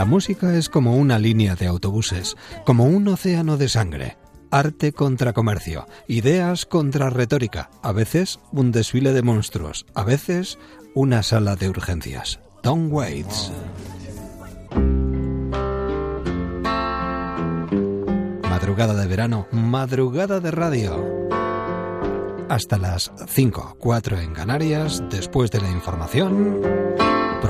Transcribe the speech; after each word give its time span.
La 0.00 0.06
música 0.06 0.56
es 0.56 0.70
como 0.70 0.96
una 0.96 1.18
línea 1.18 1.56
de 1.56 1.66
autobuses, 1.66 2.34
como 2.64 2.84
un 2.84 3.06
océano 3.08 3.58
de 3.58 3.68
sangre. 3.68 4.16
Arte 4.50 4.92
contra 4.92 5.34
comercio, 5.34 5.86
ideas 6.08 6.64
contra 6.64 7.10
retórica, 7.10 7.68
a 7.82 7.92
veces 7.92 8.40
un 8.50 8.72
desfile 8.72 9.12
de 9.12 9.20
monstruos, 9.20 9.84
a 9.94 10.02
veces 10.02 10.58
una 10.94 11.22
sala 11.22 11.54
de 11.54 11.68
urgencias. 11.68 12.40
Tom 12.62 12.90
Waits. 12.90 13.52
Madrugada 18.48 18.94
de 18.94 19.06
verano, 19.06 19.48
madrugada 19.52 20.40
de 20.40 20.50
radio. 20.50 21.28
Hasta 22.48 22.78
las 22.78 23.12
5, 23.28 23.76
4 23.78 24.18
en 24.18 24.32
Canarias, 24.32 25.02
después 25.10 25.50
de 25.50 25.60
la 25.60 25.70
información 25.70 26.90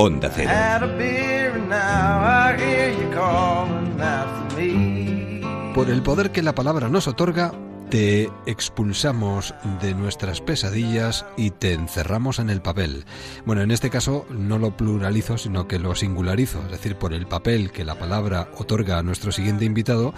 Onda 0.00 0.30
Cero. 0.32 0.48
Por 5.74 5.90
el 5.90 6.02
poder 6.04 6.30
que 6.30 6.40
la 6.40 6.54
palabra 6.54 6.88
nos 6.88 7.08
otorga, 7.08 7.52
te 7.90 8.30
expulsamos 8.46 9.54
de 9.80 9.94
nuestras 9.94 10.40
pesadillas 10.40 11.24
y 11.36 11.50
te 11.50 11.72
encerramos 11.72 12.38
en 12.38 12.50
el 12.50 12.60
papel. 12.60 13.04
Bueno, 13.46 13.62
en 13.62 13.70
este 13.70 13.88
caso 13.88 14.26
no 14.30 14.58
lo 14.58 14.76
pluralizo, 14.76 15.38
sino 15.38 15.66
que 15.68 15.78
lo 15.78 15.94
singularizo, 15.94 16.62
es 16.66 16.70
decir, 16.70 16.96
por 16.96 17.14
el 17.14 17.26
papel 17.26 17.70
que 17.70 17.84
la 17.84 17.98
palabra 17.98 18.50
otorga 18.58 18.98
a 18.98 19.02
nuestro 19.02 19.32
siguiente 19.32 19.64
invitado, 19.64 20.12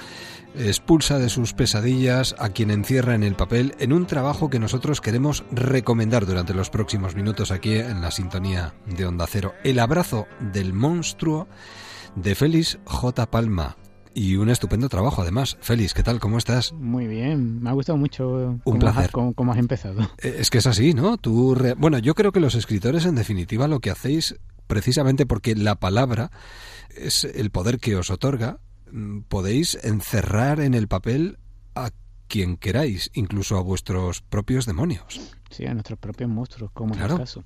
expulsa 0.57 1.19
de 1.19 1.29
sus 1.29 1.53
pesadillas 1.53 2.35
a 2.39 2.49
quien 2.49 2.71
encierra 2.71 3.15
en 3.15 3.23
el 3.23 3.37
papel 3.37 3.75
en 3.79 3.93
un 3.93 4.07
trabajo 4.07 4.51
que 4.51 4.59
nosotros 4.59 5.01
queremos 5.01 5.45
recomendar 5.53 6.27
durante 6.27 6.55
los 6.55 6.71
próximos 6.71 7.15
minutos 7.15 7.53
aquí 7.53 7.75
en 7.75 8.01
la 8.01 8.11
sintonía 8.11 8.75
de 8.87 9.07
Onda 9.07 9.27
Cero. 9.29 9.55
El 9.63 9.79
abrazo 9.79 10.27
del 10.41 10.73
monstruo 10.73 11.47
de 12.17 12.35
Félix 12.35 12.79
J. 12.85 13.31
Palma. 13.31 13.77
Y 14.15 14.37
un 14.37 14.51
estupendo 14.51 14.89
trabajo, 14.89 15.23
además. 15.23 15.57
Félix, 15.61 15.95
¿qué 15.95 16.03
tal? 16.03 16.19
¿Cómo 16.19 16.39
estás? 16.39 16.73
Muy 16.73 17.07
bien, 17.07 17.63
me 17.63 17.71
ha 17.71 17.73
gustado 17.73 17.97
mucho 17.97 18.59
un 18.65 18.79
placer. 18.79 19.11
Cómo, 19.13 19.53
has 19.53 19.59
empezado. 19.59 20.01
Eh, 20.23 20.37
es 20.39 20.51
que 20.51 20.59
es 20.59 20.67
así, 20.67 20.95
¿no? 20.95 21.17
Tú 21.17 21.57
Bueno, 21.79 21.99
yo 21.99 22.15
creo 22.15 22.33
que 22.33 22.41
los 22.41 22.55
escritores, 22.55 23.07
en 23.07 23.15
definitiva, 23.15 23.69
lo 23.69 23.81
que 23.81 23.91
hacéis, 23.91 24.37
precisamente 24.67 25.27
porque 25.27 25.55
la 25.55 25.77
palabra 25.77 26.31
es 26.95 27.25
el 27.25 27.51
poder 27.51 27.79
que 27.79 27.97
os 27.97 28.11
otorga, 28.11 28.59
mm, 28.91 29.21
podéis 29.23 29.79
encerrar 29.83 30.61
en 30.61 30.75
el 30.75 30.89
papel 30.89 31.39
a 31.75 31.91
quien 32.29 32.57
queráis, 32.57 33.11
incluso 33.15 33.57
a 33.57 33.63
vuestros 33.63 34.23
propios 34.23 34.67
demonios. 34.67 35.21
Sí, 35.51 35.67
a 35.67 35.75
nuestros 35.75 35.99
propios 35.99 36.31
monstruos, 36.31 36.71
como 36.73 36.95
en 36.95 37.03
el 37.03 37.17
caso. 37.17 37.45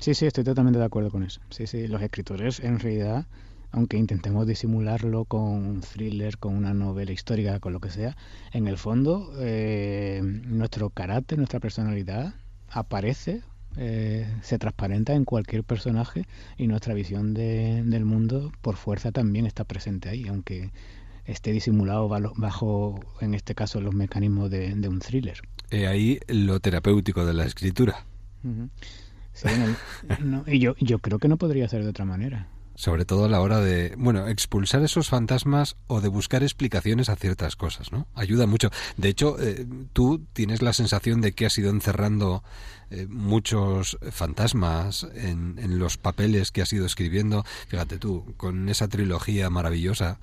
Sí, 0.00 0.14
sí, 0.14 0.26
estoy 0.26 0.44
totalmente 0.44 0.78
de 0.78 0.84
acuerdo 0.84 1.10
con 1.10 1.22
eso. 1.22 1.40
Sí, 1.50 1.66
sí, 1.66 1.86
los 1.86 2.02
escritores 2.02 2.60
en 2.60 2.78
realidad 2.78 3.26
aunque 3.70 3.96
intentemos 3.96 4.46
disimularlo 4.46 5.24
con 5.24 5.42
un 5.42 5.80
thriller, 5.80 6.38
con 6.38 6.54
una 6.54 6.72
novela 6.72 7.12
histórica, 7.12 7.60
con 7.60 7.72
lo 7.72 7.80
que 7.80 7.90
sea, 7.90 8.16
en 8.52 8.66
el 8.66 8.78
fondo 8.78 9.32
eh, 9.38 10.20
nuestro 10.22 10.90
carácter, 10.90 11.38
nuestra 11.38 11.60
personalidad 11.60 12.34
aparece, 12.70 13.42
eh, 13.76 14.26
se 14.42 14.58
transparenta 14.58 15.14
en 15.14 15.24
cualquier 15.24 15.64
personaje 15.64 16.24
y 16.56 16.66
nuestra 16.66 16.94
visión 16.94 17.34
del 17.34 18.04
mundo 18.04 18.52
por 18.62 18.76
fuerza 18.76 19.12
también 19.12 19.46
está 19.46 19.64
presente 19.64 20.08
ahí, 20.08 20.26
aunque 20.28 20.70
esté 21.26 21.52
disimulado 21.52 22.08
bajo, 22.08 23.00
en 23.20 23.34
este 23.34 23.54
caso, 23.54 23.82
los 23.82 23.94
mecanismos 23.94 24.50
de, 24.50 24.88
un 24.88 24.98
thriller. 25.00 25.38
He 25.70 25.86
ahí 25.86 26.18
lo 26.26 26.58
terapéutico 26.58 27.26
de 27.26 27.34
la 27.34 27.44
escritura. 27.44 28.06
y 30.46 30.58
yo, 30.58 30.74
yo 30.80 30.98
creo 31.00 31.18
que 31.18 31.28
no 31.28 31.36
podría 31.36 31.68
ser 31.68 31.84
de 31.84 31.90
otra 31.90 32.06
manera 32.06 32.48
sobre 32.78 33.04
todo 33.04 33.24
a 33.24 33.28
la 33.28 33.40
hora 33.40 33.60
de, 33.60 33.92
bueno, 33.98 34.28
expulsar 34.28 34.84
esos 34.84 35.08
fantasmas 35.08 35.76
o 35.88 36.00
de 36.00 36.06
buscar 36.06 36.44
explicaciones 36.44 37.08
a 37.08 37.16
ciertas 37.16 37.56
cosas, 37.56 37.90
¿no? 37.90 38.06
Ayuda 38.14 38.46
mucho. 38.46 38.70
De 38.96 39.08
hecho, 39.08 39.36
eh, 39.40 39.66
tú 39.92 40.24
tienes 40.32 40.62
la 40.62 40.72
sensación 40.72 41.20
de 41.20 41.32
que 41.32 41.44
has 41.44 41.58
ido 41.58 41.70
encerrando 41.70 42.44
eh, 42.90 43.08
muchos 43.10 43.98
fantasmas 44.12 45.08
en, 45.12 45.56
los 45.80 45.96
papeles 45.96 46.52
que 46.52 46.62
has 46.62 46.72
ido 46.72 46.86
escribiendo. 46.86 47.44
Fíjate 47.66 47.98
tú, 47.98 48.32
con 48.36 48.68
esa 48.68 48.86
trilogía 48.86 49.50
maravillosa 49.50 50.20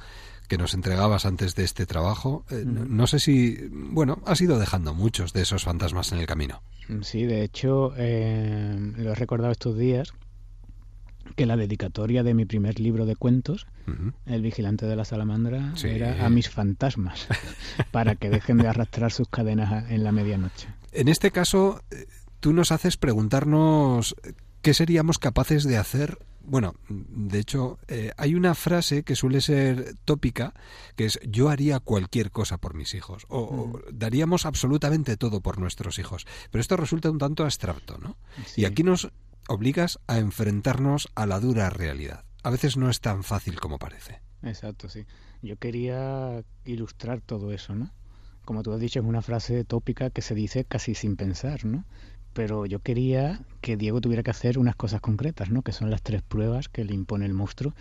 que 0.48 0.58
nos 0.58 0.74
entregabas 0.74 1.26
antes 1.26 1.56
de 1.56 1.66
este 1.66 1.86
trabajo, 1.86 2.46
eh, 2.52 2.64
no, 2.66 3.06
sé 3.06 3.20
si, 3.20 3.68
bueno, 3.70 4.22
has 4.26 4.40
ido 4.40 4.60
dejando 4.60 4.94
muchos 4.94 5.34
de 5.34 5.42
esos 5.42 5.66
fantasmas 5.66 6.14
en 6.14 6.20
el 6.20 6.26
camino. 6.26 6.62
Sí, 7.02 7.24
de 7.26 7.44
hecho, 7.44 7.90
lo 7.98 9.12
he 9.12 9.16
recordado 9.16 9.52
estos 9.52 9.78
días 9.78 10.14
que 11.36 11.46
la 11.46 11.58
dedicatoria 11.58 12.24
de 12.24 12.34
mi 12.34 12.46
primer 12.46 12.80
libro 12.80 13.06
de 13.06 13.16
cuentos, 13.16 13.68
El 14.26 14.42
vigilante 14.42 14.86
de 14.86 14.96
la 14.96 15.06
salamandra, 15.06 15.74
era 15.84 16.26
a 16.26 16.30
mis 16.30 16.50
fantasmas, 16.50 17.28
para 17.92 18.16
que 18.16 18.30
dejen 18.30 18.58
de 18.58 18.68
arrastrar 18.68 19.12
sus 19.12 19.28
cadenas 19.28 19.90
en 19.90 20.04
la 20.04 20.12
medianoche. 20.12 20.68
En 20.92 21.08
este 21.08 21.32
caso, 21.32 21.82
eh, 21.92 22.08
tú 22.40 22.54
nos 22.54 22.72
haces 22.72 22.98
preguntarnos 22.98 24.16
qué 24.62 24.74
seríamos 24.74 25.20
capaces 25.20 25.64
de 25.64 25.78
hacer. 25.78 26.18
Bueno, 26.42 26.76
de 26.90 27.40
hecho, 27.40 27.80
eh, 27.88 28.12
hay 28.18 28.34
una 28.34 28.56
frase 28.56 29.04
que 29.04 29.16
suele 29.16 29.42
ser 29.42 29.96
tópica, 30.06 30.54
que 30.96 31.06
es 31.06 31.20
yo 31.28 31.50
haría 31.50 31.80
cualquier 31.80 32.32
cosa 32.32 32.58
por 32.58 32.76
mis 32.76 32.94
hijos, 32.94 33.26
o, 33.30 33.80
daríamos 33.92 34.46
absolutamente 34.46 35.18
todo 35.18 35.42
por 35.42 35.60
nuestros 35.60 36.00
hijos. 36.00 36.26
Pero 36.50 36.62
esto 36.62 36.78
resulta 36.78 37.12
un 37.12 37.18
tanto 37.18 37.44
abstracto, 37.44 37.98
¿no? 37.98 38.18
Y 38.56 38.66
aquí 38.66 38.84
nos 38.84 39.12
obligas 39.48 40.00
a 40.08 40.18
enfrentarnos 40.20 41.10
a 41.16 41.26
la 41.26 41.40
dura 41.40 41.70
realidad. 41.70 42.26
A 42.44 42.50
veces 42.50 42.78
no 42.78 42.90
es 42.90 43.02
tan 43.02 43.24
fácil 43.24 43.60
como 43.60 43.80
parece. 43.80 44.22
Exacto, 44.44 44.90
sí. 44.90 45.06
Yo 45.42 45.58
quería 45.58 46.44
ilustrar 46.64 47.22
todo 47.22 47.52
eso, 47.52 47.76
¿no? 47.76 47.92
Como 48.46 48.62
tú 48.62 48.72
has 48.74 48.80
dicho, 48.80 49.00
es 49.00 49.06
una 49.06 49.22
frase 49.22 49.64
tópica 49.64 50.12
que 50.12 50.22
se 50.22 50.36
dice 50.36 50.66
casi 50.66 50.94
sin 50.94 51.16
pensar, 51.16 51.66
¿no? 51.66 51.86
Pero 52.34 52.66
yo 52.66 52.80
quería 52.80 53.42
que 53.62 53.78
Diego 53.78 54.02
tuviera 54.02 54.22
que 54.22 54.32
hacer 54.32 54.60
unas 54.60 54.76
cosas 54.76 55.02
concretas, 55.02 55.50
¿no? 55.50 55.64
Que 55.64 55.72
son 55.72 55.90
las 55.90 56.04
tres 56.04 56.22
pruebas 56.22 56.70
que 56.70 56.84
le 56.84 56.94
impone 56.94 57.26
el 57.26 57.34
monstruo 57.34 57.74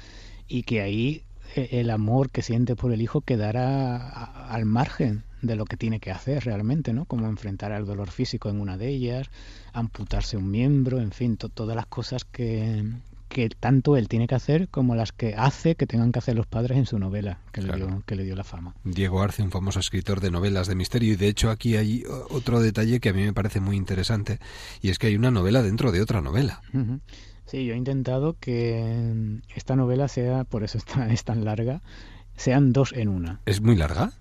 y 0.46 0.62
que 0.62 0.80
ahí 0.80 1.24
el 1.54 1.90
amor 1.90 2.30
que 2.30 2.42
siente 2.42 2.76
por 2.76 2.92
el 2.92 3.02
hijo 3.02 3.20
quedara 3.20 3.96
al 4.48 4.64
margen 4.64 5.24
de 5.42 5.56
lo 5.56 5.64
que 5.64 5.76
tiene 5.76 6.00
que 6.00 6.10
hacer 6.10 6.44
realmente, 6.44 6.92
¿no? 6.92 7.04
Como 7.04 7.26
enfrentar 7.26 7.72
al 7.72 7.86
dolor 7.86 8.10
físico 8.10 8.48
en 8.48 8.60
una 8.60 8.76
de 8.76 8.88
ellas, 8.88 9.30
amputarse 9.72 10.36
un 10.36 10.50
miembro, 10.50 11.00
en 11.00 11.12
fin, 11.12 11.36
todas 11.36 11.76
las 11.76 11.86
cosas 11.86 12.24
que, 12.24 12.82
que 13.28 13.48
tanto 13.50 13.96
él 13.96 14.08
tiene 14.08 14.26
que 14.26 14.34
hacer 14.34 14.68
como 14.68 14.94
las 14.94 15.12
que 15.12 15.34
hace 15.34 15.74
que 15.74 15.86
tengan 15.86 16.12
que 16.12 16.20
hacer 16.20 16.36
los 16.36 16.46
padres 16.46 16.78
en 16.78 16.86
su 16.86 16.98
novela 16.98 17.40
que, 17.52 17.62
le, 17.62 17.76
dio, 17.76 18.02
que 18.06 18.16
le 18.16 18.24
dio 18.24 18.36
la 18.36 18.44
fama. 18.44 18.74
Diego 18.84 19.22
Arce, 19.22 19.42
un 19.42 19.50
famoso 19.50 19.80
escritor 19.80 20.20
de 20.20 20.30
novelas 20.30 20.66
de 20.66 20.74
misterio, 20.74 21.12
y 21.12 21.16
de 21.16 21.28
hecho 21.28 21.50
aquí 21.50 21.76
hay 21.76 22.04
otro 22.30 22.60
detalle 22.60 23.00
que 23.00 23.10
a 23.10 23.12
mí 23.12 23.22
me 23.22 23.32
parece 23.32 23.60
muy 23.60 23.76
interesante, 23.76 24.38
y 24.80 24.90
es 24.90 24.98
que 24.98 25.08
hay 25.08 25.16
una 25.16 25.30
novela 25.30 25.62
dentro 25.62 25.92
de 25.92 26.00
otra 26.00 26.20
novela. 26.20 26.62
Sí, 27.46 27.64
yo 27.64 27.74
he 27.74 27.76
intentado 27.76 28.36
que 28.38 29.40
esta 29.54 29.76
novela 29.76 30.08
sea, 30.08 30.44
por 30.44 30.64
eso 30.64 30.78
está, 30.78 31.12
es 31.12 31.24
tan 31.24 31.44
larga, 31.44 31.82
sean 32.36 32.72
dos 32.72 32.92
en 32.92 33.08
una. 33.08 33.40
¿Es 33.46 33.60
muy 33.60 33.76
larga? 33.76 34.12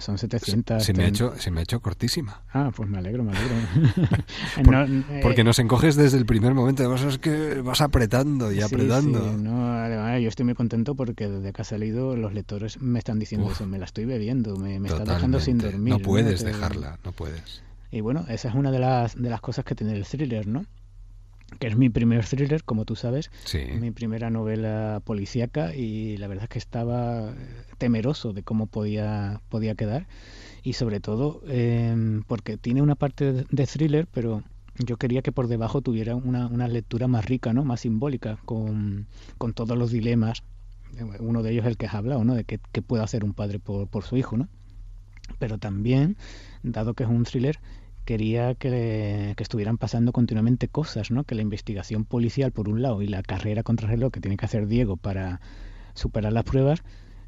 son 0.00 0.18
700. 0.18 0.82
Se 0.82 0.92
me, 0.92 1.04
ha 1.04 1.08
hecho, 1.08 1.34
se 1.38 1.50
me 1.50 1.60
ha 1.60 1.62
hecho 1.62 1.80
cortísima. 1.80 2.42
Ah, 2.52 2.70
pues 2.74 2.88
me 2.88 2.98
alegro, 2.98 3.24
me 3.24 3.32
alegro. 3.32 3.56
Eh, 5.08 5.20
porque 5.22 5.44
nos 5.44 5.58
encoges 5.58 5.96
desde 5.96 6.18
el 6.18 6.26
primer 6.26 6.54
momento, 6.54 6.82
además 6.82 7.02
es 7.02 7.18
que 7.18 7.60
vas 7.60 7.80
apretando 7.80 8.52
y 8.52 8.60
apretando. 8.60 9.32
Sí, 9.32 9.42
no, 9.42 9.72
además 9.72 10.20
yo 10.20 10.28
estoy 10.28 10.44
muy 10.44 10.54
contento 10.54 10.94
porque 10.94 11.28
desde 11.28 11.52
que 11.52 11.62
ha 11.62 11.64
salido 11.64 12.16
los 12.16 12.32
lectores 12.34 12.80
me 12.80 12.98
están 12.98 13.18
diciendo 13.18 13.50
eso, 13.50 13.66
me 13.66 13.78
la 13.78 13.84
estoy 13.84 14.04
bebiendo, 14.04 14.56
me, 14.56 14.80
me 14.80 14.88
está 14.88 15.04
dejando 15.04 15.40
sin 15.40 15.58
dormir. 15.58 15.94
No 15.94 15.98
puedes 16.00 16.42
dejarla, 16.42 16.98
no 17.04 17.12
puedes. 17.12 17.62
Y 17.90 18.00
bueno, 18.00 18.24
esa 18.28 18.48
es 18.48 18.54
una 18.54 18.70
de 18.70 18.78
las, 18.78 19.14
de 19.20 19.30
las 19.30 19.40
cosas 19.40 19.64
que 19.64 19.74
tiene 19.74 19.94
el 19.94 20.04
thriller, 20.04 20.46
¿no? 20.46 20.66
Que 21.58 21.68
es 21.68 21.76
mi 21.76 21.88
primer 21.88 22.24
thriller, 22.24 22.64
como 22.64 22.84
tú 22.84 22.96
sabes, 22.96 23.30
mi 23.80 23.90
primera 23.90 24.30
novela 24.30 25.00
policíaca 25.04 25.74
y 25.74 26.16
la 26.16 26.26
verdad 26.26 26.44
es 26.44 26.50
que 26.50 26.58
estaba 26.58 27.34
temeroso 27.78 28.32
de 28.32 28.42
cómo 28.42 28.66
podía, 28.66 29.40
podía 29.48 29.74
quedar 29.74 30.06
y 30.62 30.72
sobre 30.74 31.00
todo 31.00 31.42
em, 31.48 32.24
porque 32.24 32.56
tiene 32.56 32.82
una 32.82 32.96
parte 32.96 33.44
de 33.48 33.66
thriller, 33.66 34.06
pero 34.12 34.42
yo 34.84 34.96
quería 34.96 35.22
que 35.22 35.32
por 35.32 35.48
debajo 35.48 35.80
tuviera 35.80 36.16
una, 36.16 36.46
una 36.48 36.68
lectura 36.68 37.06
más 37.08 37.24
rica, 37.24 37.52
¿no? 37.52 37.64
más 37.64 37.80
simbólica, 37.80 38.38
con, 38.44 39.06
con, 39.38 39.54
todos 39.54 39.78
los 39.78 39.90
dilemas. 39.90 40.42
Uno 41.20 41.42
de 41.42 41.52
ellos 41.52 41.64
es 41.64 41.70
el 41.70 41.76
que 41.76 41.86
has 41.86 41.94
hablado, 41.94 42.24
¿no? 42.24 42.34
de 42.34 42.44
qué, 42.44 42.58
puede 42.82 43.02
hacer 43.02 43.24
un 43.24 43.32
padre 43.32 43.58
por, 43.58 43.86
por 43.88 44.04
su 44.04 44.16
hijo. 44.16 44.36
¿no? 44.36 44.48
Pero 45.38 45.58
también, 45.58 46.16
dado 46.62 46.94
que 46.94 47.04
es 47.04 47.08
un 47.08 47.24
thriller, 47.24 47.58
quería 48.06 48.54
que, 48.54 49.34
estuvieran 49.36 49.76
pasando 49.76 50.12
continuamente 50.12 50.68
cosas, 50.68 51.10
¿no? 51.10 51.24
Que 51.24 51.34
la 51.34 51.42
investigación 51.42 52.06
policial, 52.06 52.52
por 52.52 52.70
un 52.70 52.80
lado, 52.80 53.02
y 53.02 53.08
la 53.08 53.22
carrera 53.22 53.62
contra 53.62 53.88
reloj 53.88 54.10
que 54.12 54.20
tiene 54.20 54.38
que 54.38 54.46
hacer 54.46 54.66
Diego 54.66 54.96
para 54.96 55.42
superar 55.92 56.32
las 56.32 56.44
pruebas, 56.44 56.82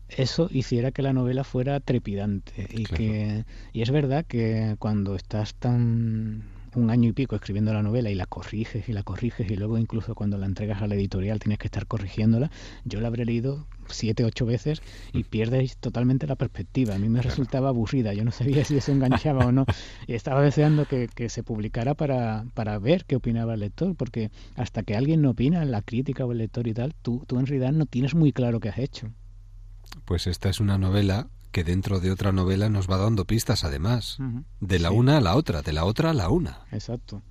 eso 0.08 0.48
hiciera 0.50 0.90
que 0.90 1.02
la 1.02 1.12
novela 1.12 1.44
fuera 1.44 1.80
trepidante. 1.80 2.66
Y, 2.70 2.84
que, 2.84 3.44
y 3.74 3.82
es 3.82 3.90
verdad 3.90 4.24
que 4.26 4.76
cuando 4.78 5.16
estás 5.16 5.54
tan 5.54 6.44
un 6.74 6.90
año 6.90 7.08
y 7.08 7.12
pico 7.12 7.34
escribiendo 7.34 7.72
la 7.72 7.82
novela 7.82 8.10
y 8.10 8.14
la 8.14 8.26
corriges 8.26 8.88
y 8.88 8.92
la 8.92 9.02
corriges 9.02 9.50
y 9.50 9.56
luego 9.56 9.78
incluso 9.78 10.14
cuando 10.14 10.38
la 10.38 10.46
entregas 10.46 10.82
a 10.82 10.86
la 10.86 10.94
editorial 10.94 11.40
tienes 11.40 11.58
que 11.58 11.66
estar 11.66 11.86
corrigiéndola, 11.86 12.50
yo 12.84 13.00
la 13.00 13.08
habré 13.08 13.24
leído 13.24 13.66
siete, 13.90 14.24
ocho 14.24 14.46
veces 14.46 14.82
y 15.12 15.20
mm. 15.20 15.24
pierdes 15.24 15.76
totalmente 15.78 16.26
la 16.26 16.36
perspectiva. 16.36 16.94
A 16.94 16.98
mí 16.98 17.08
me 17.08 17.22
resultaba 17.22 17.68
aburrida, 17.68 18.12
yo 18.14 18.24
no 18.24 18.30
sabía 18.30 18.64
si 18.64 18.76
eso 18.76 18.92
enganchaba 18.92 19.46
o 19.46 19.52
no. 19.52 19.64
Y 20.06 20.14
estaba 20.14 20.42
deseando 20.42 20.86
que, 20.86 21.08
se 21.28 21.42
publicara 21.42 21.94
para, 21.94 22.44
para, 22.54 22.78
ver 22.78 23.04
qué 23.04 23.16
opinaba 23.16 23.54
el 23.54 23.60
lector, 23.60 23.94
porque 23.96 24.30
hasta 24.56 24.82
que 24.82 24.96
alguien 24.96 25.22
no 25.22 25.30
opina, 25.30 25.64
la 25.64 25.82
crítica 25.82 26.24
o 26.24 26.32
el 26.32 26.38
lector 26.38 26.66
y 26.66 26.74
tal, 26.74 26.94
tú, 27.02 27.24
tú 27.26 27.38
en 27.38 27.46
realidad 27.46 27.72
no 27.72 27.86
tienes 27.86 28.14
muy 28.14 28.32
claro 28.32 28.60
qué 28.60 28.68
has 28.68 28.78
hecho. 28.78 29.10
Pues 30.04 30.26
esta 30.26 30.48
es 30.48 30.60
una 30.60 30.78
novela 30.78 31.28
que 31.50 31.64
dentro 31.64 32.00
de 32.00 32.10
otra 32.10 32.32
novela 32.32 32.68
nos 32.68 32.90
va 32.90 32.98
dando 32.98 33.24
pistas 33.24 33.64
además, 33.64 34.18
de 34.60 34.78
la 34.78 34.90
una 34.90 35.18
a 35.18 35.20
la 35.20 35.34
otra, 35.34 35.62
de 35.62 35.72
la 35.72 35.84
otra 35.84 36.10
a 36.10 36.14
la 36.14 36.28
una. 36.28 36.60
Exacto. 36.72 37.22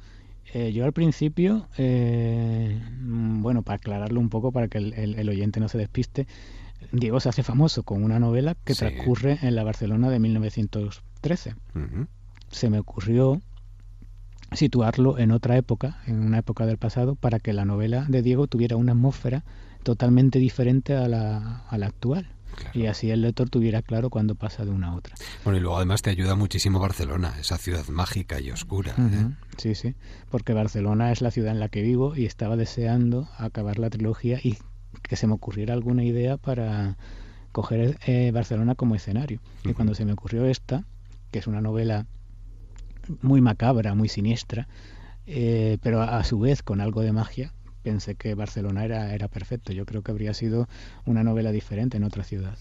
Eh, 0.53 0.71
yo 0.71 0.85
al 0.85 0.93
principio, 0.93 1.67
eh, 1.77 2.81
mm, 3.01 3.41
bueno, 3.41 3.63
para 3.63 3.75
aclararlo 3.75 4.19
un 4.19 4.29
poco, 4.29 4.51
para 4.51 4.67
que 4.67 4.77
el, 4.77 5.29
oyente 5.29 5.59
no 5.59 5.67
se 5.67 5.77
despiste, 5.77 6.27
Diego 6.91 7.19
se 7.19 7.29
hace 7.29 7.43
famoso 7.43 7.83
con 7.83 8.03
una 8.03 8.19
novela 8.19 8.55
que 8.63 8.73
transcurre 8.73 9.39
en 9.41 9.55
la 9.55 9.63
Barcelona 9.63 10.09
de 10.09 10.19
1913. 10.19 11.55
Se 12.49 12.69
me 12.69 12.79
ocurrió 12.79 13.41
situarlo 14.53 15.17
en 15.17 15.31
otra 15.31 15.57
época, 15.57 16.01
en 16.05 16.19
una 16.19 16.37
época 16.37 16.65
del 16.65 16.77
pasado, 16.77 17.15
para 17.15 17.39
que 17.39 17.51
la 17.51 17.65
novela 17.65 18.05
de 18.07 18.21
Diego 18.21 18.47
tuviera 18.47 18.77
una 18.77 18.93
atmósfera 18.93 19.43
totalmente 19.83 20.39
diferente 20.39 20.95
a 20.95 21.07
la, 21.09 21.65
a 21.67 21.77
la 21.77 21.87
actual. 21.87 22.29
Y 22.73 22.87
así 22.87 23.11
el 23.11 23.21
lector 23.21 23.49
tuviera 23.49 23.81
claro 23.81 24.09
cuándo 24.09 24.35
pasa 24.35 24.65
de 24.65 24.71
una 24.71 24.89
a 24.89 24.95
otra. 24.95 25.15
Bueno, 25.43 25.57
y 25.57 25.61
luego 25.61 25.77
además 25.77 26.01
te 26.01 26.09
ayuda 26.09 26.35
muchísimo 26.35 26.79
Barcelona, 26.79 27.33
esa 27.39 27.57
ciudad 27.57 27.87
mágica 27.87 28.39
y 28.39 28.51
oscura. 28.51 28.93
¿eh? 28.97 29.29
Sí, 29.57 29.75
sí, 29.75 29.95
porque 30.29 30.53
Barcelona 30.53 31.11
es 31.11 31.21
la 31.21 31.31
ciudad 31.31 31.51
en 31.51 31.59
la 31.59 31.69
que 31.69 31.81
vivo 31.81 32.15
y 32.15 32.25
estaba 32.25 32.55
deseando 32.55 33.29
acabar 33.37 33.79
la 33.79 33.89
trilogía 33.89 34.39
y 34.43 34.57
que 35.03 35.15
se 35.15 35.27
me 35.27 35.33
ocurriera 35.33 35.73
alguna 35.73 36.03
idea 36.03 36.37
para 36.37 36.97
coger 37.51 37.97
eh, 38.05 38.31
Barcelona 38.31 38.75
como 38.75 38.95
escenario. 38.95 39.39
Y 39.63 39.73
cuando 39.73 39.95
se 39.95 40.05
me 40.05 40.13
ocurrió 40.13 40.45
esta, 40.45 40.85
que 41.31 41.39
es 41.39 41.47
una 41.47 41.61
novela 41.61 42.05
muy 43.21 43.41
macabra, 43.41 43.95
muy 43.95 44.09
siniestra, 44.09 44.67
eh, 45.25 45.77
pero 45.81 46.01
a, 46.01 46.23
su 46.23 46.39
vez 46.39 46.63
con 46.63 46.81
algo 46.81 47.01
de 47.01 47.11
magia, 47.11 47.53
pensé 47.87 48.15
que 48.15 48.35
Barcelona 48.35 48.83
era, 48.83 49.13
era 49.13 49.29
perfecto. 49.29 49.71
Yo 49.71 49.85
creo 49.85 50.01
que 50.01 50.11
habría 50.11 50.33
sido 50.33 50.67
una 51.05 51.23
novela 51.23 51.53
diferente 51.53 51.95
en 51.95 52.03
otra 52.03 52.23
ciudad. 52.23 52.57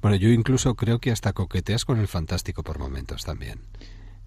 Bueno, 0.00 0.16
yo 0.16 0.28
incluso 0.28 0.76
creo 0.76 1.00
que 1.00 1.10
hasta 1.10 1.32
coqueteas 1.32 1.84
con 1.84 1.98
el 1.98 2.06
fantástico 2.06 2.62
por 2.62 2.78
momentos 2.78 3.24
también. 3.24 3.58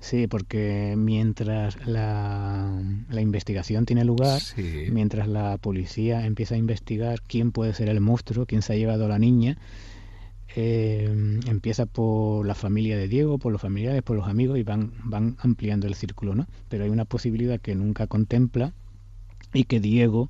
Sí, 0.02 0.28
porque 0.28 0.96
mientras 0.98 1.88
la, 1.88 2.78
la 3.10 3.22
investigación 3.22 3.86
tiene 3.86 4.04
lugar, 4.04 4.42
mientras 4.92 5.30
la 5.30 5.58
policía 5.58 6.26
empieza 6.26 6.56
a 6.56 6.58
investigar 6.58 7.22
quién 7.22 7.54
puede 7.54 7.74
ser 7.74 7.88
el 7.88 8.02
monstruo, 8.02 8.46
quién 8.46 8.62
se 8.62 8.74
ha 8.74 8.76
llevado 8.76 9.06
a 9.06 9.08
la 9.08 9.20
niña, 9.20 9.58
eh, 10.58 11.10
empieza 11.48 11.86
por 11.86 12.46
la 12.46 12.54
familia 12.54 12.98
de 12.98 13.08
Diego, 13.08 13.38
por 13.38 13.54
los 13.54 13.62
familiares, 13.62 14.04
por 14.04 14.18
los 14.18 14.28
amigos 14.28 14.60
y 14.60 14.64
van, 14.64 14.92
van 15.06 15.38
ampliando 15.40 15.88
el 15.88 15.96
círculo, 15.96 16.36
¿no? 16.36 16.48
Pero 16.68 16.84
hay 16.84 16.90
una 16.90 17.06
posibilidad 17.06 17.62
que 17.62 17.74
nunca 17.74 18.08
contempla 18.08 18.74
y 19.54 19.66
que 19.66 19.80
Diego 19.80 20.30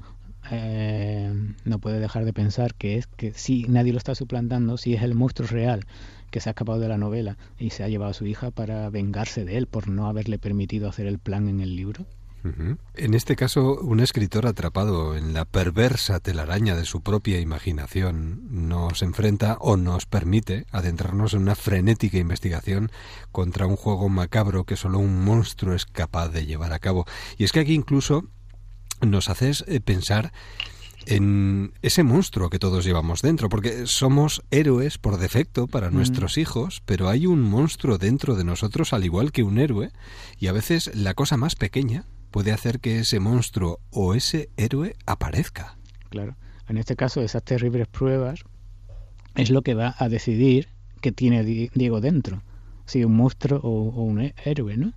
eh, 0.52 1.34
no 1.64 1.80
puede 1.80 2.00
dejar 2.00 2.25
de 2.25 2.34
pensar 2.34 2.75
que 2.75 2.98
es 2.98 3.08
que 3.08 3.34
si 3.34 3.64
nadie 3.64 3.94
lo 3.94 3.98
está 3.98 4.16
suplantando, 4.16 4.78
si 4.78 4.94
es 4.94 5.02
el 5.02 5.16
monstruo 5.16 5.48
real 5.48 5.86
que 6.31 6.40
se 6.40 6.50
ha 6.50 6.52
escapado 6.52 6.80
de 6.80 6.90
la 6.90 6.98
novela 6.98 7.38
y 7.58 7.70
se 7.70 7.84
ha 7.84 7.88
llevado 7.88 8.12
a 8.12 8.16
su 8.16 8.25
hija 8.25 8.52
para 8.52 8.90
vengarse 8.90 9.46
de 9.46 9.58
él 9.58 9.68
por 9.68 9.88
no 9.88 10.08
haberle 10.08 10.40
permitido 10.40 10.90
hacer 10.90 11.06
el 11.06 11.20
plan 11.20 11.48
en 11.48 11.62
el 11.62 11.75
libro. 11.75 12.06
En 12.96 13.14
este 13.14 13.38
caso, 13.38 13.80
un 13.80 14.02
escritor 14.02 14.48
atrapado 14.48 15.16
en 15.16 15.34
la 15.34 15.46
perversa 15.46 16.20
telaraña 16.20 16.75
de 16.75 16.84
su 16.84 17.02
propia 17.02 17.40
imaginación 17.40 18.42
nos 18.50 19.02
enfrenta 19.02 19.56
o 19.62 19.78
nos 19.78 20.06
permite 20.06 20.66
adentrarnos 20.72 21.34
en 21.34 21.44
una 21.44 21.56
frenética 21.56 22.18
investigación 22.18 22.92
contra 23.31 23.66
un 23.66 23.78
juego 23.78 24.10
macabro 24.10 24.66
que 24.66 24.75
solo 24.75 25.00
un 25.00 25.24
monstruo 25.24 25.74
es 25.74 25.86
capaz 25.86 26.30
de 26.30 26.46
llevar 26.46 26.74
a 26.74 26.80
cabo. 26.80 27.06
Y 27.38 27.46
es 27.46 27.54
que 27.54 27.62
aquí 27.62 27.74
incluso 27.75 28.25
nos 29.05 29.29
haces 29.29 29.63
eh, 29.67 29.79
pensar 29.79 30.31
en 31.05 31.73
ese 31.81 32.03
monstruo 32.03 32.50
que 32.50 32.59
todos 32.59 32.85
llevamos 32.85 33.21
dentro, 33.21 33.50
porque 33.50 33.88
somos 33.88 34.41
héroes 34.51 34.97
por 34.97 35.17
defecto 35.17 35.67
para 35.67 35.89
mm. 35.89 35.94
nuestros 35.94 36.38
hijos, 36.38 36.81
pero 36.85 37.09
hay 37.09 37.27
un 37.27 37.41
monstruo 37.41 37.97
dentro 37.97 38.35
de 38.35 38.44
nosotros 38.44 38.94
al 38.94 39.03
igual 39.03 39.31
que 39.31 39.44
un 39.44 39.57
héroe, 39.57 39.91
y 40.39 40.47
a 40.47 40.53
veces 40.53 40.91
la 40.95 41.13
cosa 41.13 41.38
más 41.38 41.55
pequeña 41.55 42.05
puede 42.31 42.51
hacer 42.51 42.79
que 42.79 43.00
ese 43.00 43.19
monstruo 43.19 43.79
o 43.91 44.15
ese 44.15 44.50
héroe 44.57 44.95
aparezca. 45.05 45.77
Claro, 46.09 46.35
en 46.67 46.77
este 46.77 46.95
caso 46.95 47.21
esas 47.21 47.44
terribles 47.44 47.88
pruebas 47.88 48.44
es 49.35 49.50
lo 49.50 49.61
que 49.61 49.73
va 49.73 49.95
a 49.97 50.09
decidir 50.09 50.67
que 51.01 51.12
tiene 51.12 51.43
Diego 51.43 52.01
dentro, 52.01 52.43
si 52.86 53.03
un 53.03 53.15
monstruo 53.15 53.60
o, 53.62 54.03
un 54.03 54.33
héroe, 54.45 54.77
¿no? 54.77 54.93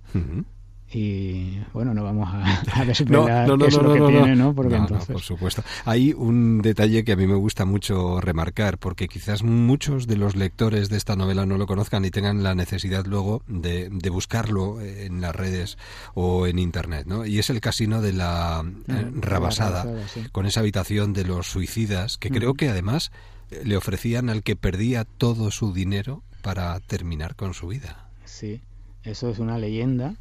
Y 0.89 1.59
bueno, 1.73 1.93
no 1.93 2.03
vamos 2.03 2.29
a, 2.31 2.61
a 2.81 2.85
desvelar 2.85 3.47
no, 3.47 3.57
no, 3.57 3.65
qué 3.65 3.69
es 3.69 3.81
lo 3.81 3.93
que 3.93 3.99
tiene, 3.99 4.35
¿no? 4.35 4.55
Porque 4.55 4.75
entonces... 4.75 5.07
por 5.07 5.21
supuesto. 5.21 5.63
Hay 5.85 6.13
un 6.13 6.61
detalle 6.61 7.03
que 7.03 7.11
a 7.11 7.15
mí 7.17 7.27
me 7.27 7.35
gusta 7.35 7.65
mucho 7.65 8.21
remarcar, 8.21 8.77
porque 8.77 9.07
quizás 9.07 9.43
muchos 9.43 10.07
de 10.07 10.15
los 10.15 10.35
lectores 10.35 10.89
de 10.89 10.97
esta 10.97 11.15
novela 11.15 11.45
no 11.45 11.57
lo 11.57 11.67
conozcan 11.67 12.05
y 12.05 12.11
tengan 12.11 12.41
la 12.41 12.55
necesidad 12.55 13.05
luego 13.05 13.43
de, 13.47 13.89
de 13.89 14.09
buscarlo 14.09 14.79
en 14.81 15.19
las 15.19 15.35
redes 15.35 15.77
o 16.13 16.47
en 16.47 16.57
internet, 16.57 17.05
¿no? 17.05 17.25
Y 17.25 17.39
es 17.39 17.49
el 17.49 17.59
casino 17.59 18.01
de 18.01 18.13
la 18.13 18.63
eh, 18.87 18.91
mm, 18.91 19.21
Rabasada, 19.21 19.85
con 20.31 20.45
esa 20.45 20.61
habitación 20.61 21.11
de 21.11 21.25
los 21.25 21.47
suicidas, 21.47 22.17
que 22.17 22.29
creo 22.29 22.53
que 22.53 22.69
además 22.69 23.11
eh, 23.51 23.61
le 23.65 23.75
ofrecían 23.75 24.29
al 24.29 24.41
que 24.41 24.55
perdía 24.55 25.03
todo 25.03 25.51
su 25.51 25.73
dinero 25.73 26.23
para 26.41 26.79
terminar 26.79 27.35
con 27.35 27.53
su 27.53 27.67
vida. 27.67 28.09
Sí, 28.23 28.61
eso 29.03 29.29
es 29.29 29.39
una 29.39 29.57
leyenda 29.57 30.15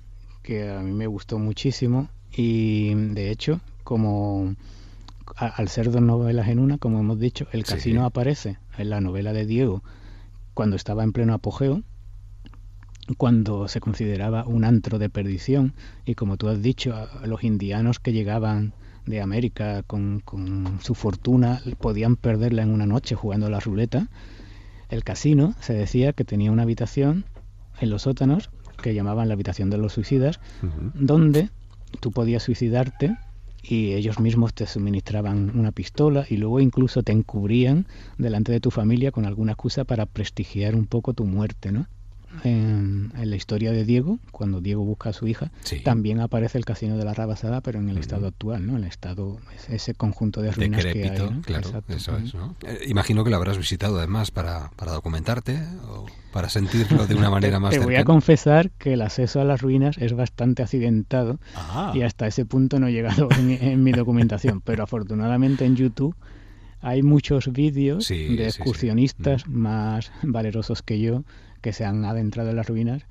que 0.46 0.70
a 0.70 0.80
mí 0.80 0.92
me 0.92 1.08
gustó 1.08 1.40
muchísimo 1.40 2.08
y 2.30 2.94
de 2.94 3.32
hecho, 3.32 3.60
como 3.82 4.54
al 5.34 5.68
ser 5.68 5.90
dos 5.90 6.00
novelas 6.00 6.46
en 6.46 6.60
una, 6.60 6.78
como 6.78 7.00
hemos 7.00 7.18
dicho, 7.18 7.48
el 7.50 7.64
casino 7.64 8.04
aparece 8.04 8.56
en 8.78 8.90
la 8.90 9.00
novela 9.00 9.32
de 9.32 9.44
Diego 9.44 9.82
cuando 10.54 10.76
estaba 10.76 11.02
en 11.02 11.12
pleno 11.12 11.34
apogeo, 11.34 11.82
cuando 13.18 13.66
se 13.66 13.80
consideraba 13.80 14.46
un 14.46 14.64
antro 14.64 15.00
de 15.00 15.10
perdición 15.10 15.74
y 16.04 16.14
como 16.14 16.36
tú 16.36 16.48
has 16.48 16.62
dicho, 16.62 16.94
a 16.94 17.26
los 17.26 17.42
indianos 17.42 17.98
que 17.98 18.12
llegaban 18.12 18.72
de 19.04 19.20
América 19.20 19.82
con, 19.82 20.20
con 20.24 20.78
su 20.80 20.94
fortuna 20.94 21.60
podían 21.80 22.14
perderla 22.14 22.62
en 22.62 22.70
una 22.70 22.86
noche 22.86 23.16
jugando 23.16 23.46
a 23.46 23.50
la 23.50 23.58
ruleta. 23.58 24.08
El 24.90 25.02
casino 25.02 25.56
se 25.58 25.74
decía 25.74 26.12
que 26.12 26.24
tenía 26.24 26.52
una 26.52 26.62
habitación 26.62 27.24
en 27.80 27.90
los 27.90 28.02
sótanos 28.02 28.50
que 28.82 28.94
llamaban 28.94 29.28
la 29.28 29.34
habitación 29.34 29.70
de 29.70 29.78
los 29.78 29.92
suicidas, 29.92 30.40
donde 30.94 31.50
tú 32.00 32.10
podías 32.12 32.42
suicidarte 32.42 33.16
y 33.62 33.94
ellos 33.94 34.20
mismos 34.20 34.54
te 34.54 34.66
suministraban 34.66 35.58
una 35.58 35.72
pistola 35.72 36.24
y 36.28 36.36
luego 36.36 36.60
incluso 36.60 37.02
te 37.02 37.12
encubrían 37.12 37.86
delante 38.16 38.52
de 38.52 38.60
tu 38.60 38.70
familia 38.70 39.10
con 39.10 39.24
alguna 39.24 39.52
excusa 39.52 39.84
para 39.84 40.06
prestigiar 40.06 40.74
un 40.74 40.86
poco 40.86 41.14
tu 41.14 41.24
muerte, 41.24 41.72
¿no? 41.72 41.86
En, 42.44 43.12
la 43.16 43.36
historia 43.36 43.72
de 43.72 43.84
Diego, 43.84 44.18
cuando 44.30 44.60
Diego 44.60 44.84
busca 44.84 45.10
a 45.10 45.12
su 45.12 45.26
hija, 45.26 45.50
también 45.84 46.20
aparece 46.20 46.58
el 46.58 46.64
casino 46.64 46.96
de 46.96 47.04
la 47.04 47.14
Rabasada, 47.14 47.60
pero 47.60 47.78
en 47.78 47.88
el 47.88 47.98
estado 47.98 48.26
actual, 48.26 48.66
¿no? 48.66 48.76
El 48.76 48.84
estado, 48.84 49.38
ese 49.68 49.94
conjunto 49.94 50.42
de 50.42 50.52
ruinas 50.52 50.84
que 50.84 51.10
hay. 51.10 51.40
Claro, 51.42 51.82
eso 51.88 52.16
es, 52.16 52.34
¿no? 52.34 52.56
Eh, 52.62 52.84
imagino 52.86 53.24
que 53.24 53.30
lo 53.30 53.36
habrás 53.36 53.58
visitado 53.58 53.98
además 53.98 54.30
para, 54.30 54.70
para 54.76 54.92
documentarte 54.92 55.60
o 55.88 56.06
para 56.32 56.48
sentirlo 56.48 57.06
de 57.06 57.14
una 57.14 57.30
manera 57.36 57.58
más 57.58 57.72
Te 57.72 57.78
voy 57.78 57.96
a 57.96 58.04
confesar 58.04 58.70
que 58.72 58.92
el 58.92 59.02
acceso 59.02 59.40
a 59.40 59.44
las 59.44 59.62
ruinas 59.62 59.96
es 59.98 60.12
bastante 60.12 60.62
accidentado 60.62 61.38
ah. 61.54 61.92
y 61.94 62.02
hasta 62.02 62.26
ese 62.26 62.44
punto 62.44 62.78
no 62.78 62.88
he 62.88 62.92
llegado 62.92 63.28
en 63.38 63.82
mi 63.82 63.92
documentación, 63.92 64.60
pero 64.60 64.84
afortunadamente 64.84 65.64
en 65.64 65.76
YouTube 65.76 66.14
hay 66.80 67.02
muchos 67.02 67.52
vídeos 67.52 68.08
de 68.08 68.44
excursionistas 68.44 69.48
más 69.48 70.12
valerosos 70.22 70.82
que 70.82 71.00
yo 71.00 71.24
que 71.60 71.72
se 71.72 71.84
han 71.84 72.04
adentrado 72.04 72.50
en 72.50 72.56
las 72.56 72.68
ruinas 72.68 73.04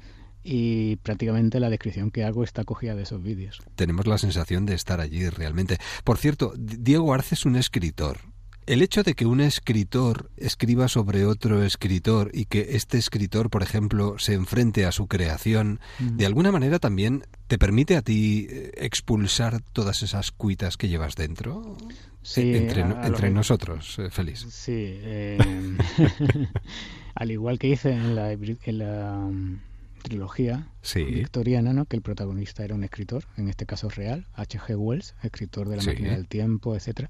y 0.46 0.98
prácticamente 0.98 1.60
la 1.60 1.70
descripción 1.70 2.12
que 2.12 2.24
hago 2.24 2.44
está 2.44 2.64
cogida 2.64 2.94
de 2.96 3.04
esos 3.04 3.22
vídeos. 3.22 3.62
Tenemos 3.76 4.06
la 4.06 4.20
sensación 4.20 4.66
de 4.68 4.76
estar 4.76 5.02
allí 5.02 5.28
realmente. 5.28 5.80
Por 6.04 6.18
cierto, 6.18 6.54
Diego 6.56 7.14
Arce 7.14 7.34
es 7.34 7.46
un 7.46 7.56
escritor. 7.56 8.20
El 8.68 8.82
hecho 8.82 9.04
de 9.04 9.14
que 9.14 9.26
un 9.28 9.42
escritor 9.42 10.32
escriba 10.38 10.88
sobre 10.88 11.26
otro 11.26 11.64
escritor 11.64 12.32
y 12.34 12.46
que 12.46 12.70
este 12.72 12.98
escritor, 12.98 13.50
por 13.52 13.62
ejemplo, 13.62 14.18
se 14.18 14.34
enfrente 14.34 14.86
a 14.86 14.92
su 14.92 15.08
creación, 15.08 15.80
mm. 16.00 16.18
de 16.18 16.26
alguna 16.26 16.52
manera 16.52 16.80
también 16.80 17.26
te 17.48 17.60
permite 17.60 17.96
a 17.96 18.02
ti 18.02 18.48
eh, 18.50 18.72
expulsar 18.78 19.62
todas 19.62 20.02
esas 20.02 20.32
cuitas 20.32 20.78
que 20.78 20.88
llevas 20.88 21.16
dentro. 21.16 21.78
Sí, 22.24 22.56
entre, 22.56 23.30
nosotros, 23.30 24.00
eh, 24.00 24.10
feliz. 24.10 24.48
Sí. 24.50 24.74
Eh, 24.76 25.38
al 27.16 27.32
igual 27.32 27.58
que 27.58 27.70
hice 27.70 27.92
en 27.92 28.16
la, 28.16 28.32
en 28.32 28.78
la 28.78 29.28
mm, 29.32 29.62
trilogía 30.04 30.68
victoriana, 30.94 31.74
¿no? 31.74 31.86
que 31.86 31.96
el 31.96 32.04
protagonista 32.04 32.64
era 32.64 32.76
un 32.76 32.84
escritor, 32.84 33.26
en 33.38 33.50
este 33.50 33.66
caso 33.66 33.90
real, 33.90 34.28
H.G. 34.34 34.76
Wells, 34.78 35.16
escritor 35.24 35.68
de 35.70 35.78
La 35.78 35.84
máquina 35.84 36.12
del 36.12 36.28
tiempo, 36.28 36.76
etcétera 36.76 37.10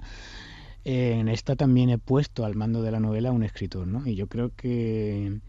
en 0.86 1.28
esta 1.30 1.56
también 1.56 1.90
he 1.90 1.98
puesto 1.98 2.46
al 2.46 2.56
mando 2.56 2.84
de 2.84 2.92
la 2.92 3.00
novela 3.00 3.32
un 3.32 3.44
escritor, 3.44 3.88
¿no? 3.88 4.08
Y 4.08 4.16
yo 4.16 4.28
creo 4.28 4.52
que, 4.56 5.40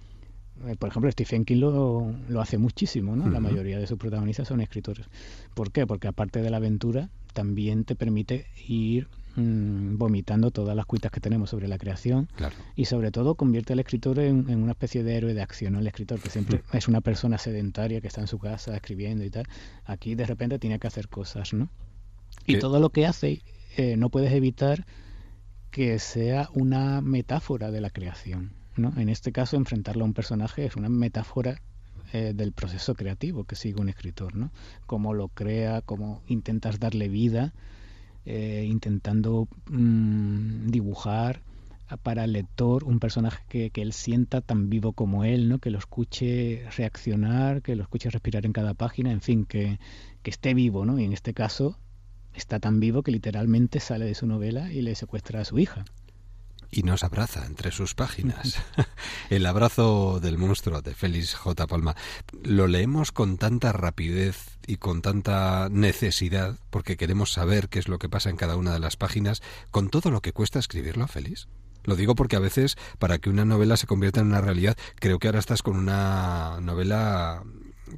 eh, 0.67 0.77
por 0.79 0.89
ejemplo, 0.89 1.13
Stephen 1.13 1.45
King 1.45 1.59
lo, 1.59 2.15
lo 2.29 2.41
hace 2.41 2.57
muchísimo, 2.57 3.15
¿no? 3.15 3.29
La 3.29 3.39
mayoría 3.39 3.79
de 3.79 3.87
sus 3.87 3.99
protagonistas 3.99 4.49
son 4.49 4.63
escritores. 4.63 5.07
¿Por 5.53 5.73
qué? 5.73 5.87
Porque 5.87 6.09
aparte 6.09 6.41
de 6.41 6.49
la 6.49 6.57
aventura, 6.57 7.11
también 7.35 7.85
te 7.85 7.95
permite 7.95 8.47
ir 8.67 9.09
mm, 9.37 9.97
vomitando 9.97 10.51
todas 10.51 10.75
las 10.75 10.87
cuitas 10.87 11.11
que 11.11 11.21
tenemos 11.21 11.51
sobre 11.51 11.69
la 11.69 11.79
creación 11.79 12.29
y 12.75 12.87
sobre 12.87 13.11
todo 13.11 13.35
convierte 13.35 13.73
al 13.73 13.79
escritor 13.79 14.19
en, 14.19 14.49
una 14.51 14.73
especie 14.73 15.05
de 15.05 15.17
héroe 15.17 15.35
de 15.35 15.43
acción, 15.43 15.75
¿no? 15.75 15.79
El 15.81 15.87
escritor 15.87 16.21
que 16.21 16.31
siempre 16.31 16.63
es 16.73 16.89
una 16.89 17.01
persona 17.01 17.39
sedentaria 17.39 18.01
que 18.01 18.09
está 18.09 18.21
en 18.21 18.27
su 18.27 18.39
casa 18.39 18.75
escribiendo 18.75 19.25
y 19.25 19.31
tal, 19.31 19.47
aquí 19.85 20.15
de 20.15 20.27
repente 20.27 20.59
tiene 20.59 20.79
que 20.79 20.87
hacer 20.87 21.09
cosas, 21.09 21.53
¿no? 21.53 21.69
Y 22.47 22.59
todo 22.59 22.81
lo 22.81 22.91
que 22.91 23.07
hace 23.07 23.43
eh, 23.77 23.97
no 23.97 24.11
puedes 24.11 24.33
evitar 24.33 24.87
que 25.71 25.99
sea 25.99 26.49
una 26.55 27.01
metáfora 27.01 27.71
de 27.71 27.81
la 27.81 27.91
creación. 27.91 28.53
¿no? 28.77 28.93
En 28.97 29.09
este 29.09 29.33
caso, 29.33 29.57
enfrentarlo 29.57 30.05
a 30.05 30.07
un 30.07 30.15
personaje 30.15 30.65
es 30.65 30.77
una 30.77 30.89
metáfora 30.89 31.61
eh, 32.13 32.33
del 32.35 32.53
proceso 32.53 32.95
creativo 32.95 33.45
que 33.45 33.57
sigue 33.57 33.81
un 33.81 33.89
escritor, 33.89 34.37
¿no? 34.37 34.53
Cómo 34.87 35.13
lo 35.13 35.29
crea, 35.29 35.83
cómo 35.83 36.23
intentas 36.29 36.79
darle 36.79 37.09
vida, 37.09 37.53
eh, 38.27 38.67
intentando 38.69 39.49
mm, 39.71 40.67
dibujar 40.67 41.43
para 42.03 42.25
el 42.25 42.33
lector 42.33 42.83
un 42.83 42.99
personaje 42.99 43.45
que, 43.49 43.71
que, 43.71 43.83
él 43.83 43.93
sienta 43.93 44.41
tan 44.41 44.69
vivo 44.69 44.93
como 44.93 45.25
él, 45.25 45.49
¿no? 45.49 45.61
que 45.61 45.71
lo 45.71 45.79
escuche 45.79 46.65
reaccionar, 46.77 47.63
que 47.63 47.77
lo 47.77 47.85
escuche 47.85 48.11
respirar 48.11 48.45
en 48.45 48.53
cada 48.53 48.75
página, 48.75 49.13
en 49.13 49.21
fin, 49.21 49.45
que, 49.45 49.79
que 50.25 50.31
esté 50.31 50.55
vivo, 50.55 50.85
¿no? 50.85 50.99
Y 50.99 51.05
en 51.05 51.13
este 51.13 51.33
caso 51.33 51.79
está 52.35 52.59
tan 52.59 52.81
vivo 52.81 53.03
que 53.05 53.13
literalmente 53.13 53.79
sale 53.79 54.05
de 54.05 54.17
su 54.17 54.27
novela 54.27 54.73
y 54.73 54.83
le 54.83 54.97
secuestra 54.97 55.41
a 55.41 55.45
su 55.45 55.61
hija. 55.61 55.85
Y 56.71 56.83
nos 56.83 57.05
abraza 57.05 57.47
entre 57.47 57.71
sus 57.71 57.95
páginas. 57.95 58.63
El 59.31 59.47
abrazo 59.47 60.21
del 60.21 60.39
monstruo 60.39 60.83
de 60.83 60.95
Félix 60.95 61.35
J. 61.35 61.67
Palma. 61.67 61.97
Lo 62.43 62.67
leemos 62.67 63.13
con 63.13 63.39
tanta 63.39 63.73
rapidez 63.73 64.59
y 64.67 64.77
con 64.77 65.03
tanta 65.03 65.69
necesidad, 65.71 66.57
porque 66.71 66.97
queremos 66.97 67.33
saber 67.33 67.69
qué 67.69 67.79
es 67.79 67.89
lo 67.89 67.99
que 67.99 68.09
pasa 68.09 68.31
en 68.31 68.37
cada 68.37 68.57
una 68.57 68.73
de 68.73 68.81
las 68.81 68.97
páginas, 68.97 69.43
con 69.71 69.91
todo 69.91 70.11
lo 70.11 70.21
que 70.21 70.33
cuesta 70.33 70.59
escribirlo, 70.59 71.07
Félix. 71.07 71.49
Lo 71.85 71.95
digo 71.95 72.17
porque 72.17 72.37
a 72.37 72.41
veces, 72.41 72.77
para 72.99 73.19
que 73.19 73.31
una 73.31 73.45
novela 73.45 73.77
se 73.77 73.87
convierta 73.87 74.21
en 74.21 74.27
una 74.27 74.41
realidad, 74.41 74.77
creo 74.97 75.19
que 75.19 75.29
ahora 75.29 75.39
estás 75.39 75.63
con 75.63 75.77
una 75.77 76.59
novela 76.61 77.45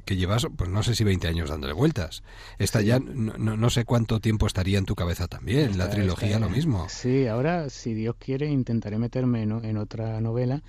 que 0.05 0.15
llevas, 0.15 0.47
pues 0.55 0.69
no 0.69 0.83
sé 0.83 0.95
si 0.95 1.03
20 1.03 1.27
años 1.27 1.49
dándole 1.49 1.73
vueltas. 1.73 2.23
Esta 2.57 2.81
ya 2.81 2.99
no, 2.99 3.57
no, 3.57 3.69
sé 3.69 3.85
cuánto 3.85 4.19
tiempo 4.19 4.47
estaría 4.47 4.77
en 4.77 4.85
tu 4.85 4.95
cabeza 4.95 5.27
también, 5.27 5.77
la 5.77 5.89
trilogía 5.89 6.39
lo 6.39 6.49
mismo. 6.49 6.87
Sí, 6.89 7.27
ahora, 7.27 7.69
si 7.69 7.93
Dios 7.93 8.15
quiere, 8.17 8.47
intentaré 8.47 8.97
meterme 8.97 9.43
en, 9.43 9.77
otra 9.77 10.19
novela 10.21 10.63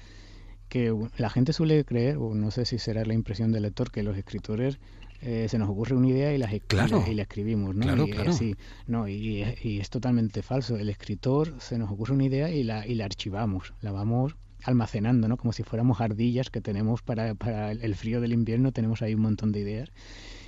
que 0.68 0.94
la 1.16 1.30
gente 1.30 1.52
suele 1.52 1.84
creer, 1.84 2.16
o 2.18 2.34
no 2.34 2.50
sé 2.50 2.64
si 2.64 2.78
será 2.78 3.04
la 3.04 3.14
impresión 3.14 3.50
del 3.50 3.62
lector, 3.62 3.90
que 3.90 4.02
los 4.02 4.16
escritores 4.16 4.78
eh, 5.20 5.46
se 5.48 5.58
nos 5.58 5.68
ocurre 5.68 5.96
una 5.96 6.08
idea 6.08 6.32
y 6.32 6.38
la, 6.38 6.48
y 6.54 7.14
la 7.14 7.22
escribimos, 7.22 7.74
¿no? 7.74 7.84
y, 8.06 8.56
no 8.86 9.08
y, 9.08 9.44
y, 9.62 9.80
es 9.80 9.90
totalmente 9.90 10.42
falso. 10.42 10.76
El 10.76 10.88
escritor 10.88 11.56
se 11.58 11.76
nos 11.76 11.90
ocurre 11.90 12.14
una 12.14 12.24
idea 12.24 12.50
y 12.50 12.62
la, 12.62 12.86
y 12.86 12.94
la 12.94 13.06
archivamos, 13.06 13.74
la 13.80 13.92
vamos 13.92 14.36
almacenando, 14.64 15.28
¿no? 15.28 15.36
Como 15.36 15.52
si 15.52 15.62
fuéramos 15.62 16.00
ardillas 16.00 16.50
que 16.50 16.60
tenemos 16.60 17.02
para, 17.02 17.34
para 17.34 17.72
el 17.72 17.94
frío 17.94 18.20
del 18.20 18.32
invierno, 18.32 18.72
tenemos 18.72 19.02
ahí 19.02 19.14
un 19.14 19.22
montón 19.22 19.52
de 19.52 19.60
ideas. 19.60 19.90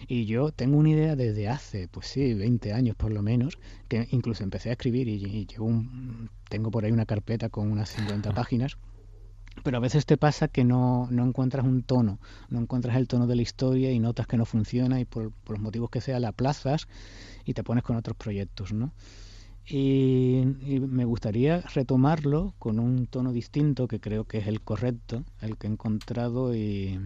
Y 0.08 0.26
yo 0.26 0.50
tengo 0.50 0.78
una 0.78 0.90
idea 0.90 1.16
desde 1.16 1.48
hace, 1.48 1.88
pues 1.88 2.06
sí, 2.06 2.34
20 2.34 2.72
años 2.72 2.96
por 2.96 3.12
lo 3.12 3.22
menos, 3.22 3.58
que 3.88 4.08
incluso 4.10 4.42
empecé 4.42 4.70
a 4.70 4.72
escribir 4.72 5.08
y, 5.08 5.46
llevo 5.46 5.66
un, 5.66 6.30
tengo 6.48 6.70
por 6.70 6.84
ahí 6.84 6.92
una 6.92 7.06
carpeta 7.06 7.48
con 7.48 7.70
unas 7.70 7.90
50 7.90 8.32
páginas. 8.32 8.78
Pero 9.62 9.76
a 9.76 9.80
veces 9.80 10.06
te 10.06 10.16
pasa 10.16 10.48
que 10.48 10.64
no, 10.64 11.08
no 11.10 11.26
encuentras 11.26 11.64
un 11.64 11.82
tono, 11.82 12.18
no 12.48 12.60
encuentras 12.60 12.96
el 12.96 13.06
tono 13.06 13.26
de 13.26 13.36
la 13.36 13.42
historia 13.42 13.92
y 13.92 13.98
notas 13.98 14.26
que 14.26 14.38
no 14.38 14.46
funciona 14.46 14.98
y 14.98 15.04
por, 15.04 15.30
por 15.30 15.56
los 15.56 15.62
motivos 15.62 15.90
que 15.90 16.00
sea 16.00 16.18
la 16.20 16.28
aplazas 16.28 16.88
y 17.44 17.52
te 17.52 17.62
pones 17.62 17.84
con 17.84 17.96
otros 17.96 18.16
proyectos, 18.16 18.72
¿no? 18.72 18.92
Y, 19.66 20.42
me 20.80 21.04
gustaría 21.04 21.60
retomarlo 21.60 22.54
con 22.58 22.78
un 22.78 23.06
tono 23.06 23.32
distinto 23.32 23.86
que 23.86 24.00
creo 24.00 24.24
que 24.24 24.38
es 24.38 24.46
el 24.46 24.60
correcto, 24.60 25.24
el 25.40 25.56
que 25.56 25.66
he 25.66 25.70
encontrado 25.70 26.54
y, 26.54 26.98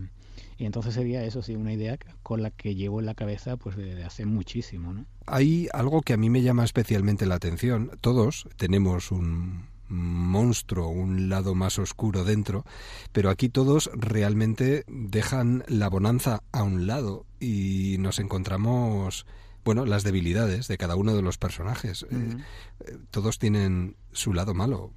entonces 0.58 0.94
sería 0.94 1.22
eso 1.25 1.42
sí 1.42 1.54
una 1.54 1.72
idea 1.72 1.98
con 2.22 2.42
la 2.42 2.50
que 2.50 2.75
llevo 2.75 3.00
en 3.00 3.06
la 3.06 3.14
cabeza 3.14 3.56
pues 3.56 3.76
desde 3.76 4.04
hace 4.04 4.25
muchísimo, 4.25 4.92
¿no? 4.94 5.04
Hay 5.26 5.68
algo 5.72 6.00
que 6.00 6.14
a 6.14 6.16
mí 6.16 6.30
me 6.30 6.42
llama 6.42 6.64
especialmente 6.64 7.26
la 7.26 7.34
atención. 7.34 7.90
Todos 8.00 8.48
tenemos 8.56 9.10
un 9.10 9.66
monstruo, 9.88 10.88
un 10.88 11.28
lado 11.28 11.54
más 11.54 11.78
oscuro 11.78 12.25
dentro, 12.25 12.64
pero 13.12 13.30
aquí 13.30 13.48
todos 13.48 13.90
realmente 13.94 14.84
dejan 14.88 15.64
la 15.68 15.88
bonanza 15.88 16.42
a 16.52 16.62
un 16.62 16.86
lado 16.86 17.26
y 17.38 17.96
nos 17.98 18.18
encontramos 18.18 19.26
bueno, 19.66 19.85
las 19.85 20.04
debilidades 20.04 20.68
de 20.68 20.78
cada 20.78 20.94
uno 20.94 21.16
de 21.16 21.23
los 21.23 21.38
personajes. 21.38 22.06
Eh, 22.08 22.37
eh, 22.87 22.99
todos 23.11 23.40
tienen 23.40 23.96
su 24.12 24.32
lado 24.32 24.54
malo. 24.54 24.92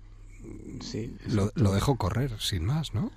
Sí, 0.79 1.17
lo, 1.27 1.49
dejo 1.73 1.97
correr, 1.97 2.39
sin 2.39 2.65
más, 2.65 2.93
¿no? 2.93 3.11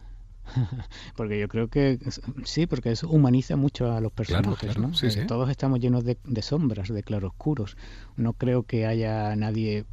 porque 1.15 1.39
yo 1.39 1.49
creo 1.49 1.69
que 1.69 1.99
sí, 2.45 2.67
porque 2.67 2.91
eso 2.91 3.09
humaniza 3.09 3.57
mucho 3.57 3.93
a 3.93 4.01
los 4.01 4.11
personajes, 4.11 4.79
¿no? 4.79 4.93
Eh, 5.03 5.27
todos 5.29 5.51
estamos 5.51 5.79
llenos 5.79 6.05
de, 6.05 6.17
sombras, 6.41 6.89
de 6.89 7.03
claroscuros. 7.03 7.77
No 8.17 8.33
creo 8.33 8.63
que 8.63 8.87
haya 8.87 9.37
nadie 9.37 9.85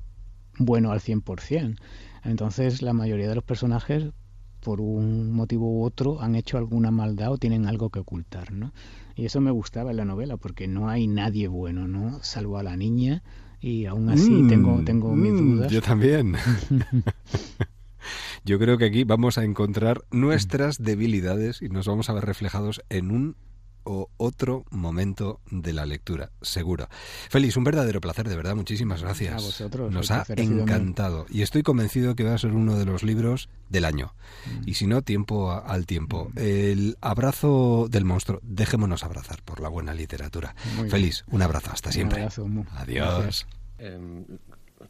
bueno 0.58 0.94
al 0.94 1.02
100%. 1.02 1.78
Entonces, 2.24 2.82
la 2.82 2.94
mayoría 2.94 3.28
de 3.28 3.36
los 3.36 3.44
personajes, 3.44 4.06
por 4.62 4.80
un 4.80 5.34
motivo 5.34 5.70
u 5.70 5.84
otro, 5.84 6.22
han 6.22 6.36
hecho 6.36 6.58
alguna 6.58 6.90
maldad 6.90 7.34
o 7.34 7.38
tienen 7.38 7.68
algo 7.68 7.90
que 7.90 8.00
ocultar, 8.00 8.54
¿no? 8.54 8.72
Y 9.20 9.26
eso 9.26 9.42
me 9.42 9.52
gustaba 9.52 9.92
en 9.92 9.98
la 9.98 10.06
novela, 10.06 10.38
porque 10.38 10.68
no 10.68 10.88
hay 10.88 11.08
nadie 11.08 11.50
bueno, 11.50 11.90
¿no? 11.90 12.24
Salvo 12.24 12.58
a 12.58 12.64
la 12.64 12.78
niña, 12.78 13.22
y 13.60 13.86
aún 13.86 14.08
así 14.10 14.32
mm, 14.32 14.48
tengo, 14.48 14.82
tengo 14.86 15.14
mis 15.14 15.34
mm, 15.34 15.38
dudas. 15.38 15.72
Yo 15.72 15.82
también. 15.82 16.36
Yo 18.46 18.58
creo 18.60 18.78
que 18.78 18.86
aquí 18.86 19.04
vamos 19.04 19.38
a 19.38 19.44
encontrar 19.44 20.06
nuestras 20.10 20.82
debilidades 20.82 21.62
y 21.62 21.68
nos 21.68 21.86
vamos 21.86 22.10
a 22.10 22.14
ver 22.14 22.24
reflejados 22.24 22.82
en 22.88 23.12
un 23.12 23.36
o 23.92 24.08
otro 24.18 24.66
momento 24.70 25.40
de 25.50 25.74
la 25.74 25.84
lectura, 25.88 26.30
seguro. 26.44 26.88
Félix, 27.28 27.58
un 27.58 27.64
verdadero 27.64 28.00
placer, 28.00 28.30
de 28.30 28.36
verdad, 28.36 28.56
muchísimas 28.56 29.02
gracias. 29.02 29.34
A 29.34 29.38
vosotros. 29.38 29.92
Nos 29.92 30.12
ha 30.12 30.26
encantado 30.36 31.26
y 31.28 31.42
estoy 31.42 31.64
convencido 31.64 32.16
que 32.16 32.24
va 32.24 32.36
a 32.36 32.38
ser 32.38 32.52
uno 32.52 32.78
de 32.78 32.86
los 32.86 33.02
libros 33.02 33.50
del 33.68 33.86
año. 33.86 34.14
Mm. 34.46 34.70
Y 34.70 34.76
si 34.76 34.86
no, 34.86 35.02
tiempo 35.02 35.52
al 35.52 35.88
tiempo. 35.88 36.30
Mm. 36.36 36.38
El 36.38 36.98
abrazo 37.02 37.88
del 37.90 38.06
monstruo, 38.06 38.40
dejémonos 38.44 39.04
abrazar 39.04 39.42
por 39.42 39.60
la 39.60 39.70
buena 39.70 39.96
literatura. 39.96 40.54
Félix, 40.88 41.26
un 41.32 41.42
abrazo, 41.42 41.72
hasta 41.74 41.92
siempre. 41.92 42.28
Un 42.38 42.68
Adiós. 42.76 43.48
Em, 43.80 44.24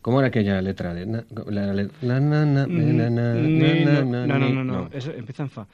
¿Cómo 0.01 0.19
era 0.19 0.27
aquella 0.29 0.61
letra? 0.61 0.93
no, 0.93 1.23
no, 4.27 4.49
no, 4.49 4.63
no, 4.63 4.89
eso 4.93 5.11
empieza 5.11 5.43
en 5.43 5.49
fa. 5.49 5.67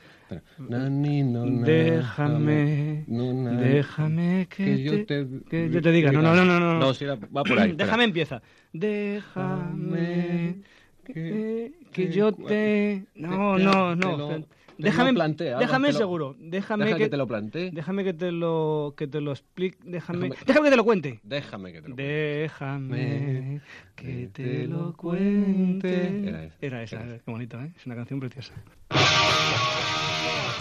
Déjame, 1.65 3.03
déjame 3.07 4.47
que, 4.49 4.83
yo 4.83 5.05
te, 5.05 5.27
que 5.49 5.69
yo 5.69 5.81
te 5.81 5.91
diga. 5.91 6.11
No, 6.11 6.21
no, 6.21 6.33
no, 6.33 6.45
no. 6.45 6.59
No, 6.59 6.79
no 6.79 6.93
si 6.93 7.05
va 7.05 7.17
por 7.17 7.59
ahí. 7.59 7.73
Déjame 7.73 8.05
empieza. 8.05 8.41
Déjame 8.73 10.55
que, 11.03 11.73
que 11.91 12.11
yo 12.11 12.33
te... 12.33 13.05
No, 13.15 13.59
no, 13.59 13.95
no. 13.95 14.45
Déjame, 14.77 15.13
plantea, 15.13 15.57
déjame 15.57 15.93
seguro, 15.93 16.35
déjame 16.39 16.95
que, 16.95 17.09
te 17.09 17.17
lo 17.17 17.27
plantee. 17.27 17.71
Déjame 17.71 18.03
que 18.03 18.13
te 18.13 18.31
lo 18.31 18.93
que 18.97 19.07
te 19.07 19.21
lo 19.21 19.31
explique, 19.31 19.77
déjame, 19.83 20.29
déjame, 20.45 20.65
que 20.65 20.71
te 20.71 20.77
lo 20.77 20.83
cuente. 20.83 21.19
Déjame 21.23 21.71
que 21.71 21.81
te 21.81 21.87
lo 21.87 21.95
cuente. 21.95 22.03
Déjame 22.03 23.61
que 23.95 24.29
te 24.33 24.67
lo 24.67 24.93
cuente. 24.93 26.51
Era 26.61 26.83
esa. 26.83 26.97
Era 26.97 27.05
esa, 27.05 27.23
qué 27.23 27.31
bonito, 27.31 27.59
¿eh? 27.61 27.71
Es 27.75 27.85
una 27.85 27.95
canción 27.95 28.19
preciosa. 28.19 28.53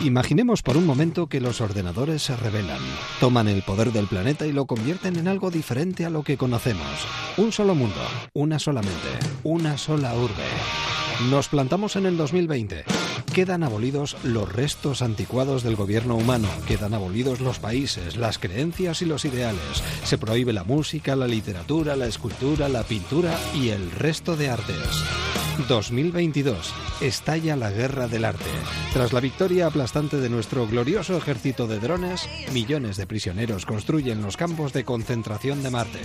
Imaginemos 0.01 0.63
por 0.63 0.77
un 0.77 0.87
momento 0.87 1.29
que 1.29 1.41
los 1.41 1.61
ordenadores 1.61 2.23
se 2.23 2.37
revelan, 2.37 2.81
toman 3.21 3.49
el 3.49 3.63
poder 3.63 3.93
del 3.93 4.07
planeta 4.07 4.45
y 4.47 4.53
lo 4.53 4.67
convierten 4.67 5.17
en 5.17 5.29
algo 5.29 5.51
diferente 5.51 6.05
a 6.05 6.11
lo 6.11 6.23
que 6.23 6.37
conocemos. 6.37 7.07
Un 7.37 7.53
solo 7.53 7.75
mundo, 7.75 8.01
una 8.35 8.59
sola 8.59 8.83
mente, 8.83 9.27
una 9.45 9.79
sola 9.79 10.15
urbe. 10.15 11.04
Nos 11.23 11.49
plantamos 11.49 11.97
en 11.97 12.07
el 12.07 12.17
2020. 12.17 12.85
Quedan 13.33 13.63
abolidos 13.63 14.17
los 14.25 14.53
restos 14.53 15.01
anticuados 15.01 15.63
del 15.63 15.77
gobierno 15.77 16.17
humano, 16.17 16.49
quedan 16.67 16.93
abolidos 16.93 17.41
los 17.41 17.59
países, 17.59 18.17
las 18.17 18.39
creencias 18.39 19.01
y 19.01 19.07
los 19.07 19.25
ideales. 19.25 19.83
Se 20.05 20.19
prohíbe 20.19 20.53
la 20.53 20.65
música, 20.65 21.17
la 21.17 21.27
literatura, 21.27 21.97
la 21.97 22.07
escultura, 22.07 22.69
la 22.69 22.83
pintura 22.83 23.39
y 23.55 23.71
el 23.71 23.91
resto 23.93 24.37
de 24.37 24.51
artes. 24.51 25.44
2022. 25.69 26.73
Estalla 27.01 27.57
la 27.57 27.71
guerra 27.71 28.09
del 28.09 28.25
arte. 28.25 28.45
Tras 28.93 29.13
la 29.13 29.21
victoria 29.21 29.67
aplastante 29.67 30.19
de 30.19 30.29
nuestro 30.29 30.67
glorioso 30.67 31.17
ejército 31.17 31.67
de 31.67 31.81
drones, 31.81 32.29
millones 32.53 32.97
de 32.97 33.07
prisioneros 33.07 33.67
construyen 33.67 34.23
los 34.23 34.37
campos 34.37 34.73
de 34.73 34.85
concentración 34.85 35.63
de 35.63 35.71
Marte. 35.71 36.01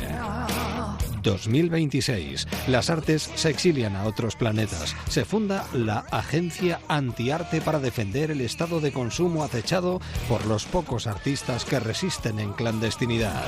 2026. 1.21 2.47
Las 2.67 2.89
artes 2.89 3.29
se 3.35 3.49
exilian 3.49 3.95
a 3.95 4.05
otros 4.05 4.35
planetas. 4.35 4.95
Se 5.09 5.25
funda 5.25 5.65
la 5.73 6.05
Agencia 6.11 6.79
Antiarte 6.87 7.61
para 7.61 7.79
defender 7.79 8.31
el 8.31 8.41
estado 8.41 8.79
de 8.79 8.91
consumo 8.91 9.43
acechado 9.43 9.99
por 10.27 10.45
los 10.45 10.65
pocos 10.65 11.07
artistas 11.07 11.65
que 11.65 11.79
resisten 11.79 12.39
en 12.39 12.53
clandestinidad. 12.53 13.43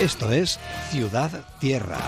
Esto 0.00 0.32
es 0.32 0.58
Ciudad 0.90 1.46
Tierra. 1.60 1.98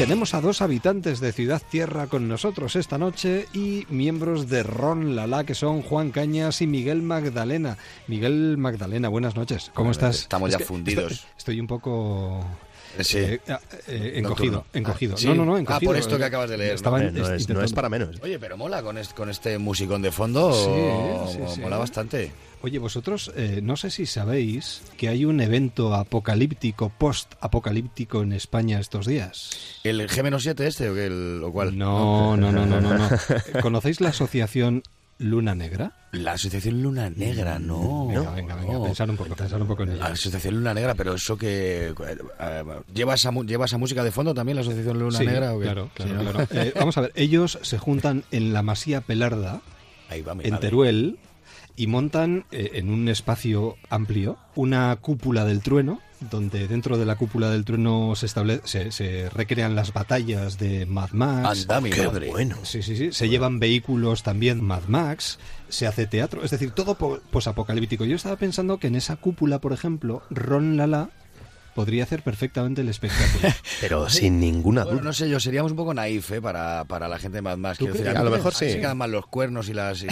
Tenemos 0.00 0.32
a 0.32 0.40
dos 0.40 0.62
habitantes 0.62 1.20
de 1.20 1.30
Ciudad 1.30 1.60
Tierra 1.70 2.06
con 2.06 2.26
nosotros 2.26 2.74
esta 2.74 2.96
noche 2.96 3.46
y 3.52 3.84
miembros 3.90 4.48
de 4.48 4.62
Ron 4.62 5.14
Lala 5.14 5.44
que 5.44 5.54
son 5.54 5.82
Juan 5.82 6.10
Cañas 6.10 6.62
y 6.62 6.66
Miguel 6.66 7.02
Magdalena. 7.02 7.76
Miguel 8.06 8.56
Magdalena, 8.56 9.10
buenas 9.10 9.36
noches. 9.36 9.70
¿Cómo 9.74 9.90
estás? 9.90 10.20
Estamos 10.20 10.52
ya 10.52 10.58
fundidos. 10.58 11.26
estoy 11.36 11.60
un 11.60 11.66
poco 11.66 12.42
Sí. 13.00 13.18
Eh, 13.18 13.40
eh, 13.88 14.12
encogido, 14.16 14.64
encogido. 14.72 15.16
No, 15.22 15.34
no, 15.34 15.44
no, 15.44 15.58
encogido. 15.58 15.90
Ah, 15.90 15.92
por 15.92 15.96
esto 15.98 16.16
que 16.16 16.24
acabas 16.24 16.48
de 16.48 16.56
leer. 16.56 16.82
¿no? 16.82 16.98
no, 16.98 17.62
es, 17.62 17.72
para 17.74 17.90
menos. 17.90 18.16
Oye, 18.22 18.38
pero 18.38 18.56
mola 18.56 18.82
con 18.82 18.96
este, 18.96 19.14
con 19.14 19.28
este 19.28 19.58
musicón 19.58 20.00
de 20.00 20.10
fondo. 20.10 21.28
Sí, 21.54 21.60
mola 21.60 21.76
bastante. 21.76 22.32
Oye, 22.62 22.78
vosotros 22.78 23.32
eh, 23.36 23.60
no 23.62 23.76
sé 23.76 23.90
si 23.90 24.04
sabéis 24.06 24.82
que 24.98 25.08
hay 25.08 25.24
un 25.24 25.40
evento 25.40 25.94
apocalíptico, 25.94 26.90
post-apocalíptico 26.90 28.22
en 28.22 28.32
España 28.32 28.78
estos 28.78 29.06
días. 29.06 29.80
¿El 29.82 30.06
G-7 30.08 30.60
este 30.60 30.90
o, 30.90 30.96
el, 30.96 31.40
o 31.42 31.52
cuál? 31.52 31.78
No, 31.78 32.36
no, 32.36 32.52
no, 32.52 32.66
no, 32.66 32.80
no. 32.80 32.98
no. 32.98 33.08
¿Conocéis 33.62 34.00
la 34.00 34.10
asociación 34.10 34.82
Luna 35.20 35.54
Negra? 35.54 35.92
La 36.12 36.32
Asociación 36.32 36.82
Luna 36.82 37.08
Negra, 37.10 37.58
no. 37.58 38.08
Venga, 38.08 38.30
venga, 38.32 38.56
venga, 38.56 38.82
pensar 38.82 39.08
un 39.08 39.16
poco, 39.16 39.36
pensar 39.36 39.60
un 39.60 39.68
poco 39.68 39.82
en 39.84 39.90
ella. 39.90 40.08
La 40.08 40.14
Asociación 40.14 40.54
Luna 40.54 40.74
Negra, 40.74 40.94
pero 40.94 41.14
eso 41.14 41.36
que... 41.36 41.88
Eh, 41.88 42.64
¿Lleva 42.92 43.14
esa, 43.14 43.30
¿Lleva 43.30 43.66
esa 43.66 43.78
música 43.78 44.02
de 44.02 44.10
fondo 44.10 44.34
también, 44.34 44.56
la 44.56 44.62
Asociación 44.62 44.98
Luna 44.98 45.18
Negra? 45.20 45.54
¿o 45.54 45.60
claro, 45.60 45.90
claro, 45.94 46.32
claro. 46.32 46.48
Eh, 46.50 46.72
vamos 46.74 46.96
a 46.98 47.02
ver, 47.02 47.12
ellos 47.14 47.58
se 47.62 47.78
juntan 47.78 48.24
en 48.30 48.52
la 48.52 48.62
Masía 48.62 49.02
Pelarda, 49.02 49.60
en 50.10 50.58
Teruel, 50.58 51.18
y 51.80 51.86
montan 51.86 52.44
eh, 52.52 52.72
en 52.74 52.90
un 52.90 53.08
espacio 53.08 53.76
amplio 53.88 54.36
una 54.54 54.94
cúpula 54.96 55.46
del 55.46 55.62
trueno 55.62 55.98
donde 56.28 56.68
dentro 56.68 56.98
de 56.98 57.06
la 57.06 57.16
cúpula 57.16 57.48
del 57.48 57.64
trueno 57.64 58.14
se 58.14 58.26
establece, 58.26 58.92
se, 58.92 59.30
recrean 59.30 59.74
las 59.74 59.94
batallas 59.94 60.58
de 60.58 60.84
Mad 60.84 61.12
Max. 61.12 61.66
Anda, 61.70 61.88
Qué 61.88 62.06
bueno. 62.06 62.58
Sí, 62.64 62.82
sí, 62.82 62.96
sí. 62.96 63.12
Se 63.12 63.30
llevan 63.30 63.58
vehículos 63.58 64.22
también 64.22 64.62
Mad 64.62 64.82
Max, 64.88 65.38
se 65.70 65.86
hace 65.86 66.06
teatro, 66.06 66.44
es 66.44 66.50
decir, 66.50 66.72
todo 66.72 66.96
posapocalíptico. 67.30 68.04
Yo 68.04 68.16
estaba 68.16 68.36
pensando 68.36 68.76
que 68.78 68.88
en 68.88 68.96
esa 68.96 69.16
cúpula, 69.16 69.62
por 69.62 69.72
ejemplo, 69.72 70.22
Ron 70.28 70.76
Lala 70.76 71.08
podría 71.74 72.04
hacer 72.04 72.22
perfectamente 72.22 72.80
el 72.80 72.88
espectáculo. 72.88 73.52
Pero 73.80 74.08
sin 74.08 74.40
ninguna 74.40 74.84
duda. 74.84 75.00
no 75.02 75.12
sé, 75.12 75.28
yo 75.28 75.40
seríamos 75.40 75.72
un 75.72 75.76
poco 75.76 75.94
naif 75.94 76.30
¿eh? 76.32 76.40
para, 76.40 76.84
para 76.84 77.08
la 77.08 77.18
gente 77.18 77.42
más 77.42 77.58
más. 77.58 77.78
a, 77.80 78.22
lo 78.22 78.30
mejor 78.30 78.54
sí. 78.54 78.70
Se 78.70 78.80
quedan 78.80 78.98
mal 78.98 79.10
los 79.10 79.26
cuernos 79.26 79.68
y 79.68 79.74
las... 79.74 80.04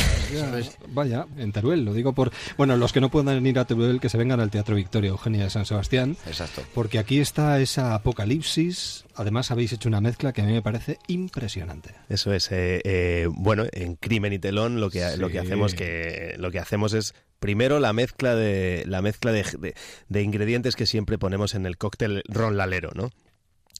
vaya, 0.88 1.27
en 1.37 1.53
Teruel, 1.53 1.85
lo 1.85 1.94
digo 1.94 2.12
por... 2.12 2.33
Bueno, 2.57 2.77
los 2.77 2.92
que 2.92 3.01
no 3.01 3.11
puedan 3.11 3.44
ir 3.47 3.59
a 3.59 3.64
Teruel, 3.64 4.01
que 4.01 4.09
se 4.09 4.18
vengan 4.18 4.40
al 4.40 4.51
Teatro 4.51 4.77
Victoria 4.77 5.11
Eugenia 5.11 5.44
de 5.44 5.51
San 5.51 5.66
Sebastián. 5.66 6.16
Exacto. 6.27 6.62
Porque 6.75 6.99
aquí 6.99 7.21
está 7.21 7.61
esa 7.61 7.94
apocalipsis. 7.94 9.05
Además, 9.14 9.51
habéis 9.51 9.73
hecho 9.73 9.88
una 9.88 10.01
mezcla 10.01 10.33
que 10.33 10.42
a 10.42 10.44
mí 10.44 10.53
me 10.53 10.62
parece 10.62 10.99
impresionante. 11.09 11.94
Eso 12.09 12.33
es. 12.33 12.51
Eh, 12.53 12.81
eh, 12.85 13.29
bueno, 13.31 13.64
en 13.73 13.97
Crimen 13.97 14.33
y 14.33 14.38
Telón 14.38 14.81
lo 14.81 14.90
que, 14.90 15.16
lo 15.16 15.29
que 15.29 15.38
hacemos 15.38 15.75
que 15.75 16.35
lo 16.38 16.51
que 16.51 16.59
hacemos 16.59 16.92
es 16.92 17.14
Primero 17.38 17.79
la 17.79 17.92
mezcla 17.92 18.35
de 18.35 18.85
la 18.87 19.03
mezcla 19.03 19.33
de, 19.33 19.74
de, 20.09 20.22
ingredientes 20.22 20.74
que 20.74 20.87
siempre 20.87 21.18
ponemos 21.18 21.55
en 21.55 21.66
el 21.66 21.79
cóctel 21.79 22.22
ron 22.27 22.57
lalero, 22.57 22.90
¿no? 22.94 23.11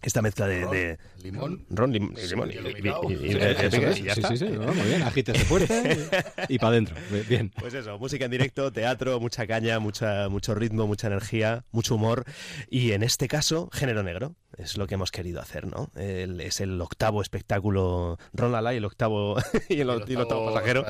Esta 0.03 0.23
mezcla 0.23 0.47
de, 0.47 0.99
limón. 1.23 1.67
Ron 1.71 1.93
limón. 1.93 2.15
y, 2.51 3.33
ya 3.35 4.13
está. 4.13 4.29
Sí, 4.29 4.37
sí, 4.37 4.45
muy 4.45 4.87
bien 4.87 5.03
agítese 5.03 5.45
fuerte 5.45 6.09
y, 6.49 6.59
para 6.59 6.71
adentro 6.71 6.97
bien 7.29 7.51
pues 7.59 7.75
eso 7.75 7.99
música 7.99 8.27
en 8.27 8.31
directo 8.31 8.73
teatro 8.73 9.19
mucha 9.19 9.47
caña 9.47 9.79
mucha 9.81 10.29
mucho 10.29 10.55
ritmo 10.55 10.87
mucha 10.87 11.09
energía 11.09 11.65
mucho 11.73 11.97
humor. 11.97 12.25
Y 12.71 12.93
en 12.93 13.03
este 13.03 13.29
caso 13.29 13.69
género 13.73 14.03
negro 14.03 14.35
es 14.57 14.77
lo 14.77 14.87
que 14.87 14.95
hemos 14.95 15.11
querido 15.11 15.41
hacer 15.41 15.67
no 15.67 15.91
es 15.97 16.61
el 16.61 16.81
octavo 16.81 17.21
espectáculo 17.23 18.19
Ron 18.33 18.53
Lala 18.53 18.75
y 18.75 18.79
el 18.79 18.85
octavo 18.85 19.37
y 19.69 19.81
el, 19.81 19.91
octavo, 19.91 20.53
pasajero. 20.53 20.85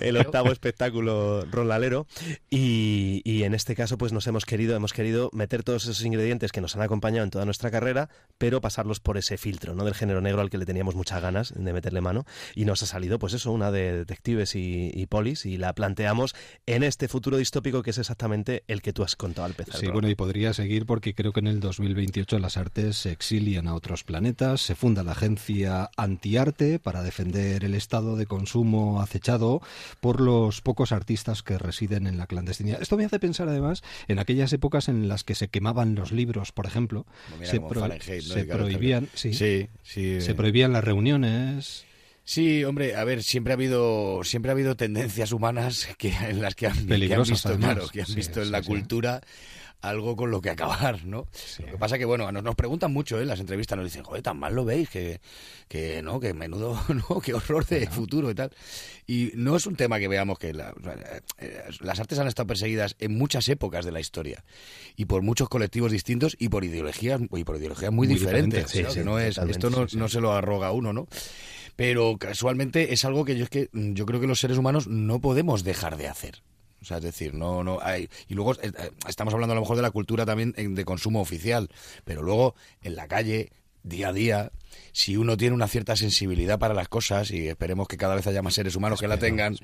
El 0.00 0.16
octavo 0.16 0.52
espectáculo 0.52 1.44
Ron 1.50 1.68
Lalero. 1.68 2.06
Y, 2.50 3.22
y 3.24 3.42
en 3.42 3.54
este 3.54 3.74
caso 3.74 3.98
pues 3.98 4.12
nos 4.12 4.26
hemos 4.26 4.44
querido 4.44 4.76
hemos 4.76 4.92
querido 4.92 5.30
meter 5.32 5.62
todos 5.62 5.84
esos 5.84 6.04
ingredientes 6.04 6.52
que 6.52 6.60
nos 6.60 6.76
han 6.76 6.82
acompañado 6.82 7.24
en 7.24 7.30
toda 7.30 7.44
nuestra 7.44 7.70
carrera 7.70 8.08
pero 8.38 8.60
pasarlos 8.60 9.00
por 9.00 9.18
ese 9.18 9.36
filtro, 9.36 9.74
¿no? 9.74 9.84
Del 9.84 9.94
género 9.94 10.20
negro 10.20 10.40
al 10.40 10.50
que 10.50 10.58
le 10.58 10.66
teníamos 10.66 10.94
muchas 10.94 11.20
ganas 11.20 11.52
de 11.54 11.72
meterle 11.72 12.00
mano. 12.00 12.24
Y 12.54 12.64
nos 12.64 12.82
ha 12.82 12.86
salido, 12.86 13.18
pues 13.18 13.34
eso, 13.34 13.52
una 13.52 13.70
de 13.70 13.98
detectives 13.98 14.54
y, 14.54 15.06
polis, 15.08 15.44
y 15.44 15.56
la 15.58 15.74
planteamos 15.74 16.34
en 16.66 16.82
este 16.82 17.08
futuro 17.08 17.36
distópico 17.36 17.82
que 17.82 17.90
es 17.90 17.98
exactamente 17.98 18.64
el 18.68 18.82
que 18.82 18.92
tú 18.92 19.02
has 19.02 19.16
contado 19.16 19.46
al 19.46 19.52
empezar. 19.52 19.80
Sí, 19.80 19.88
bueno, 19.88 20.08
y 20.08 20.14
podría 20.14 20.52
seguir 20.52 20.86
porque 20.86 21.14
creo 21.14 21.32
que 21.32 21.40
en 21.40 21.48
el 21.48 21.60
2028 21.60 22.38
las 22.38 22.56
artes 22.56 22.96
se 22.96 23.10
exilian 23.10 23.66
a 23.66 23.74
otros 23.74 24.04
planetas, 24.04 24.60
se 24.60 24.74
funda 24.74 25.02
la 25.02 25.12
agencia 25.12 25.90
Antiarte 25.96 26.78
para 26.78 27.02
defender 27.02 27.64
el 27.64 27.74
estado 27.74 28.16
de 28.16 28.26
consumo 28.26 29.00
acechado 29.00 29.60
por 30.00 30.20
los 30.20 30.60
pocos 30.60 30.92
artistas 30.92 31.42
que 31.42 31.58
residen 31.58 32.06
en 32.06 32.18
la 32.18 32.26
clandestinidad. 32.26 32.80
Esto 32.80 32.96
me 32.96 33.04
hace 33.04 33.18
pensar 33.18 33.48
además 33.48 33.82
en 34.06 34.18
aquellas 34.18 34.52
épocas 34.52 34.88
en 34.88 35.08
las 35.08 35.24
que 35.24 35.34
se 35.34 35.48
quemaban 35.48 35.94
los 35.94 36.12
libros, 36.12 36.52
por 36.52 36.66
ejemplo. 36.66 37.06
se, 37.42 37.60
se 38.28 38.44
prohibían, 38.44 39.08
sí, 39.14 39.32
sí, 39.32 39.68
se 40.20 40.34
prohibían 40.34 40.72
las 40.72 40.84
reuniones. 40.84 41.84
Sí, 42.24 42.62
hombre, 42.64 42.94
a 42.94 43.04
ver, 43.04 43.22
siempre 43.22 43.54
ha 43.54 43.56
habido 43.56 44.22
siempre 44.22 44.50
ha 44.50 44.52
habido 44.52 44.76
tendencias 44.76 45.32
humanas 45.32 45.88
que 45.96 46.08
en 46.10 46.42
las 46.42 46.54
que 46.54 46.66
han, 46.66 46.86
visto, 46.86 47.56
claro, 47.56 47.88
que 47.88 48.02
han 48.02 48.14
visto 48.14 48.42
en 48.42 48.50
la 48.50 48.62
cultura 48.62 49.22
algo 49.80 50.16
con 50.16 50.30
lo 50.30 50.40
que 50.40 50.50
acabar, 50.50 51.04
¿no? 51.04 51.28
Lo 51.58 51.72
que 51.72 51.78
pasa 51.78 51.98
que, 51.98 52.04
bueno, 52.04 52.30
nos, 52.32 52.42
nos 52.42 52.54
preguntan 52.54 52.92
mucho 52.92 53.18
¿eh? 53.18 53.22
en 53.22 53.28
las 53.28 53.40
entrevistas, 53.40 53.76
nos 53.76 53.84
dicen, 53.86 54.02
joder, 54.02 54.22
tan 54.22 54.38
mal 54.38 54.54
lo 54.54 54.64
veis, 54.64 54.88
que, 54.88 55.20
que 55.68 56.02
no, 56.02 56.18
que 56.20 56.34
menudo, 56.34 56.80
no, 56.88 57.20
qué 57.20 57.34
horror 57.34 57.64
de 57.66 57.86
futuro 57.88 58.30
y 58.30 58.34
tal. 58.34 58.50
Y 59.06 59.32
no 59.34 59.56
es 59.56 59.66
un 59.66 59.76
tema 59.76 59.98
que 59.98 60.08
veamos 60.08 60.38
que 60.38 60.50
eh, 60.50 61.62
las 61.80 62.00
artes 62.00 62.18
han 62.18 62.26
estado 62.26 62.46
perseguidas 62.46 62.96
en 62.98 63.16
muchas 63.16 63.48
épocas 63.48 63.84
de 63.84 63.92
la 63.92 64.00
historia 64.00 64.44
y 64.96 65.06
por 65.06 65.22
muchos 65.22 65.48
colectivos 65.48 65.92
distintos 65.92 66.36
y 66.38 66.48
por 66.48 66.64
ideologías, 66.64 67.20
y 67.32 67.44
por 67.44 67.56
ideologías 67.56 67.92
muy, 67.92 68.06
diferentes. 68.06 68.74
no 69.04 69.18
es, 69.18 69.38
esto 69.38 69.70
no, 69.70 69.86
no 69.92 70.08
se 70.08 70.20
lo 70.20 70.32
arroga 70.32 70.72
uno, 70.72 70.92
¿no? 70.92 71.08
pero 71.78 72.16
casualmente 72.18 72.92
es 72.92 73.04
algo 73.04 73.24
que 73.24 73.36
yo 73.36 73.44
es 73.44 73.50
que 73.50 73.70
yo 73.72 74.04
creo 74.04 74.20
que 74.20 74.26
los 74.26 74.40
seres 74.40 74.58
humanos 74.58 74.88
no 74.88 75.20
podemos 75.20 75.62
dejar 75.62 75.96
de 75.96 76.08
hacer. 76.08 76.42
O 76.80 76.84
sea, 76.84 76.98
es 76.98 77.02
decir, 77.02 77.34
no, 77.34 77.64
no 77.64 77.78
hay. 77.82 78.08
Y 78.28 78.34
luego 78.34 78.54
eh, 78.54 78.72
estamos 79.08 79.34
hablando 79.34 79.52
a 79.52 79.56
lo 79.56 79.62
mejor 79.62 79.76
de 79.76 79.82
la 79.82 79.90
cultura 79.90 80.24
también 80.24 80.52
de 80.52 80.84
consumo 80.84 81.20
oficial, 81.20 81.68
pero 82.04 82.22
luego 82.22 82.54
en 82.82 82.96
la 82.96 83.08
calle 83.08 83.52
día 83.82 84.08
a 84.08 84.12
día, 84.12 84.52
si 84.92 85.16
uno 85.16 85.36
tiene 85.36 85.54
una 85.54 85.68
cierta 85.68 85.96
sensibilidad 85.96 86.58
para 86.58 86.74
las 86.74 86.88
cosas, 86.88 87.30
y 87.30 87.48
esperemos 87.48 87.88
que 87.88 87.96
cada 87.96 88.14
vez 88.14 88.26
haya 88.26 88.42
más 88.42 88.54
seres 88.54 88.76
humanos 88.76 89.00
que 89.00 89.08
la 89.08 89.18
tengan, 89.18 89.56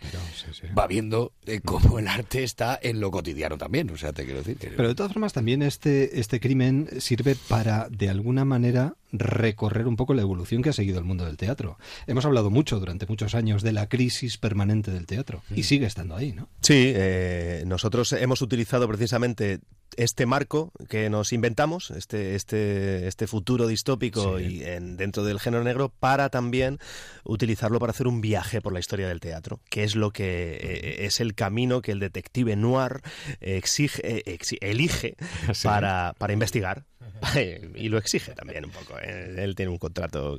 va 0.76 0.86
viendo 0.86 1.32
eh, 1.46 1.60
cómo 1.64 1.98
el 1.98 2.08
arte 2.08 2.42
está 2.42 2.78
en 2.82 3.00
lo 3.00 3.10
cotidiano 3.10 3.58
también. 3.58 3.90
O 3.90 3.96
sea, 3.96 4.12
te 4.12 4.24
quiero 4.24 4.42
decir. 4.42 4.56
Pero 4.76 4.88
de 4.88 4.94
todas 4.94 5.12
formas, 5.12 5.32
también 5.32 5.62
este, 5.62 6.20
este 6.20 6.40
crimen 6.40 6.88
sirve 6.98 7.36
para, 7.48 7.88
de 7.90 8.08
alguna 8.08 8.44
manera, 8.44 8.96
recorrer 9.12 9.86
un 9.86 9.96
poco 9.96 10.14
la 10.14 10.22
evolución 10.22 10.62
que 10.62 10.70
ha 10.70 10.72
seguido 10.72 10.98
el 10.98 11.04
mundo 11.04 11.24
del 11.24 11.36
teatro. 11.36 11.78
Hemos 12.06 12.24
hablado 12.24 12.50
mucho 12.50 12.80
durante 12.80 13.06
muchos 13.06 13.34
años 13.34 13.62
de 13.62 13.72
la 13.72 13.88
crisis 13.88 14.38
permanente 14.38 14.90
del 14.90 15.06
teatro 15.06 15.42
y 15.54 15.60
mm. 15.60 15.64
sigue 15.64 15.86
estando 15.86 16.16
ahí, 16.16 16.32
¿no? 16.32 16.48
Sí, 16.60 16.92
eh, 16.94 17.62
nosotros 17.66 18.12
hemos 18.12 18.42
utilizado 18.42 18.88
precisamente 18.88 19.60
este 19.96 20.26
marco 20.26 20.72
que 20.88 21.08
nos 21.08 21.32
inventamos, 21.32 21.90
este, 21.92 22.34
este, 22.34 23.06
este 23.06 23.26
futuro 23.26 23.66
distópico 23.68 24.40
y 24.40 24.62
en, 24.64 24.93
dentro 24.96 25.24
del 25.24 25.40
género 25.40 25.64
negro, 25.64 25.92
para 26.00 26.28
también 26.28 26.78
utilizarlo 27.24 27.78
para 27.78 27.90
hacer 27.90 28.06
un 28.06 28.20
viaje 28.20 28.60
por 28.60 28.72
la 28.72 28.80
historia 28.80 29.08
del 29.08 29.20
teatro, 29.20 29.60
que 29.70 29.84
es 29.84 29.96
lo 29.96 30.10
que 30.10 30.58
eh, 30.60 31.06
es 31.06 31.20
el 31.20 31.34
camino 31.34 31.82
que 31.82 31.92
el 31.92 32.00
detective 32.00 32.56
noir 32.56 33.00
exige, 33.40 34.02
eh, 34.30 34.38
elige 34.60 35.16
para, 35.62 36.14
para 36.18 36.32
investigar 36.32 36.84
y 37.74 37.88
lo 37.88 37.98
exige 37.98 38.32
también 38.32 38.64
un 38.64 38.70
poco. 38.70 38.98
¿eh? 38.98 39.34
Él 39.38 39.54
tiene 39.54 39.70
un 39.70 39.78
contrato 39.78 40.38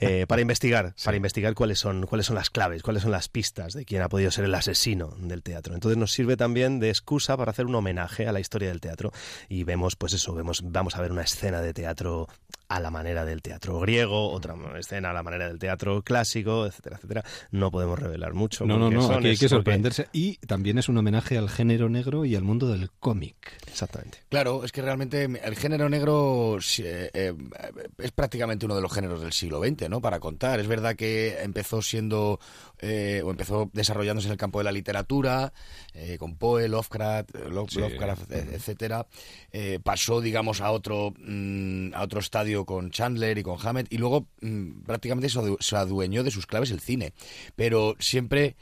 eh, 0.00 0.26
para 0.26 0.42
investigar, 0.42 0.94
para 1.04 1.16
investigar 1.16 1.54
cuáles 1.54 1.78
son, 1.78 2.06
cuáles 2.06 2.26
son 2.26 2.36
las 2.36 2.50
claves, 2.50 2.82
cuáles 2.82 3.02
son 3.02 3.12
las 3.12 3.28
pistas 3.28 3.72
de 3.72 3.84
quién 3.84 4.02
ha 4.02 4.08
podido 4.08 4.30
ser 4.30 4.44
el 4.44 4.54
asesino 4.54 5.14
del 5.18 5.42
teatro. 5.42 5.74
Entonces 5.74 5.96
nos 5.96 6.12
sirve 6.12 6.36
también 6.36 6.80
de 6.80 6.90
excusa 6.90 7.36
para 7.36 7.50
hacer 7.50 7.66
un 7.66 7.74
homenaje 7.74 8.26
a 8.26 8.32
la 8.32 8.40
historia 8.40 8.68
del 8.68 8.80
teatro 8.80 9.12
y 9.48 9.64
vemos, 9.64 9.96
pues 9.96 10.12
eso, 10.12 10.34
vemos, 10.34 10.62
vamos 10.64 10.96
a 10.96 11.00
ver 11.00 11.12
una 11.12 11.22
escena 11.22 11.60
de 11.60 11.72
teatro 11.74 12.28
a 12.68 12.80
la 12.80 12.90
manera 12.90 13.24
del 13.24 13.42
teatro 13.42 13.55
griego, 13.60 14.30
otra 14.30 14.54
escena 14.78 15.10
a 15.10 15.12
la 15.12 15.22
manera 15.22 15.48
del 15.48 15.58
teatro 15.58 16.02
clásico, 16.02 16.66
etcétera, 16.66 16.96
etcétera. 16.96 17.24
No 17.50 17.70
podemos 17.70 17.98
revelar 17.98 18.34
mucho. 18.34 18.64
No, 18.66 18.78
no, 18.78 18.90
no, 18.90 19.10
aquí 19.12 19.28
hay 19.28 19.36
que 19.36 19.48
sorprenderse. 19.48 20.08
Y 20.12 20.36
también 20.38 20.78
es 20.78 20.88
un 20.88 20.96
homenaje 20.98 21.38
al 21.38 21.48
género 21.48 21.88
negro 21.88 22.24
y 22.24 22.34
al 22.34 22.42
mundo 22.42 22.68
del 22.68 22.90
cómic. 22.98 23.36
Exactamente. 23.66 24.18
Claro, 24.28 24.64
es 24.64 24.72
que 24.72 24.82
realmente 24.82 25.24
el 25.24 25.56
género 25.56 25.88
negro 25.88 26.58
eh, 26.78 27.10
eh, 27.12 27.34
es 27.98 28.12
prácticamente 28.12 28.66
uno 28.66 28.76
de 28.76 28.82
los 28.82 28.92
géneros 28.92 29.20
del 29.20 29.32
siglo 29.32 29.60
XX, 29.60 29.88
¿no? 29.88 30.00
Para 30.00 30.20
contar. 30.20 30.60
Es 30.60 30.68
verdad 30.68 30.96
que 30.96 31.40
empezó 31.42 31.82
siendo 31.82 32.40
eh, 32.80 33.22
o 33.24 33.30
empezó 33.30 33.70
desarrollándose 33.72 34.28
en 34.28 34.32
el 34.32 34.38
campo 34.38 34.58
de 34.58 34.64
la 34.64 34.72
literatura, 34.72 35.52
con 36.18 36.36
Poe, 36.36 36.68
Lovecraft, 36.68 37.34
Lovecraft 37.48 38.30
etcétera. 38.30 39.06
pasó, 39.82 40.20
digamos, 40.20 40.60
a 40.60 40.70
otro 40.70 41.14
mm, 41.18 41.94
a 41.94 42.02
otro 42.02 42.20
estadio 42.20 42.66
con 42.66 42.90
Chandler 42.90 43.38
y 43.38 43.42
con 43.42 43.58
Hammett 43.64 43.92
y 43.92 43.98
luego 43.98 44.26
mm, 44.42 44.82
prácticamente 44.82 45.28
se 45.28 45.76
adueñó 45.76 46.22
de 46.22 46.30
sus 46.30 46.46
claves 46.46 46.70
el 46.70 46.80
cine. 46.80 47.12
Pero 47.54 47.96
siempre 47.98 48.56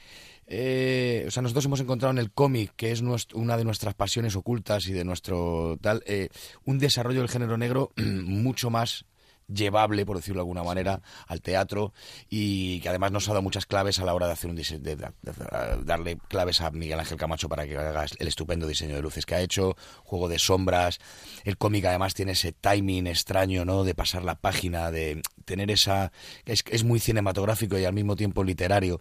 eh, 0.47 1.25
o 1.27 1.31
sea, 1.31 1.43
nosotros 1.43 1.65
hemos 1.65 1.81
encontrado 1.81 2.13
en 2.13 2.19
el 2.19 2.31
cómic, 2.31 2.73
que 2.77 2.93
es 2.93 3.03
una 3.35 3.57
de 3.57 3.65
nuestras 3.65 3.95
pasiones 3.95 4.37
ocultas 4.37 4.87
y 4.87 4.93
de 4.93 5.05
nuestro 5.05 5.79
tal, 5.81 6.03
eh, 6.07 6.29
un 6.65 6.79
desarrollo 6.79 7.21
del 7.21 7.31
género 7.31 7.57
negro 7.57 7.93
mucho 7.97 8.71
más 8.71 9.05
llevable, 9.53 10.07
por 10.07 10.17
decirlo 10.17 10.41
de 10.41 10.43
alguna 10.43 10.63
manera, 10.63 11.01
al 11.27 11.41
teatro 11.41 11.93
y 12.29 12.81
que 12.81 12.89
además 12.89 13.13
nos 13.13 13.29
ha 13.29 13.33
dado 13.33 13.43
muchas 13.43 13.67
claves 13.67 13.99
a 13.99 14.05
la 14.05 14.15
hora 14.15 14.27
de 14.27 14.33
hacer 14.33 14.51
un 14.51 14.57
diseño, 14.57 14.81
de, 14.81 14.97
darle 15.85 16.19
claves 16.29 16.61
a 16.61 16.71
Miguel 16.71 17.01
Ángel 17.01 17.19
Camacho 17.19 17.49
para 17.49 17.67
que 17.67 17.77
haga 17.77 18.07
el 18.19 18.29
estupendo 18.29 18.67
diseño 18.67 18.97
de 18.97 19.03
luces 19.03 19.27
que 19.27 19.35
ha 19.35 19.41
hecho, 19.41 19.77
juego 20.05 20.29
de 20.29 20.39
sombras, 20.39 21.01
el 21.45 21.57
cómic 21.57 21.85
además 21.85 22.15
tiene 22.15 22.33
ese 22.33 22.53
timing 22.53 23.07
extraño, 23.07 23.65
¿no? 23.65 23.85
De 23.85 23.95
pasar 23.95 24.25
la 24.25 24.35
página, 24.35 24.91
de 24.91 25.23
tener 25.45 25.71
esa 25.71 26.13
es, 26.47 26.65
es 26.71 26.85
muy 26.85 27.01
cinematográfico 27.01 27.79
y 27.79 27.85
al 27.85 27.93
mismo 27.93 28.17
tiempo 28.17 28.45
literario, 28.45 29.01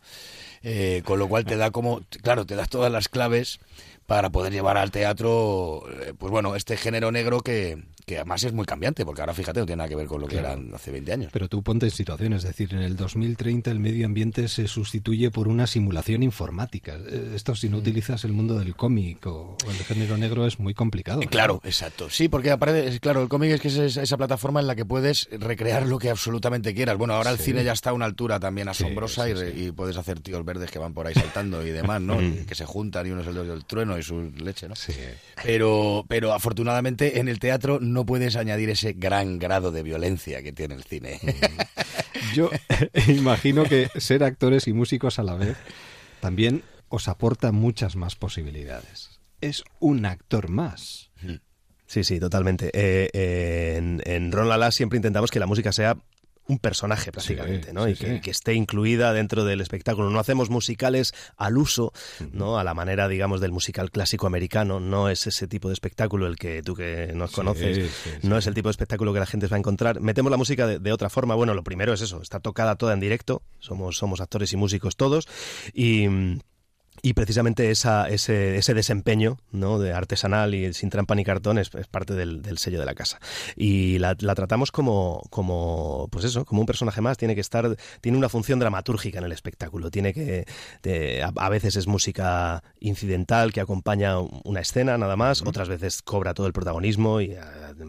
eh, 0.62 1.02
con 1.06 1.20
lo 1.20 1.28
cual 1.28 1.46
te 1.46 1.58
da 1.58 1.72
como, 1.72 2.02
claro, 2.22 2.46
te 2.46 2.56
da 2.56 2.66
todas 2.66 2.92
las 2.92 3.10
claves 3.10 3.60
para 4.06 4.30
poder 4.30 4.52
llevar 4.52 4.78
al 4.78 4.92
teatro, 4.92 5.84
eh, 6.02 6.14
pues 6.18 6.32
bueno, 6.32 6.56
este 6.56 6.78
género 6.78 7.12
negro 7.12 7.42
que, 7.42 7.84
que 8.06 8.18
además 8.18 8.44
es 8.44 8.54
muy 8.54 8.66
cambiante, 8.66 9.06
porque 9.06 9.22
ahora 9.22 9.34
fíjate, 9.34 9.60
no 9.60 9.66
tiene 9.66 9.78
nada 9.78 9.90
que 9.90 9.96
ver 9.96 10.08
con 10.08 10.22
lo 10.22 10.28
que 10.28 10.38
eran 10.38 10.74
hace 10.74 10.92
20 10.92 11.14
años. 11.14 11.30
Pero 11.32 11.48
tú 11.48 11.64
ponte 11.64 11.86
en 11.86 11.92
situación, 11.92 12.34
es 12.34 12.44
decir, 12.44 12.74
en 12.74 12.82
el 12.82 12.96
2030 12.96 13.72
el 13.72 13.80
medio 13.80 14.06
ambiente 14.06 14.48
se 14.48 14.68
sustituye 14.68 15.32
por 15.32 15.48
una 15.48 15.68
simulación 15.68 16.24
informática. 16.24 16.96
Eh, 16.96 17.34
esto 17.36 17.56
si 17.56 17.70
no 17.70 17.78
mm. 17.78 17.80
utilizas 17.82 18.24
el 18.26 18.34
mundo 18.34 18.58
del 18.58 18.76
cómic 18.76 19.26
o, 19.28 19.58
el 19.70 19.76
género 19.86 20.18
negro 20.18 20.46
es 20.46 20.60
muy 20.60 20.74
complicado. 20.74 21.22
Eh, 21.22 21.28
claro, 21.28 21.62
exacto. 21.64 22.10
Sí, 22.10 22.28
porque 22.28 22.52
aparece, 22.52 23.00
claro, 23.00 23.22
el 23.22 23.30
cómic 23.30 23.52
es 23.52 23.62
que 23.62 23.68
es 23.68 23.98
esa 23.98 24.18
plataforma 24.18 24.60
en 24.60 24.68
la 24.68 24.76
que 24.76 24.86
puedes 24.86 25.30
recrear 25.32 25.86
lo 25.86 26.00
que 26.00 26.10
absolutamente 26.10 26.74
quieras. 26.74 26.98
Bueno, 26.98 27.14
ahora 27.14 27.32
el 27.32 27.38
cine 27.38 27.64
ya 27.64 27.74
está 27.74 27.92
a 27.92 27.94
una 27.94 28.06
altura 28.06 28.40
también 28.40 28.68
asombrosa 28.68 29.30
y, 29.30 29.72
puedes 29.74 29.98
hacer 29.98 30.20
tíos 30.20 30.46
verdes 30.46 30.70
que 30.72 30.80
van 30.80 30.94
por 30.94 31.08
ahí 31.08 31.14
saltando 31.14 31.66
y 31.66 31.72
demás, 31.72 32.02
¿no? 32.02 32.14
Mm. 32.24 32.46
que 32.46 32.56
se 32.56 32.66
juntan 32.66 33.06
y 33.06 33.12
uno 33.12 33.22
es 33.22 33.28
el 33.28 33.36
del 33.36 33.66
trueno 33.66 33.98
y 33.98 34.04
su 34.04 34.32
leche, 34.38 34.70
¿no? 34.70 34.76
Sí. 34.76 34.94
Pero, 35.44 36.06
pero 36.08 36.32
afortunadamente 36.32 37.20
en 37.20 37.28
el 37.28 37.40
teatro 37.40 37.80
no 37.82 37.93
puedes 38.06 38.36
añadir 38.36 38.70
ese 38.70 38.94
gran 38.94 39.40
grado 39.40 39.72
de 39.72 39.84
violencia 39.84 40.42
que 40.42 40.52
tiene 40.52 40.76
el 40.76 40.84
cine. 40.84 41.20
Yo 42.36 42.50
imagino 43.08 43.64
que 43.64 43.90
ser 43.98 44.24
actores 44.24 44.68
y 44.68 44.74
músicos 44.74 45.20
a 45.20 45.24
la 45.24 45.36
vez 45.36 45.58
también 46.20 46.64
os 46.90 47.08
aporta 47.08 47.52
muchas 47.52 47.96
más 47.96 48.16
posibilidades. 48.16 49.20
Es 49.42 49.64
un 49.80 50.06
actor 50.06 50.50
más. 50.50 51.10
Sí, 51.86 52.04
sí, 52.04 52.20
totalmente. 52.20 52.72
Eh, 52.74 53.76
en, 53.78 54.02
en 54.06 54.32
Ron 54.32 54.50
Lala 54.50 54.72
siempre 54.72 54.98
intentamos 54.98 55.30
que 55.30 55.40
la 55.40 55.46
música 55.46 55.72
sea 55.72 55.98
un 56.48 56.60
personaje 56.60 57.12
prácticamente, 57.12 57.74
¿no? 57.74 57.88
y 57.88 57.96
que, 57.96 58.22
esté 58.26 58.54
incluida 58.54 59.14
dentro 59.14 59.46
del 59.46 59.62
espectáculo. 59.62 60.10
No 60.10 60.20
hacemos 60.20 60.50
musicales 60.50 61.14
al 61.38 61.58
uso, 61.58 61.94
¿no? 62.32 62.58
A 62.58 62.64
la 62.64 62.74
manera, 62.74 63.08
digamos, 63.08 63.40
del 63.42 63.52
musical 63.52 63.92
clásico 63.92 64.28
americano. 64.28 64.80
No 64.80 65.10
es 65.10 65.28
ese 65.28 65.48
tipo 65.48 65.70
de 65.70 65.74
espectáculo 65.74 66.28
el 66.28 66.36
que 66.36 66.62
tú 66.62 66.76
que 66.76 67.12
nos 67.14 67.32
conoces, 67.32 67.90
no 68.24 68.38
es 68.38 68.48
el 68.48 68.54
tipo 68.54 68.68
de 68.68 68.72
espectáculo 68.72 69.14
que 69.14 69.20
la 69.20 69.26
gente 69.26 69.48
va 69.48 69.56
a 69.56 69.60
encontrar. 69.60 70.02
Metemos 70.02 70.32
la 70.32 70.38
música 70.38 70.68
de, 70.68 70.80
de, 70.80 70.92
otra 70.92 71.10
forma. 71.10 71.36
Bueno, 71.36 71.54
lo 71.54 71.64
primero 71.64 71.94
es 71.94 72.02
eso, 72.02 72.22
está 72.22 72.40
tocada 72.40 72.76
toda 72.76 72.94
en 72.94 73.00
directo. 73.00 73.42
Somos, 73.60 73.98
somos 73.98 74.20
actores 74.20 74.52
y 74.54 74.58
músicos 74.58 74.98
todos. 74.98 75.28
Y 75.74 76.08
y 77.06 77.14
precisamente 77.16 77.70
esa, 77.70 78.08
ese, 78.08 78.56
ese, 78.56 78.74
desempeño 78.74 79.38
¿no? 79.52 79.78
de 79.78 79.92
artesanal 79.92 80.56
y 80.56 80.74
sin 80.74 80.90
trampa 80.90 81.16
ni 81.16 81.26
cartón 81.26 81.58
es, 81.58 81.70
parte 81.70 82.14
del, 82.14 82.58
sello 82.58 82.80
de 82.80 82.86
la 82.86 82.96
casa. 82.96 83.20
Y 83.58 84.00
la, 84.00 84.16
tratamos 84.16 84.72
como, 84.72 85.22
como, 85.30 86.08
pues 86.12 86.24
eso, 86.24 86.46
como 86.46 86.62
un 86.62 86.66
personaje 86.66 87.02
más. 87.02 87.18
Tiene 87.18 87.36
que 87.36 87.42
estar, 87.42 87.76
tiene 88.00 88.18
una 88.18 88.30
función 88.30 88.58
dramatúrgica 88.60 89.20
en 89.20 89.26
el 89.26 89.34
espectáculo. 89.34 89.92
Tiene 89.92 90.14
que, 90.14 90.46
a, 91.22 91.50
veces 91.50 91.76
es 91.76 91.88
música 91.88 92.64
incidental 92.80 93.52
que 93.52 93.60
acompaña 93.60 94.20
una 94.20 94.62
escena 94.62 94.98
nada 94.98 95.18
más. 95.18 95.42
Otras 95.42 95.68
veces 95.68 96.02
cobra 96.04 96.34
todo 96.34 96.48
el 96.48 96.54
protagonismo 96.54 97.20
y 97.20 97.32
eh, 97.32 97.40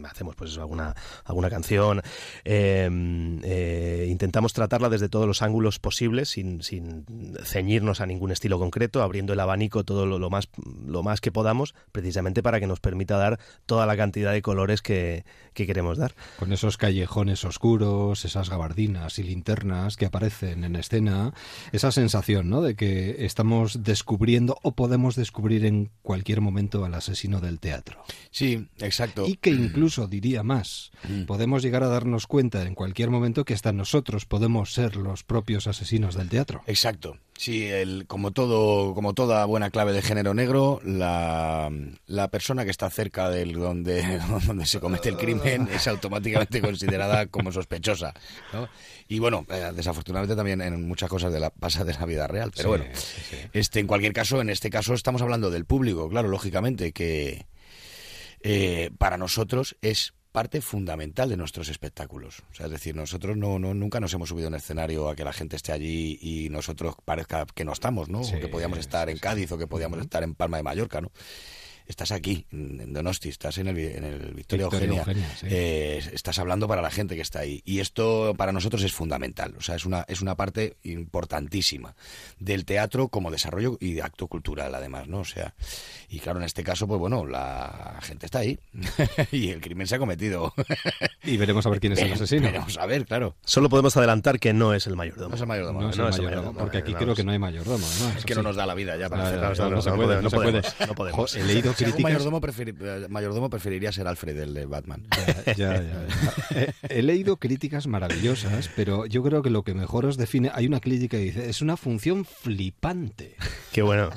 hacemos 0.09 0.35
pues 0.35 0.51
eso, 0.51 0.59
alguna, 0.59 0.93
alguna 1.23 1.49
canción. 1.49 2.01
Em, 2.43 3.39
eh, 3.45 4.07
intentamos 4.09 4.51
tratarla 4.51 4.89
desde 4.89 5.07
todos 5.07 5.25
los 5.25 5.41
ángulos 5.41 5.79
posibles 5.79 6.27
sin, 6.27 6.61
sin 6.63 7.05
ceñirnos 7.45 8.01
a 8.01 8.05
ningún 8.05 8.33
estilo 8.33 8.59
concreto 8.59 9.04
abriendo 9.05 9.33
el 9.33 9.39
abanico 9.39 9.83
todo 9.83 10.05
lo, 10.05 10.29
más, 10.29 10.49
lo 10.85 11.03
más 11.03 11.21
que 11.21 11.31
podamos, 11.31 11.75
precisamente 11.91 12.43
para 12.43 12.59
que 12.59 12.67
nos 12.67 12.79
permita 12.79 13.17
dar 13.17 13.39
toda 13.65 13.85
la 13.85 13.95
cantidad 13.97 14.31
de 14.31 14.41
colores 14.41 14.81
que, 14.81 15.23
queremos 15.53 15.97
dar. 15.97 16.13
Con 16.37 16.51
esos 16.51 16.77
callejones 16.77 17.45
oscuros, 17.45 18.25
esas 18.25 18.49
gabardinas 18.49 19.19
y 19.19 19.23
linternas 19.23 19.95
que 19.95 20.05
aparecen 20.05 20.63
en 20.63 20.75
escena, 20.75 21.33
esa 21.71 21.91
sensación 21.91 22.49
¿no? 22.49 22.61
de 22.61 22.75
que 22.75 23.25
estamos 23.25 23.83
descubriendo 23.83 24.57
o 24.63 24.73
podemos 24.73 25.15
descubrir 25.15 25.65
en 25.65 25.91
cualquier 26.01 26.41
momento 26.41 26.83
al 26.83 26.93
asesino 26.93 27.39
del 27.39 27.59
teatro. 27.59 28.03
Sí, 28.31 28.67
exacto. 28.79 29.25
Y 29.27 29.37
que 29.37 29.49
incluso, 29.49 30.07
diría 30.07 30.43
más, 30.43 30.91
mm. 31.07 31.23
podemos 31.23 31.63
llegar 31.63 31.83
a 31.83 31.87
darnos 31.87 32.27
cuenta 32.27 32.63
en 32.63 32.75
cualquier 32.75 33.09
momento 33.09 33.45
que 33.45 33.53
hasta 33.53 33.71
nosotros 33.71 34.25
podemos 34.25 34.73
ser 34.73 34.97
los 34.97 35.23
propios 35.23 35.67
asesinos 35.67 36.15
del 36.15 36.29
teatro. 36.29 36.63
Exacto. 36.67 37.17
Sí, 37.37 37.65
el, 37.65 38.05
como 38.07 38.31
todo, 38.31 38.93
como 38.93 39.13
toda 39.13 39.43
buena 39.45 39.69
clave 39.69 39.91
de 39.91 40.01
género 40.01 40.33
negro, 40.33 40.79
la, 40.85 41.69
la 42.07 42.29
persona 42.29 42.63
que 42.63 42.71
está 42.71 42.89
cerca 42.89 43.29
del 43.29 43.53
donde, 43.53 44.19
donde 44.47 44.65
se 44.65 44.79
comete 44.79 45.09
el 45.09 45.17
crimen 45.17 45.67
es 45.73 45.85
automáticamente 45.87 46.61
considerada 46.61 47.25
como 47.27 47.51
sospechosa. 47.51 48.13
¿no? 48.53 48.69
Y 49.09 49.19
bueno, 49.19 49.45
eh, 49.49 49.71
desafortunadamente 49.75 50.35
también 50.35 50.61
en 50.61 50.87
muchas 50.87 51.09
cosas 51.09 51.33
de 51.33 51.41
la 51.41 51.49
pasa 51.49 51.83
de 51.83 51.93
la 51.93 52.05
vida 52.05 52.25
real. 52.25 52.51
Pero 52.55 52.69
bueno, 52.69 52.85
este, 53.51 53.81
en 53.81 53.87
cualquier 53.87 54.13
caso, 54.13 54.39
en 54.39 54.49
este 54.49 54.69
caso 54.69 54.93
estamos 54.93 55.21
hablando 55.21 55.51
del 55.51 55.65
público, 55.65 56.09
claro, 56.09 56.29
lógicamente, 56.29 56.93
que 56.93 57.45
eh, 58.41 58.91
para 58.97 59.17
nosotros 59.17 59.75
es 59.81 60.13
parte 60.35 60.61
fundamental 60.61 61.29
de 61.29 61.37
nuestros 61.37 61.69
espectáculos. 61.69 62.43
O 62.51 62.53
sea, 62.53 62.65
es 62.65 62.71
decir, 62.73 62.93
nosotros 62.95 63.37
no, 63.37 63.57
no, 63.57 63.73
nunca 63.73 64.01
nos 64.01 64.13
hemos 64.13 64.29
subido 64.29 64.47
a 64.47 64.49
un 64.49 64.55
escenario 64.55 65.09
a 65.09 65.15
que 65.15 65.23
la 65.23 65.31
gente 65.31 65.55
esté 65.55 65.71
allí 65.71 66.19
y 66.21 66.49
nosotros 66.49 66.95
parezca 67.05 67.45
que 67.45 67.63
no 67.63 67.71
estamos, 67.71 68.09
¿no? 68.09 68.19
o 68.19 68.39
que 68.39 68.49
podíamos 68.49 68.79
estar 68.79 69.09
en 69.09 69.17
Cádiz 69.17 69.51
o 69.53 69.57
que 69.57 69.65
podíamos 69.65 69.99
estar 69.99 70.23
en 70.23 70.35
Palma 70.35 70.57
de 70.57 70.63
Mallorca, 70.63 70.99
¿no? 70.99 71.11
Estás 71.87 72.11
aquí, 72.11 72.45
en 72.51 72.93
Donosti, 72.93 73.29
estás 73.29 73.57
en 73.57 73.67
el, 73.67 73.77
en 73.77 74.03
el 74.03 74.33
Victoria, 74.33 74.65
Eugenia, 74.65 75.03
eh, 75.43 76.03
estás 76.13 76.39
hablando 76.39 76.67
para 76.67 76.81
la 76.81 76.91
gente 76.91 77.15
que 77.15 77.21
está 77.21 77.39
ahí. 77.39 77.61
Y 77.65 77.79
esto 77.79 78.33
para 78.37 78.51
nosotros 78.51 78.83
es 78.83 78.93
fundamental, 78.93 79.55
o 79.57 79.61
sea, 79.61 79.75
es 79.75 79.85
una, 79.85 80.05
es 80.07 80.21
una 80.21 80.35
parte 80.35 80.77
importantísima 80.83 81.95
del 82.39 82.65
teatro 82.65 83.09
como 83.09 83.31
desarrollo 83.31 83.77
y 83.79 83.93
de 83.93 84.01
acto 84.01 84.27
cultural, 84.27 84.73
además, 84.73 85.07
¿no? 85.07 85.19
O 85.19 85.25
sea, 85.25 85.53
y 86.09 86.19
claro, 86.19 86.39
en 86.39 86.45
este 86.45 86.63
caso, 86.63 86.87
pues 86.87 86.99
bueno, 86.99 87.25
la 87.25 87.99
gente 88.01 88.25
está 88.25 88.39
ahí 88.39 88.59
y 89.31 89.49
el 89.49 89.61
crimen 89.61 89.87
se 89.87 89.95
ha 89.95 89.99
cometido. 89.99 90.53
y 91.23 91.37
veremos 91.37 91.65
a 91.65 91.69
ver 91.69 91.79
quién 91.79 91.93
es 91.93 91.99
el 91.99 92.13
asesino. 92.13 92.47
Veremos 92.47 92.77
a 92.77 92.85
ver, 92.85 93.05
claro. 93.05 93.35
Solo 93.43 93.69
podemos 93.69 93.95
adelantar 93.97 94.39
que 94.39 94.53
no 94.53 94.73
es 94.73 94.87
el 94.87 94.95
mayordomo. 94.95 95.29
No 95.29 95.35
es 95.35 95.41
el 95.41 95.47
mayordomo. 95.47 95.81
No 95.81 95.89
es 95.89 95.97
el 95.97 96.03
mayordomo, 96.03 96.53
porque 96.53 96.77
aquí 96.79 96.93
creo 96.93 97.15
que 97.15 97.23
no 97.23 97.31
hay 97.31 97.39
mayordomo. 97.39 97.85
Es 98.17 98.25
que 98.25 98.35
no 98.35 98.43
nos 98.43 98.55
da 98.55 98.65
la 98.65 98.73
vida 98.73 98.97
ya 98.97 99.09
para 99.09 99.27
hacer 99.27 99.39
no, 99.69 99.81
se 99.81 99.89
no, 99.89 99.95
puede. 99.95 100.21
No 100.21 100.95
podemos. 100.95 101.35
he 101.35 101.43
leído 101.43 101.74
críticas... 101.75 102.03
mayordomo, 102.03 102.41
mayordomo, 103.09 103.49
preferiría 103.49 103.91
ser 103.91 104.07
Alfred, 104.07 104.37
el 104.37 104.53
de 104.53 104.65
Batman. 104.65 105.05
Ya, 105.55 105.81
ya, 105.81 105.83
he, 106.89 107.01
leído 107.01 107.37
críticas 107.37 107.87
maravillosas, 107.87 108.69
pero 108.75 109.05
yo 109.05 109.23
creo 109.23 109.41
que 109.41 109.49
lo 109.49 109.63
que 109.63 109.73
mejor 109.73 110.05
os 110.05 110.17
define... 110.17 110.51
Hay 110.53 110.65
una 110.65 110.79
crítica 110.79 111.17
que 111.17 111.23
dice, 111.23 111.49
es 111.49 111.61
una 111.61 111.77
función 111.77 112.25
flipante. 112.25 113.35
Qué 113.71 113.81
bueno. 113.81 114.09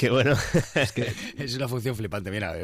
Qué 0.00 0.08
bueno. 0.08 0.34
Es 0.74 0.92
que 0.92 1.12
es 1.36 1.54
una 1.56 1.68
función 1.68 1.94
flipante, 1.94 2.30
mira. 2.30 2.54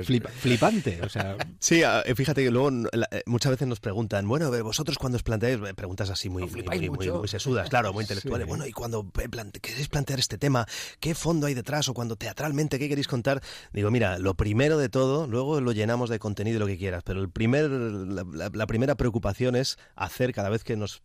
flipante, 0.40 1.03
o 1.03 1.09
sea. 1.11 1.37
Sí, 1.59 1.83
eh, 1.83 2.14
fíjate 2.14 2.42
que 2.42 2.51
luego 2.51 2.70
eh, 2.70 3.22
muchas 3.27 3.51
veces 3.51 3.68
nos 3.68 3.79
preguntan, 3.79 4.27
bueno, 4.27 4.51
vosotros 4.62 4.96
cuando 4.96 5.16
os 5.16 5.22
planteáis, 5.22 5.59
eh, 5.68 5.75
preguntas 5.75 6.09
así 6.09 6.31
muy, 6.31 6.46
muy, 6.46 6.88
muy, 6.88 7.29
sesudas, 7.29 7.68
claro, 7.68 7.92
muy 7.92 8.05
intelectuales. 8.05 8.46
Bueno, 8.46 8.66
y 8.66 8.72
cuando 8.72 9.12
queréis 9.61 9.88
plantear 9.88 10.18
este 10.18 10.38
tema, 10.38 10.64
¿qué 10.99 11.14
fondo 11.14 11.46
hay 11.46 11.53
detrás? 11.53 11.90
O 11.90 11.92
cuando 11.92 12.16
teatralmente, 12.16 12.79
¿qué 12.79 12.88
queréis 12.88 13.07
contar? 13.07 13.42
Digo, 13.70 13.90
mira, 13.90 14.18
lo 14.18 14.33
primero 14.33 14.79
de 14.79 14.88
todo, 14.88 15.27
luego 15.27 15.61
lo 15.61 15.72
llenamos 15.72 16.09
de 16.09 16.18
contenido 16.18 16.57
y 16.57 16.61
lo 16.61 16.66
que 16.66 16.79
quieras, 16.79 17.03
pero 17.05 17.20
el 17.20 17.29
primer, 17.29 17.68
la, 17.68 18.66
primera 18.66 18.94
preocupación 18.94 19.57
es 19.57 19.77
hacer, 19.94 20.33
cada 20.33 20.49
vez 20.49 20.64
que 20.64 20.79
nos 20.79 21.03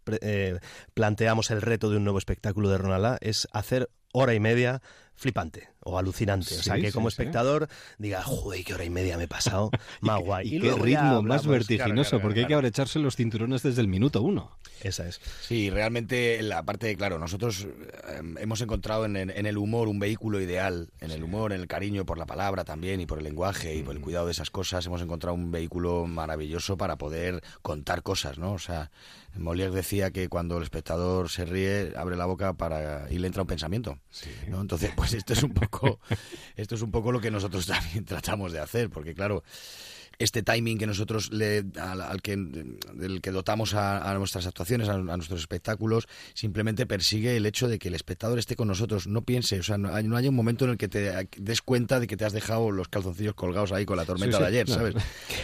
planteamos 0.93 1.51
el 1.51 1.61
reto 1.61 1.89
de 1.89 1.97
un 1.97 2.05
nuevo 2.05 2.19
espectáculo 2.19 2.69
de 2.69 2.77
Ronalá, 2.77 3.17
es 3.19 3.49
hacer 3.51 3.89
hora 4.13 4.33
y 4.33 4.39
media 4.39 4.81
flipante 5.13 5.70
o 5.83 5.97
alucinante. 5.97 6.55
o 6.57 6.63
sea, 6.63 6.75
que 6.75 6.91
como 6.91 7.07
espectador 7.07 7.67
diga, 7.97 8.21
joder, 8.21 8.63
qué 8.63 8.73
hora 8.73 8.85
y 8.85 8.89
media 8.89 9.17
me 9.17 9.23
he 9.23 9.27
pasado, 9.27 9.71
más 10.01 10.21
guay. 10.21 10.55
Y, 10.55 10.59
qué 10.59 10.73
ritmo 10.73 11.21
más 11.21 11.45
vertiginoso, 11.45 12.19
porque 12.19 12.41
hay 12.41 12.47
que 12.47 12.53
abrecharse 12.53 12.99
los 12.99 13.15
cinturones 13.15 13.63
desde 13.63 13.81
el 13.81 13.87
minuto 13.87 14.21
uno. 14.21 14.51
Esa 14.81 15.07
es. 15.07 15.21
Sí, 15.41 15.69
realmente 15.69 16.41
la 16.41 16.63
parte, 16.63 16.95
claro, 16.95 17.19
nosotros 17.19 17.67
eh, 18.07 18.21
hemos 18.39 18.61
encontrado 18.61 19.05
en, 19.05 19.15
el 19.17 19.57
humor 19.57 19.87
un 19.87 19.99
vehículo 19.99 20.41
ideal, 20.41 20.89
en 20.99 21.11
el 21.11 21.23
humor, 21.23 21.53
en 21.53 21.61
el 21.61 21.67
cariño 21.67 22.05
por 22.05 22.17
la 22.17 22.25
palabra 22.25 22.63
también 22.63 22.99
y 22.99 23.05
por 23.05 23.19
el 23.19 23.23
lenguaje 23.23 23.75
y 23.75 23.83
por 23.83 23.93
el 23.93 23.99
mm. 23.99 24.03
cuidado 24.03 24.25
de 24.25 24.31
esas 24.31 24.49
cosas, 24.49 24.85
hemos 24.85 25.01
encontrado 25.01 25.35
un 25.35 25.51
vehículo 25.51 26.07
maravilloso 26.07 26.77
para 26.77 26.97
poder 26.97 27.43
contar 27.61 28.01
cosas, 28.01 28.39
¿no? 28.39 28.53
O 28.53 28.59
sea, 28.59 28.91
Molière 29.37 29.71
decía 29.71 30.11
que 30.11 30.27
cuando 30.27 30.57
el 30.57 30.63
espectador 30.63 31.29
se 31.29 31.45
ríe, 31.45 31.93
abre 31.95 32.17
la 32.17 32.25
boca 32.25 32.53
para 32.53 33.07
y 33.09 33.17
le 33.17 33.27
entra 33.27 33.43
un 33.43 33.47
pensamiento. 33.47 33.97
¿no? 34.47 34.61
Entonces, 34.61 34.91
pues 34.95 35.13
esto 35.13 35.33
es 35.33 35.43
un 35.43 35.53
poco, 35.53 35.70
esto 36.55 36.75
es 36.75 36.81
un 36.81 36.91
poco 36.91 37.11
lo 37.11 37.19
que 37.19 37.31
nosotros 37.31 37.65
también 37.67 38.05
tratamos 38.05 38.51
de 38.51 38.59
hacer, 38.59 38.89
porque 38.89 39.13
claro, 39.13 39.43
este 40.23 40.43
timing 40.43 40.77
que 40.77 40.87
nosotros 40.87 41.31
le, 41.31 41.65
al, 41.79 42.21
que, 42.21 42.35
del 42.35 43.21
que 43.21 43.31
dotamos 43.31 43.73
a, 43.73 44.13
nuestras 44.17 44.47
actuaciones, 44.47 44.89
a, 44.89 44.97
nuestros 44.97 45.39
espectáculos, 45.39 46.07
simplemente 46.33 46.85
persigue 46.85 47.37
el 47.37 47.45
hecho 47.45 47.67
de 47.67 47.79
que 47.79 47.87
el 47.87 47.95
espectador 47.95 48.39
esté 48.39 48.55
con 48.55 48.67
nosotros, 48.67 49.07
no 49.07 49.23
piense, 49.23 49.59
o 49.59 49.63
sea, 49.63 49.77
no, 49.77 50.01
no 50.01 50.17
haya 50.17 50.29
un 50.29 50.35
momento 50.35 50.65
en 50.65 50.71
el 50.71 50.77
que 50.77 50.87
te 50.87 51.27
des 51.37 51.61
cuenta 51.61 51.99
de 51.99 52.07
que 52.07 52.17
te 52.17 52.25
has 52.25 52.33
dejado 52.33 52.71
los 52.71 52.87
calzoncillos 52.87 53.33
colgados 53.33 53.71
ahí 53.71 53.85
con 53.85 53.97
la 53.97 54.05
tormenta 54.05 54.39
de 54.39 54.45
ayer, 54.45 54.69
¿sabes? 54.69 54.95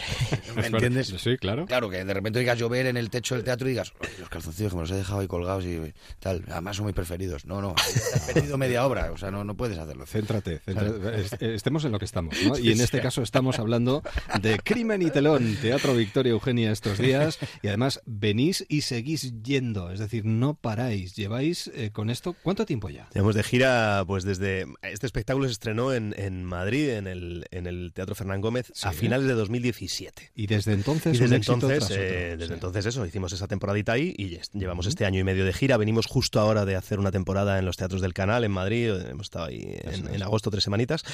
¿Me 0.56 0.66
entiendes? 0.66 1.14
Sí, 1.18 1.36
claro. 1.36 1.66
Claro, 1.66 1.90
que 1.90 2.04
de 2.04 2.14
repente 2.14 2.38
digas 2.38 2.58
llover 2.58 2.86
en 2.86 2.96
el 2.96 3.10
techo 3.10 3.34
del 3.34 3.44
teatro 3.44 3.68
y 3.68 3.70
digas, 3.72 3.92
los 4.18 4.28
calzoncillos 4.28 4.72
que 4.72 4.76
me 4.76 4.82
los 4.82 4.90
he 4.90 4.96
dejado 4.96 5.20
ahí 5.20 5.26
colgados 5.26 5.64
y 5.64 5.92
tal, 6.20 6.44
además 6.50 6.76
son 6.76 6.86
mis 6.86 6.94
preferidos. 6.94 7.44
No, 7.46 7.60
no, 7.60 7.74
has 7.76 8.30
perdido 8.32 8.58
media 8.58 8.86
obra, 8.86 9.10
o 9.12 9.16
sea, 9.16 9.30
no, 9.30 9.44
no 9.44 9.56
puedes 9.56 9.78
hacerlo. 9.78 10.06
Céntrate, 10.06 10.60
estemos 11.40 11.84
en 11.84 11.92
lo 11.92 11.98
que 11.98 12.04
estamos, 12.04 12.34
¿no? 12.44 12.58
Y 12.68 12.72
en 12.72 12.80
este 12.80 13.00
caso 13.00 13.22
estamos 13.22 13.58
hablando 13.58 14.02
de 14.40 14.58
Crimen 14.68 15.00
y 15.00 15.10
Telón, 15.10 15.56
Teatro 15.62 15.94
Victoria 15.94 16.32
Eugenia 16.32 16.70
estos 16.70 16.98
días. 16.98 17.38
Y 17.62 17.68
además 17.68 18.02
venís 18.04 18.66
y 18.68 18.82
seguís 18.82 19.32
yendo, 19.42 19.90
es 19.90 19.98
decir, 19.98 20.26
no 20.26 20.52
paráis. 20.52 21.16
Lleváis 21.16 21.70
eh, 21.74 21.90
con 21.90 22.10
esto, 22.10 22.36
¿cuánto 22.42 22.66
tiempo 22.66 22.90
ya? 22.90 23.08
Llevamos 23.14 23.34
de 23.34 23.42
gira, 23.44 24.04
pues 24.06 24.24
desde. 24.24 24.66
Este 24.82 25.06
espectáculo 25.06 25.46
se 25.46 25.52
estrenó 25.52 25.94
en, 25.94 26.14
en 26.18 26.44
Madrid, 26.44 26.90
en 26.90 27.06
el, 27.06 27.46
en 27.50 27.66
el 27.66 27.92
Teatro 27.94 28.14
Fernán 28.14 28.42
Gómez, 28.42 28.70
a 28.82 28.92
finales 28.92 29.26
de 29.26 29.32
2017. 29.32 30.32
Y 30.34 30.46
desde 30.46 30.74
entonces. 30.74 31.18
desde 31.18 31.36
entonces, 31.36 31.90
eh, 31.90 32.36
desde 32.38 32.52
entonces 32.52 32.84
eso, 32.84 33.06
hicimos 33.06 33.32
esa 33.32 33.46
temporadita 33.46 33.92
ahí 33.92 34.14
y 34.18 34.38
llevamos 34.52 34.86
este 34.86 35.06
año 35.06 35.18
y 35.18 35.24
medio 35.24 35.46
de 35.46 35.54
gira. 35.54 35.78
Venimos 35.78 36.06
justo 36.06 36.40
ahora 36.40 36.66
de 36.66 36.76
hacer 36.76 36.98
una 36.98 37.10
temporada 37.10 37.58
en 37.58 37.64
los 37.64 37.78
teatros 37.78 38.02
del 38.02 38.12
canal 38.12 38.44
en 38.44 38.52
Madrid. 38.52 38.90
Hemos 39.08 39.28
estado 39.28 39.46
ahí 39.46 39.78
en, 39.82 40.22
agosto 40.22 40.50
tres 40.50 40.64
semanitas. 40.64 41.04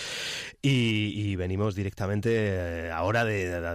Y, 0.61 1.37
venimos 1.37 1.75
directamente 1.75 2.31
eh, 2.33 2.91
ahora 2.93 3.25
de 3.25 3.34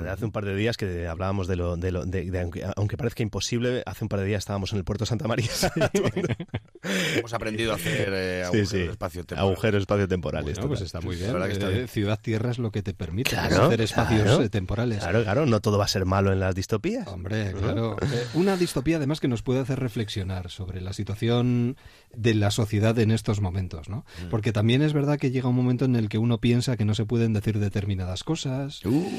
hace 0.10 0.26
un 0.26 0.32
par 0.32 0.46
de 0.46 0.56
días 0.56 0.78
que 0.78 1.08
hablábamos 1.08 1.48
de 1.48 1.56
lo, 1.56 1.78
de, 1.78 1.92
lo, 1.92 2.06
de, 2.06 2.50
aunque, 2.76 2.98
parezca 2.98 3.24
imposible, 3.24 3.84
hace 3.86 4.06
un 4.06 4.10
par 4.10 4.20
de 4.20 4.26
días 4.26 4.40
estábamos 4.40 4.72
en 4.72 4.80
el 4.80 4.84
puerto 4.84 5.06
Santa 5.06 5.28
María. 5.28 5.50
Hemos 7.16 7.34
aprendido 7.34 7.74
a 7.74 7.76
hacer 7.76 8.10
eh, 8.14 8.44
agujeros 8.44 8.74
espacio 8.74 9.24
temporal. 9.24 9.46
Agujeros 9.46 9.82
espacio 9.82 10.08
temporales. 10.08 10.56
Bueno, 10.56 10.70
pues 10.70 10.82
está 10.82 11.02
muy 11.02 11.16
bien. 11.16 11.36
Eh, 11.36 11.88
ciudad 11.88 12.20
tierra 12.20 12.52
es 12.52 12.60
lo 12.60 12.72
que 12.72 12.82
te 12.82 12.94
permite 12.94 13.36
hacer 13.36 13.82
espacios 13.82 14.40
eh, 14.40 14.50
temporales. 14.50 15.00
Claro, 15.00 15.24
claro, 15.24 15.46
no 15.46 15.60
todo 15.60 15.78
va 15.78 15.86
a 15.86 15.90
ser 15.90 16.06
malo 16.06 16.32
en 16.32 16.40
las 16.40 16.56
distopías. 16.56 17.08
Hombre, 17.08 17.54
claro. 17.54 17.98
una 18.34 18.58
distopía 18.58 18.98
además 18.98 19.20
que 19.20 19.28
nos 19.28 19.42
puede 19.42 19.60
hacer 19.60 19.80
reflexionar 19.80 20.50
sobre 20.50 20.82
la 20.82 20.94
situación 20.94 21.78
de 22.16 22.34
la 22.34 22.52
sociedad 22.52 22.98
en 23.00 23.12
estos 23.12 23.42
momentos, 23.42 23.90
¿no? 23.90 24.06
Mm. 24.24 24.30
Porque 24.30 24.52
también 24.52 24.82
es 24.82 24.94
verdad 24.94 25.20
que 25.20 25.32
llega 25.32 25.50
un 25.50 25.56
momento 25.56 25.86
en 25.86 25.96
el 25.96 26.10
que 26.10 26.18
uno 26.18 26.40
piensa 26.40 26.78
que 26.78 26.86
no 26.86 26.96
se 26.96 27.06
pueden 27.06 27.34
decir 27.34 27.60
determinadas 27.60 28.24
cosas. 28.24 28.84
Uh, 28.86 29.10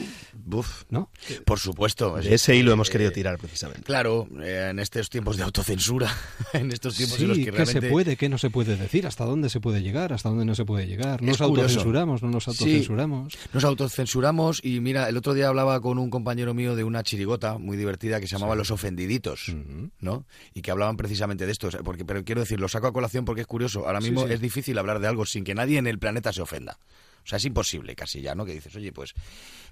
¿No? 0.88 1.11
Por 1.44 1.59
supuesto. 1.59 2.18
ese 2.18 2.57
hilo 2.57 2.72
hemos 2.72 2.90
querido 2.90 3.12
tirar 3.12 3.38
precisamente. 3.38 3.83
Claro, 3.83 4.29
eh, 4.42 4.68
en 4.70 4.79
estos 4.79 5.09
tiempos 5.11 5.37
de 5.37 5.44
autocensura, 5.44 6.12
en 6.53 6.72
estos 6.72 6.96
tiempos 6.96 7.20
en 7.20 7.29
los 7.29 7.38
que 7.38 7.50
realmente... 7.50 7.81
¿qué 7.81 7.87
se 7.87 7.92
puede, 7.92 8.16
qué 8.16 8.29
no 8.29 8.38
se 8.38 8.50
puede 8.50 8.76
decir? 8.76 9.07
¿Hasta 9.07 9.24
dónde 9.24 9.48
se 9.48 9.61
puede 9.61 9.83
llegar? 9.83 10.12
¿Hasta 10.12 10.29
dónde 10.29 10.44
no 10.44 10.55
se 10.55 10.64
puede 10.64 10.87
llegar? 10.87 11.22
¿Nos 11.22 11.40
autocensuramos? 11.40 12.22
¿No 12.22 12.31
nos 12.31 12.48
autocensuramos? 12.48 13.38
nos 13.53 13.64
autocensuramos 13.64 14.61
y 14.64 14.81
mira, 14.81 15.09
el 15.09 15.16
otro 15.16 15.35
día 15.35 15.48
hablaba 15.48 15.81
con 15.81 15.98
un 15.98 16.11
compañero 16.11 16.55
mío 16.55 16.74
de 16.76 16.85
una 16.85 17.03
chirigota 17.03 17.59
muy 17.59 17.76
divertida 17.76 18.20
que 18.20 18.26
se 18.26 18.37
llamaba 18.37 18.55
Los 18.55 18.70
Ofendiditos, 18.70 19.55
¿no? 20.00 20.26
Y 20.55 20.62
que 20.62 20.70
hablaban 20.70 20.96
precisamente 20.96 21.46
de 21.46 21.53
esto. 21.53 21.70
Porque, 21.85 22.05
pero 22.05 22.24
quiero 22.24 22.40
decir, 22.40 22.61
los 22.61 22.74
saco 22.80 22.88
a 22.88 22.92
colación 22.92 23.24
porque 23.24 23.42
es 23.42 23.46
curioso. 23.46 23.86
Ahora 23.86 24.00
mismo 24.00 24.26
es 24.26 24.40
difícil 24.40 24.78
hablar 24.78 25.00
de 25.00 25.06
algo 25.06 25.26
sin 25.26 25.44
que 25.44 25.54
nadie 25.54 25.78
en 25.78 25.86
el 25.86 25.98
planeta 25.98 26.32
se 26.32 26.42
ofenda. 26.42 26.78
O 27.22 27.26
sea, 27.26 27.36
es 27.36 27.44
imposible 27.44 27.94
casi 27.94 28.22
ya, 28.22 28.34
¿no? 28.34 28.46
Que 28.46 28.54
dices, 28.54 28.74
oye, 28.74 28.92
pues 28.92 29.12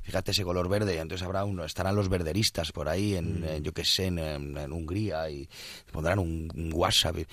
fíjate 0.03 0.33
ese 0.33 0.45
color 0.45 0.69
verde, 0.69 0.99
entonces 0.99 1.25
habrá 1.25 1.45
uno, 1.45 1.65
estarán 1.65 1.97
los 1.97 2.11
verderistas 2.11 2.73
por 2.73 2.89
ahí, 2.89 3.15
en, 3.15 3.41
mm. 3.41 3.63
yo 3.63 3.73
qué 3.73 3.85
sé, 3.85 4.07
en, 4.07 4.73
Hungría, 4.73 5.31
y 5.31 5.49
pondrán 5.91 6.19
un, 6.19 6.71
WhatsApp. 6.75 7.17
En 7.17 7.27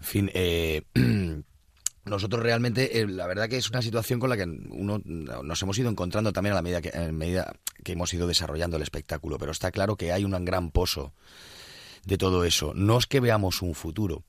fin, 0.00 0.30
eh, 0.34 0.82
nosotros 2.04 2.40
realmente, 2.40 3.00
eh, 3.00 3.08
la 3.08 3.26
verdad 3.26 3.48
que 3.48 3.56
es 3.56 3.68
una 3.68 3.82
situación 3.82 4.20
con 4.20 4.30
la 4.30 4.36
que 4.36 4.44
uno 4.44 5.00
nos 5.04 5.62
hemos 5.62 5.76
ido 5.78 5.90
encontrando 5.90 6.32
también 6.32 6.52
a 6.52 6.56
la 6.56 6.62
medida 6.62 6.80
que, 6.80 6.96
a 6.96 7.10
medida 7.10 7.52
que 7.82 7.92
hemos 7.92 8.14
ido 8.14 8.28
desarrollando 8.28 8.76
el 8.76 8.84
espectáculo, 8.84 9.36
pero 9.36 9.50
está 9.50 9.72
claro 9.72 9.96
que 9.96 10.12
hay 10.12 10.24
un 10.24 10.44
gran 10.44 10.70
pozo 10.70 11.12
de 12.04 12.16
todo 12.16 12.44
eso. 12.44 12.72
No 12.74 12.98
es 12.98 13.06
que 13.06 13.20
veamos 13.20 13.62
un 13.62 13.74
futuro, 13.74 14.22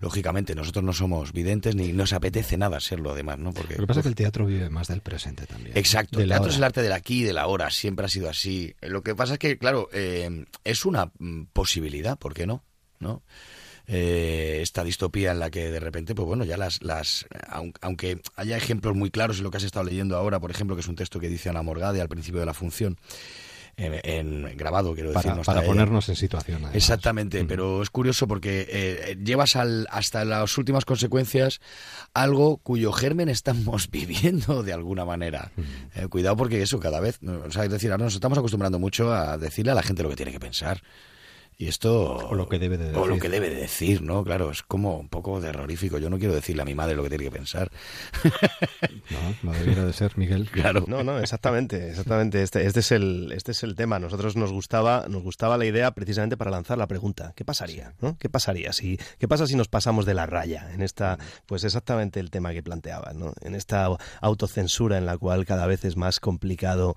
lógicamente 0.00 0.54
nosotros 0.54 0.84
no 0.84 0.92
somos 0.92 1.32
videntes 1.32 1.76
ni 1.76 1.92
nos 1.92 2.12
apetece 2.12 2.56
nada 2.56 2.80
serlo 2.80 3.12
además, 3.12 3.38
¿no? 3.38 3.52
Porque 3.52 3.74
lo 3.74 3.80
que 3.80 3.86
pasa 3.86 4.00
es 4.00 4.04
que 4.04 4.08
el 4.08 4.14
teatro 4.14 4.46
vive 4.46 4.70
más 4.70 4.88
del 4.88 5.02
presente 5.02 5.46
también. 5.46 5.76
Exacto, 5.76 6.20
el 6.20 6.28
teatro 6.28 6.50
es 6.50 6.56
el 6.56 6.64
arte 6.64 6.82
del 6.82 6.92
aquí 6.92 7.20
y 7.20 7.24
del 7.24 7.38
ahora, 7.38 7.70
siempre 7.70 8.06
ha 8.06 8.08
sido 8.08 8.28
así. 8.28 8.74
Lo 8.80 9.02
que 9.02 9.14
pasa 9.14 9.34
es 9.34 9.38
que, 9.38 9.58
claro, 9.58 9.88
eh, 9.92 10.46
es 10.64 10.84
una 10.84 11.12
mm, 11.18 11.44
posibilidad, 11.52 12.18
¿por 12.18 12.34
qué 12.34 12.46
no? 12.46 12.64
¿No? 12.98 13.22
Eh, 13.92 14.60
esta 14.62 14.84
distopía 14.84 15.32
en 15.32 15.40
la 15.40 15.50
que 15.50 15.70
de 15.70 15.80
repente, 15.80 16.14
pues 16.14 16.24
bueno, 16.24 16.44
ya 16.44 16.56
las, 16.56 16.80
las 16.80 17.26
aunque 17.80 18.20
haya 18.36 18.56
ejemplos 18.56 18.94
muy 18.94 19.10
claros 19.10 19.38
en 19.38 19.44
lo 19.44 19.50
que 19.50 19.56
has 19.56 19.64
estado 19.64 19.84
leyendo 19.84 20.16
ahora, 20.16 20.38
por 20.38 20.52
ejemplo, 20.52 20.76
que 20.76 20.80
es 20.80 20.88
un 20.88 20.94
texto 20.94 21.18
que 21.18 21.28
dice 21.28 21.48
Ana 21.48 21.62
Morgade 21.62 22.00
al 22.00 22.08
principio 22.08 22.38
de 22.38 22.46
la 22.46 22.54
función, 22.54 22.98
en, 23.80 24.56
grabado, 24.56 24.94
quiero 24.94 25.12
decir. 25.12 25.32
para 25.44 25.62
ponernos 25.62 26.08
en 26.08 26.16
situación. 26.16 26.62
Exactamente, 26.72 27.44
pero 27.44 27.82
es 27.82 27.90
curioso 27.90 28.28
porque 28.28 28.66
eh, 28.68 29.16
llevas 29.22 29.56
al, 29.56 29.86
hasta 29.90 30.24
las 30.24 30.56
últimas 30.58 30.84
consecuencias 30.84 31.60
algo 32.12 32.58
cuyo 32.58 32.92
germen 32.92 33.28
estamos 33.28 33.90
viviendo 33.90 34.62
de 34.62 34.72
alguna 34.72 35.04
manera. 35.04 35.52
Eh, 35.94 36.06
cuidado 36.08 36.36
porque 36.36 36.62
eso 36.62 36.78
cada 36.80 37.00
vez, 37.00 37.20
o 37.22 37.50
sea, 37.50 37.64
es 37.64 37.70
decir, 37.70 37.90
ahora 37.90 38.04
nos 38.04 38.14
estamos 38.14 38.38
acostumbrando 38.38 38.78
mucho 38.78 39.12
a 39.12 39.38
decirle 39.38 39.72
a 39.72 39.74
la 39.74 39.82
gente 39.82 40.02
lo 40.02 40.10
que 40.10 40.16
tiene 40.16 40.32
que 40.32 40.40
pensar. 40.40 40.82
Y 41.60 41.68
esto... 41.68 42.16
O 42.16 42.34
lo 42.34 42.48
que 42.48 42.58
debe 42.58 42.78
de 42.78 42.84
decir. 42.86 42.98
O 42.98 43.06
lo 43.06 43.18
que 43.18 43.28
debe 43.28 43.50
de 43.50 43.56
decir, 43.56 44.00
¿no? 44.00 44.24
Claro, 44.24 44.50
es 44.50 44.62
como 44.62 44.98
un 44.98 45.10
poco 45.10 45.38
terrorífico. 45.42 45.98
Yo 45.98 46.08
no 46.08 46.18
quiero 46.18 46.32
decirle 46.32 46.62
a 46.62 46.64
mi 46.64 46.74
madre 46.74 46.94
lo 46.94 47.02
que 47.02 47.10
tiene 47.10 47.24
que 47.24 47.30
pensar. 47.30 47.70
No, 49.10 49.50
no 49.50 49.58
debiera 49.58 49.84
de 49.84 49.92
ser, 49.92 50.16
Miguel. 50.16 50.48
Claro. 50.52 50.84
No, 50.86 51.02
no, 51.02 51.18
exactamente, 51.18 51.90
exactamente. 51.90 52.42
Este, 52.42 52.64
este, 52.64 52.80
es 52.80 52.92
el, 52.92 53.32
este 53.32 53.50
es 53.52 53.62
el 53.64 53.74
tema. 53.74 53.98
Nosotros 53.98 54.36
nos 54.36 54.52
gustaba, 54.52 55.06
nos 55.08 55.22
gustaba 55.22 55.58
la 55.58 55.66
idea 55.66 55.90
precisamente 55.90 56.36
para 56.36 56.50
lanzar 56.50 56.78
la 56.78 56.86
pregunta. 56.86 57.32
¿Qué 57.34 57.44
pasaría? 57.44 57.92
¿no? 58.00 58.16
¿Qué 58.18 58.30
pasaría 58.30 58.72
si, 58.72 58.98
qué 59.18 59.28
pasa 59.28 59.46
si 59.46 59.56
nos 59.56 59.68
pasamos 59.68 60.06
de 60.06 60.14
la 60.14 60.26
raya 60.26 60.72
en 60.72 60.80
esta, 60.80 61.18
pues 61.46 61.64
exactamente 61.64 62.20
el 62.20 62.30
tema 62.30 62.52
que 62.52 62.62
planteaba, 62.62 63.12
¿no? 63.12 63.34
En 63.42 63.54
esta 63.54 63.88
autocensura 64.20 64.96
en 64.96 65.06
la 65.06 65.18
cual 65.18 65.44
cada 65.44 65.66
vez 65.66 65.84
es 65.84 65.96
más 65.96 66.20
complicado 66.20 66.94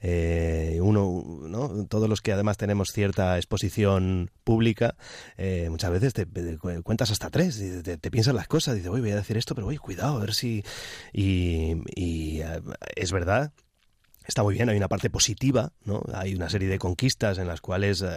eh, 0.00 0.78
uno, 0.80 1.24
¿no? 1.48 1.86
Todos 1.86 2.08
los 2.08 2.22
que 2.22 2.32
además 2.32 2.56
tenemos 2.56 2.92
cierta 2.92 3.36
exposición 3.36 4.05
pública, 4.44 4.96
eh, 5.36 5.68
muchas 5.70 5.90
veces 5.90 6.14
te, 6.14 6.26
cuentas 6.82 7.10
hasta 7.10 7.30
tres, 7.30 7.62
te, 7.82 8.10
piensas 8.10 8.34
las 8.34 8.48
cosas, 8.48 8.74
dices, 8.74 8.90
voy 8.90 9.10
a 9.10 9.16
decir 9.16 9.36
esto, 9.36 9.54
pero 9.54 9.66
voy, 9.66 9.76
cuidado, 9.76 10.16
a 10.16 10.20
ver 10.20 10.34
si... 10.34 10.64
Y, 11.12 11.82
y 11.94 12.40
eh, 12.40 12.62
es 12.94 13.12
verdad 13.12 13.52
está 14.26 14.42
muy 14.42 14.54
bien, 14.54 14.68
hay 14.68 14.76
una 14.76 14.88
parte 14.88 15.10
positiva, 15.10 15.72
¿no? 15.84 16.02
Hay 16.14 16.34
una 16.34 16.48
serie 16.48 16.68
de 16.68 16.78
conquistas 16.78 17.38
en 17.38 17.46
las 17.46 17.60
cuales 17.60 18.02
eh, 18.02 18.08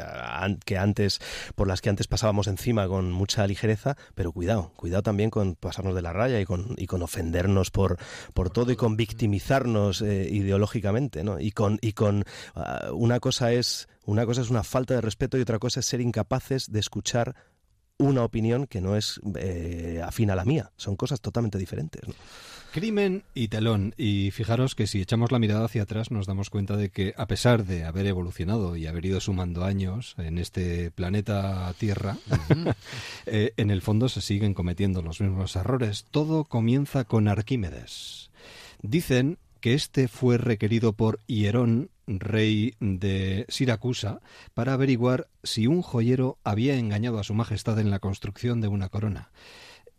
que 0.66 0.78
antes 0.78 1.20
por 1.56 1.68
las 1.68 1.82
que 1.82 1.90
antes 1.90 2.08
pasábamos 2.08 2.48
encima 2.48 2.88
con 2.88 3.12
mucha 3.12 3.46
ligereza, 3.48 3.96
pero 4.16 4.32
cuidado, 4.32 4.72
cuidado 4.76 5.04
también 5.04 5.30
con 5.30 5.56
pasarnos 5.56 5.96
de 5.96 6.02
la 6.02 6.14
raya 6.14 6.40
y 6.40 6.46
con 6.46 6.76
y 6.78 6.88
con 6.88 7.02
ofendernos 7.02 7.72
por 7.72 7.98
por 8.34 8.50
todo 8.50 8.72
y 8.72 8.76
con 8.76 8.98
victimizarnos 8.98 10.02
ideológicamente, 10.02 11.24
¿no? 11.24 11.40
Y 11.40 11.52
con 11.52 11.80
y 11.82 11.94
con 11.94 12.24
ah, 12.56 12.90
una 12.94 13.20
cosa 13.20 13.52
es 13.54 13.88
una 14.06 14.26
cosa 14.26 14.42
es 14.42 14.50
una 14.50 14.64
falta 14.64 14.94
de 14.96 15.02
respeto 15.02 15.38
y 15.38 15.42
otra 15.42 15.60
cosa 15.60 15.80
es 15.80 15.86
ser 15.86 16.02
incapaces 16.02 16.72
de 16.72 16.80
escuchar 16.80 17.36
una 18.00 18.24
opinión 18.24 18.66
que 18.66 18.82
no 18.82 18.96
es 18.96 19.20
eh, 19.36 20.02
afín 20.04 20.32
a 20.32 20.36
la 20.36 20.46
mía. 20.46 20.72
Son 20.78 20.96
cosas 20.96 21.22
totalmente 21.22 21.58
diferentes. 21.58 22.02
Crimen 22.72 23.24
y 23.34 23.48
telón. 23.48 23.96
Y 23.98 24.32
fijaros 24.32 24.76
que 24.76 24.86
si 24.86 25.02
echamos 25.02 25.32
la 25.32 25.40
mirada 25.40 25.66
hacia 25.66 25.84
atrás 25.84 26.12
nos 26.12 26.28
damos 26.28 26.50
cuenta 26.50 26.78
de 26.78 26.90
que 26.90 27.14
a 27.18 27.26
pesar 27.26 27.66
de 27.66 27.84
haber 27.84 28.06
evolucionado 28.06 28.76
y 28.76 28.86
haber 28.86 29.06
ido 29.06 29.20
sumando 29.20 29.64
años 29.64 30.16
en 30.18 30.38
este 30.38 30.92
planeta 30.92 31.74
Tierra, 31.78 32.18
eh, 33.26 33.54
en 33.58 33.72
el 33.72 33.82
fondo 33.82 34.08
se 34.08 34.22
siguen 34.22 34.54
cometiendo 34.54 35.02
los 35.02 35.20
mismos 35.20 35.56
errores. 35.56 36.06
Todo 36.12 36.44
comienza 36.44 37.06
con 37.06 37.28
Arquímedes. 37.28 38.30
Dicen 38.82 39.40
que 39.62 39.74
este 39.74 40.08
fue 40.08 40.38
requerido 40.38 40.94
por 40.94 41.20
Hierón, 41.26 41.90
rey 42.08 42.76
de 42.80 43.46
Siracusa, 43.50 44.22
para 44.54 44.74
averiguar 44.74 45.28
si 45.44 45.68
un 45.68 45.82
joyero 45.82 46.38
había 46.44 46.78
engañado 46.78 47.20
a 47.20 47.24
su 47.24 47.34
majestad 47.34 47.80
en 47.80 47.90
la 47.90 48.00
construcción 48.00 48.62
de 48.62 48.68
una 48.68 48.90
corona. 48.90 49.32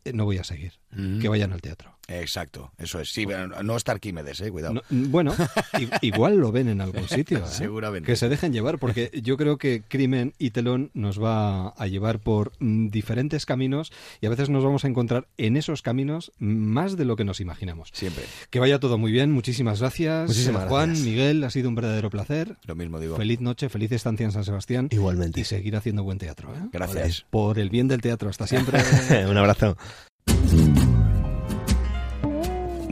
Eh, 0.04 0.12
no 0.12 0.24
voy 0.24 0.38
a 0.38 0.44
seguir. 0.44 0.74
Que 1.20 1.28
vayan 1.28 1.52
al 1.52 1.60
teatro. 1.60 1.99
Exacto, 2.10 2.72
eso 2.76 3.00
es. 3.00 3.12
Sí, 3.12 3.26
no 3.62 3.76
está 3.76 3.92
Arquímedes, 3.92 4.40
eh, 4.40 4.50
cuidado. 4.50 4.82
bueno, 4.90 5.34
igual 6.00 6.36
lo 6.38 6.50
ven 6.50 6.68
en 6.68 6.80
algún 6.80 7.08
sitio. 7.08 7.38
¿eh? 7.38 7.42
Seguramente. 7.46 8.06
Que 8.06 8.16
se 8.16 8.28
dejen 8.28 8.52
llevar, 8.52 8.78
porque 8.78 9.10
yo 9.22 9.36
creo 9.36 9.58
que 9.58 9.82
Crimen 9.86 10.34
y 10.38 10.50
Telón 10.50 10.90
nos 10.92 11.22
va 11.22 11.68
a 11.68 11.86
llevar 11.86 12.18
por 12.18 12.52
mm, 12.58 12.88
diferentes 12.88 13.46
caminos 13.46 13.92
y 14.20 14.26
a 14.26 14.30
veces 14.30 14.50
nos 14.50 14.64
vamos 14.64 14.84
a 14.84 14.88
encontrar 14.88 15.28
en 15.38 15.56
esos 15.56 15.82
caminos 15.82 16.32
más 16.38 16.96
de 16.96 17.04
lo 17.04 17.16
que 17.16 17.24
nos 17.24 17.40
imaginamos. 17.40 17.90
Siempre. 17.92 18.24
Que 18.50 18.58
vaya 18.58 18.80
todo 18.80 18.98
muy 18.98 19.12
bien, 19.12 19.30
muchísimas 19.30 19.80
gracias. 19.80 20.28
Muchísimas 20.28 20.68
Juan, 20.68 20.92
Miguel, 21.02 21.44
ha 21.44 21.50
sido 21.50 21.68
un 21.68 21.76
verdadero 21.76 22.10
placer. 22.10 22.56
Lo 22.64 22.74
mismo 22.74 22.98
digo. 22.98 23.16
Feliz 23.16 23.40
noche, 23.40 23.68
feliz 23.68 23.92
estancia 23.92 24.24
en 24.24 24.32
San 24.32 24.44
Sebastián. 24.44 24.88
Igualmente. 24.90 25.40
Y 25.40 25.44
seguir 25.44 25.76
haciendo 25.76 26.02
buen 26.02 26.18
teatro. 26.18 26.52
¿eh? 26.54 26.68
Gracias. 26.72 27.24
Por 27.30 27.58
el 27.58 27.70
bien 27.70 27.88
del 27.88 28.00
teatro. 28.00 28.28
Hasta 28.28 28.46
siempre. 28.46 28.80
un 29.28 29.36
abrazo. 29.36 29.76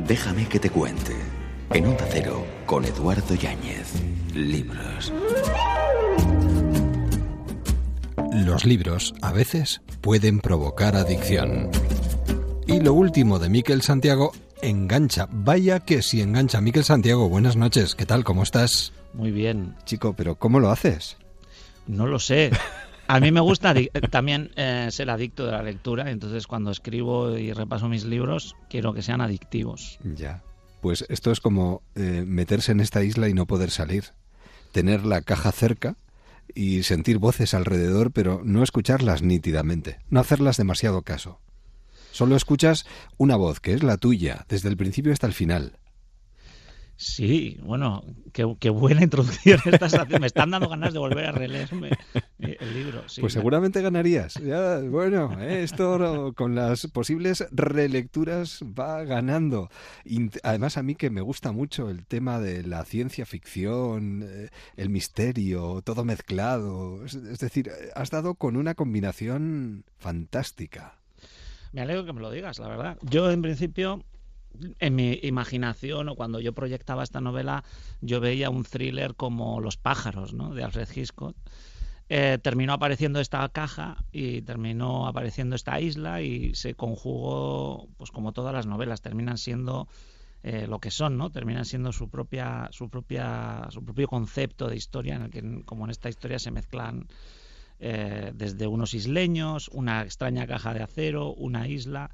Déjame 0.08 0.48
que 0.48 0.58
te 0.58 0.70
cuente. 0.70 1.14
En 1.70 1.84
Onda 1.84 2.06
Cero, 2.10 2.42
con 2.64 2.86
Eduardo 2.86 3.34
Yáñez. 3.34 3.92
Libros. 4.34 5.12
Los 8.32 8.64
libros 8.64 9.14
a 9.20 9.32
veces 9.32 9.82
pueden 10.00 10.40
provocar 10.40 10.96
adicción. 10.96 11.70
Y 12.66 12.80
lo 12.80 12.94
último 12.94 13.38
de 13.38 13.50
Miquel 13.50 13.82
Santiago 13.82 14.32
engancha. 14.62 15.28
Vaya 15.30 15.80
que 15.80 16.00
si 16.00 16.22
engancha. 16.22 16.62
Miquel 16.62 16.84
Santiago, 16.84 17.28
buenas 17.28 17.56
noches. 17.56 17.94
¿Qué 17.94 18.06
tal? 18.06 18.24
¿Cómo 18.24 18.44
estás? 18.44 18.94
Muy 19.12 19.30
bien. 19.30 19.76
Chico, 19.84 20.14
pero 20.14 20.36
¿cómo 20.36 20.58
lo 20.58 20.70
haces? 20.70 21.18
No 21.86 22.06
lo 22.06 22.18
sé. 22.18 22.50
A 23.08 23.20
mí 23.20 23.32
me 23.32 23.40
gusta 23.40 23.74
también 24.10 24.50
eh, 24.56 24.88
ser 24.90 25.08
adicto 25.08 25.46
de 25.46 25.52
la 25.52 25.62
lectura, 25.62 26.10
entonces 26.10 26.46
cuando 26.46 26.70
escribo 26.70 27.38
y 27.38 27.54
repaso 27.54 27.88
mis 27.88 28.04
libros 28.04 28.54
quiero 28.68 28.92
que 28.92 29.00
sean 29.00 29.22
adictivos. 29.22 29.98
Ya. 30.04 30.42
Pues 30.82 31.06
esto 31.08 31.32
es 31.32 31.40
como 31.40 31.82
eh, 31.94 32.24
meterse 32.26 32.72
en 32.72 32.80
esta 32.80 33.02
isla 33.02 33.28
y 33.28 33.34
no 33.34 33.46
poder 33.46 33.70
salir. 33.70 34.04
Tener 34.72 35.06
la 35.06 35.22
caja 35.22 35.52
cerca 35.52 35.96
y 36.54 36.82
sentir 36.82 37.18
voces 37.18 37.54
alrededor, 37.54 38.12
pero 38.12 38.42
no 38.44 38.62
escucharlas 38.62 39.22
nítidamente, 39.22 39.98
no 40.10 40.20
hacerlas 40.20 40.58
demasiado 40.58 41.00
caso. 41.00 41.40
Solo 42.12 42.36
escuchas 42.36 42.84
una 43.16 43.36
voz, 43.36 43.60
que 43.60 43.72
es 43.72 43.82
la 43.82 43.96
tuya, 43.96 44.44
desde 44.48 44.68
el 44.68 44.76
principio 44.76 45.12
hasta 45.12 45.26
el 45.26 45.32
final. 45.32 45.77
Sí, 47.00 47.60
bueno, 47.62 48.02
qué, 48.32 48.70
buena 48.70 49.02
introducción 49.04 49.60
estás 49.66 49.94
haciendo. 49.94 50.18
Me 50.18 50.26
están 50.26 50.50
dando 50.50 50.68
ganas 50.68 50.92
de 50.92 50.98
volver 50.98 51.26
a 51.26 51.32
releerme 51.32 51.90
el 52.40 52.74
libro. 52.74 53.04
pues 53.20 53.32
seguramente 53.32 53.80
ganarías. 53.80 54.34
Ya, 54.34 54.80
bueno, 54.80 55.40
eh, 55.40 55.62
esto 55.62 56.32
con 56.36 56.56
las 56.56 56.88
posibles 56.88 57.46
relecturas 57.52 58.64
va 58.76 59.04
ganando. 59.04 59.70
además, 60.42 60.76
a 60.76 60.82
mí 60.82 60.96
que 60.96 61.08
me 61.08 61.20
gusta 61.20 61.52
mucho 61.52 61.88
el 61.88 62.04
tema 62.04 62.40
de 62.40 62.64
la 62.64 62.84
ciencia 62.84 63.24
ficción, 63.26 64.24
eh, 64.28 64.48
el 64.76 64.90
misterio, 64.90 65.82
todo 65.82 66.04
mezclado. 66.04 67.04
Es, 67.04 67.38
decir, 67.38 67.70
has 67.94 68.10
dado 68.10 68.34
con 68.34 68.56
una 68.56 68.74
combinación 68.74 69.84
fantástica. 69.98 70.96
Me 71.70 71.80
alegro 71.80 72.04
que 72.04 72.12
me 72.12 72.20
lo 72.20 72.32
digas, 72.32 72.58
la 72.58 72.66
verdad. 72.66 72.98
Yo, 73.02 73.30
en 73.30 73.40
principio, 73.40 74.02
en 74.78 74.94
mi 74.94 75.18
imaginación 75.22 76.08
o 76.08 76.14
cuando 76.14 76.40
yo 76.40 76.52
proyectaba 76.52 77.02
esta 77.02 77.20
novela, 77.20 77.64
yo 78.00 78.20
veía 78.20 78.50
un 78.50 78.64
thriller 78.64 79.14
como 79.14 79.60
Los 79.60 79.76
pájaros, 79.76 80.34
¿no? 80.34 80.54
De 80.54 80.64
Alfred 80.64 80.88
Hitchcock. 80.94 81.36
Eh, 82.10 82.38
terminó 82.42 82.72
apareciendo 82.72 83.20
esta 83.20 83.46
caja 83.50 84.02
y 84.12 84.40
terminó 84.40 85.06
apareciendo 85.06 85.54
esta 85.56 85.78
isla 85.78 86.22
y 86.22 86.54
se 86.54 86.74
conjugó, 86.74 87.86
pues 87.98 88.10
como 88.10 88.32
todas 88.32 88.54
las 88.54 88.66
novelas, 88.66 89.02
terminan 89.02 89.36
siendo 89.36 89.88
eh, 90.42 90.66
lo 90.66 90.78
que 90.78 90.90
son, 90.90 91.18
¿no? 91.18 91.30
Terminan 91.30 91.66
siendo 91.66 91.92
su 91.92 92.08
propia, 92.08 92.68
su 92.72 92.88
propia, 92.88 93.66
su 93.70 93.84
propio 93.84 94.08
concepto 94.08 94.68
de 94.68 94.76
historia 94.76 95.16
en 95.16 95.22
el 95.22 95.30
que, 95.30 95.64
como 95.66 95.84
en 95.84 95.90
esta 95.90 96.08
historia, 96.08 96.38
se 96.38 96.50
mezclan 96.50 97.08
eh, 97.80 98.32
desde 98.34 98.66
unos 98.66 98.94
isleños, 98.94 99.68
una 99.68 100.02
extraña 100.02 100.46
caja 100.46 100.72
de 100.72 100.82
acero, 100.82 101.34
una 101.34 101.68
isla 101.68 102.10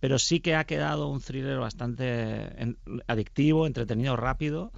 pero 0.00 0.18
sí 0.18 0.40
que 0.40 0.54
ha 0.54 0.64
quedado 0.64 1.08
un 1.08 1.20
thriller 1.20 1.58
bastante 1.58 2.76
adictivo, 3.06 3.66
entretenido, 3.66 4.16
rápido. 4.16 4.72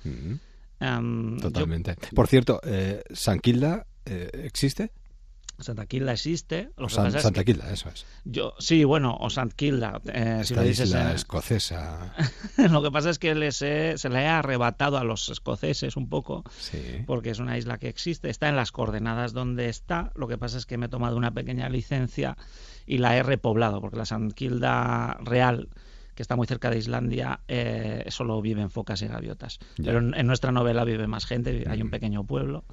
Em, 0.81 1.39
Totalmente. 1.39 1.97
Por 2.15 2.29
cierto, 2.29 2.61
eh, 2.65 3.03
¿Sanquilda 3.13 3.87
eh, 4.05 4.31
existe? 4.45 4.93
Santa 5.61 5.87
Kilda 5.87 6.13
existe. 6.13 6.71
Santa 6.89 7.43
Kilda, 7.43 7.73
eso 7.73 7.89
es. 7.89 8.07
Yo, 8.25 8.55
sí, 8.61 8.85
bueno, 8.85 9.17
o 9.19 9.29
Sant 9.29 9.53
Kilda. 9.55 10.01
Eh, 10.07 10.43
si 10.45 10.55
lo 10.55 10.63
dices, 10.63 10.91
isla 10.91 11.13
escocesa. 11.13 12.15
lo 12.71 12.81
que 12.81 12.93
pasa 12.93 13.11
es 13.11 13.19
que 13.19 13.51
se 13.51 14.09
le 14.09 14.27
ha 14.27 14.39
arrebatado 14.39 14.99
a 14.99 15.05
los 15.05 15.29
escoceses 15.29 15.97
un 15.97 16.09
poco, 16.09 16.45
porque 17.07 17.31
es 17.31 17.41
una 17.41 17.59
isla 17.59 17.79
que 17.79 17.89
existe, 17.89 18.31
está 18.31 18.49
en 18.49 18.55
las 18.55 18.71
coordenadas 18.71 19.33
donde 19.33 19.69
está. 19.69 20.13
Lo 20.15 20.29
que 20.29 20.39
pasa 20.39 20.59
es 20.59 20.67
que 20.67 20.79
me 20.79 20.87
he 20.87 20.89
tomado 20.89 21.17
una 21.17 21.33
pequeña 21.33 21.69
licencia 21.69 22.37
y 22.89 22.99
la 22.99 23.17
he 23.17 23.23
repoblado, 23.23 23.81
porque 23.81 23.99
la 23.99 24.07
Sant 24.07 24.33
Kilda 24.33 25.19
real 25.23 25.69
que 26.19 26.23
está 26.23 26.35
muy 26.35 26.49
cerca 26.49 26.69
de 26.69 26.79
Islandia, 26.79 27.43
eh, 27.47 28.05
solo 28.09 28.43
viven 28.43 28.71
focas 28.71 29.03
y 29.03 29.07
gaviotas. 29.07 29.61
Pero 29.77 30.01
en, 30.01 30.27
nuestra 30.27 30.51
novela 30.51 30.83
vive 30.83 31.07
más 31.07 31.27
gente, 31.27 31.65
hay 31.69 31.81
un 31.81 31.91
pequeño 31.91 32.25
pueblo. 32.25 32.65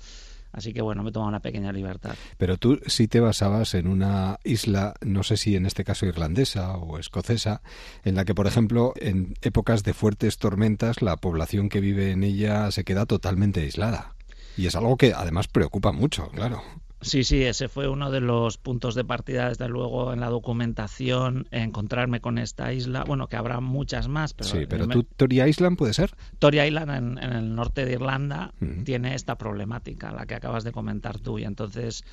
Así 0.51 0.73
que 0.73 0.81
bueno, 0.81 1.03
me 1.03 1.09
he 1.09 1.11
tomado 1.11 1.29
una 1.29 1.41
pequeña 1.41 1.71
libertad. 1.71 2.15
Pero 2.39 2.57
tú 2.57 2.79
sí 2.87 3.07
te 3.07 3.19
basabas 3.19 3.75
en 3.75 3.87
una 3.87 4.39
isla, 4.43 4.95
no 5.01 5.21
sé 5.21 5.37
si 5.37 5.55
en 5.55 5.67
este 5.67 5.83
caso 5.83 6.07
irlandesa 6.07 6.75
o 6.75 6.97
escocesa, 6.97 7.61
en 8.03 8.15
la 8.15 8.25
que, 8.25 8.33
por 8.33 8.47
ejemplo, 8.47 8.93
en 8.95 9.35
épocas 9.43 9.83
de 9.83 9.93
fuertes 9.93 10.39
tormentas, 10.39 11.03
la 11.03 11.17
población 11.17 11.69
que 11.69 11.81
vive 11.81 12.09
en 12.09 12.23
ella 12.23 12.71
se 12.71 12.83
queda 12.83 13.05
totalmente 13.05 13.61
aislada. 13.61 14.15
Y 14.57 14.65
es 14.65 14.75
algo 14.75 14.97
que 14.97 15.13
además 15.13 15.47
preocupa 15.49 15.91
mucho, 15.91 16.29
claro. 16.29 16.63
Sí, 17.05 17.23
sí, 17.23 17.43
ese 17.43 17.69
fue 17.69 17.87
uno 17.87 18.09
de 18.09 18.19
los 18.19 18.57
puntos 18.57 18.95
de 18.95 19.05
partida, 19.05 19.49
desde 19.49 19.69
luego, 19.69 20.11
en 20.11 20.19
la 20.19 20.29
documentación, 20.29 21.47
encontrarme 21.51 22.19
con 22.19 22.39
esta 22.39 22.73
isla. 22.73 23.03
Bueno, 23.03 23.27
que 23.27 23.35
habrá 23.35 23.59
muchas 23.59 24.07
más, 24.07 24.33
pero... 24.33 24.49
Sí, 24.49 24.65
pero 24.67 24.87
tú, 24.87 25.03
Toria 25.03 25.47
Island 25.47 25.77
puede 25.77 25.93
ser. 25.93 26.15
Toria 26.39 26.65
Island, 26.65 27.19
en, 27.21 27.31
el 27.31 27.53
norte 27.53 27.85
de 27.85 27.93
Irlanda, 27.93 28.53
tiene 28.83 29.13
esta 29.13 29.37
problemática, 29.37 30.11
la 30.11 30.25
que 30.25 30.33
acabas 30.33 30.63
de 30.63 30.71
comentar 30.71 31.19
tú, 31.19 31.37
y 31.37 31.43
entonces... 31.43 32.03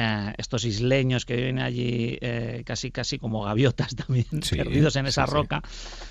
eh, 0.00 0.32
estos 0.38 0.64
isleños 0.64 1.24
que 1.24 1.34
viven 1.34 1.58
allí 1.58 2.18
eh, 2.20 2.62
casi 2.64 2.92
casi 2.92 3.18
como 3.18 3.42
gaviotas 3.42 3.96
también 4.06 4.26
perdidos 4.48 4.94
en 4.94 5.06
esa 5.06 5.26
roca 5.26 5.60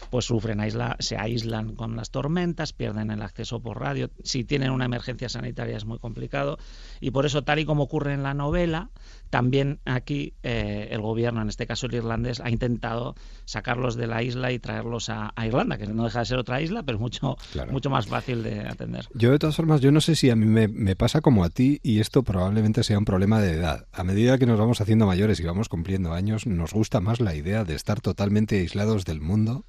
pues 0.10 0.26
sufren 0.26 0.60
aisla, 0.60 0.98
se 1.00 1.18
aíslan 1.18 1.74
con 1.76 1.96
las 1.96 2.12
tormentas 2.12 2.74
pierden 2.74 3.12
el 3.12 3.22
acceso 3.22 3.62
por 3.62 3.80
radio. 3.80 4.10
Si 4.24 4.44
tienen 4.44 4.72
una 4.72 4.86
emergencia 4.86 5.30
sanitaria 5.30 5.78
es 5.78 5.86
muy 5.86 6.00
complicado. 6.00 6.58
Y 7.00 7.12
por 7.12 7.26
eso 7.26 7.44
tal 7.44 7.60
y 7.60 7.66
como 7.66 7.84
ocurre 7.84 8.14
en 8.14 8.24
la 8.24 8.34
novela 8.34 8.90
también 9.30 9.80
aquí 9.86 10.34
eh, 10.44 10.90
el 10.92 11.02
gobierno 11.02 11.42
en 11.42 11.50
este 11.50 11.68
caso 11.68 11.88
el 11.88 11.96
irlandés 11.96 12.40
ha 12.40 12.50
intentado 12.50 13.16
sacarlos 13.46 13.96
de 13.96 14.08
la 14.08 14.24
isla 14.24 14.52
y 14.52 14.60
traerlos 14.60 15.10
a, 15.10 15.34
Irlanda 15.46 15.78
que 15.78 15.88
no 15.88 16.04
deja 16.04 16.20
de 16.20 16.26
ser 16.26 16.38
otra 16.38 16.62
isla 16.62 16.84
pero 16.84 17.00
mucho 17.00 17.38
mucho 17.72 17.90
más 17.90 18.08
fácil 18.08 18.44
de 18.44 18.62
atender. 18.62 19.08
Yo 19.14 19.32
de 19.32 19.40
todas 19.40 19.56
formas 19.56 19.82
yo 19.82 19.92
no 19.92 20.02
sé 20.02 20.16
si 20.16 20.30
a 20.30 20.36
mí 20.36 20.46
me 20.46 20.96
pasa 20.96 21.22
como 21.22 21.44
a 21.44 21.50
ti 21.50 21.80
y 21.84 22.00
esto 22.00 22.24
probablemente 22.24 22.84
sea 22.84 22.98
un 22.98 23.06
problema 23.06 23.42
de 23.42 23.52
edad. 23.52 23.88
A 23.94 24.04
medida 24.04 24.38
que 24.38 24.46
nos 24.46 24.60
vamos 24.60 24.82
haciendo 24.82 25.06
mayores 25.06 25.40
y 25.40 25.44
vamos 25.44 25.70
cumpliendo 25.70 26.14
años, 26.14 26.46
nos 26.46 26.74
gusta 26.74 27.00
más 27.00 27.20
la 27.20 27.36
idea 27.36 27.64
de 27.64 27.76
estar 27.76 28.02
totalmente 28.02 28.60
aislados 28.60 29.06
del 29.06 29.22
mundo 29.22 29.66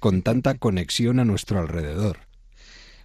con 0.00 0.22
tanta 0.22 0.54
conexión 0.54 1.18
a 1.18 1.24
nuestro 1.24 1.58
alrededor 1.60 2.18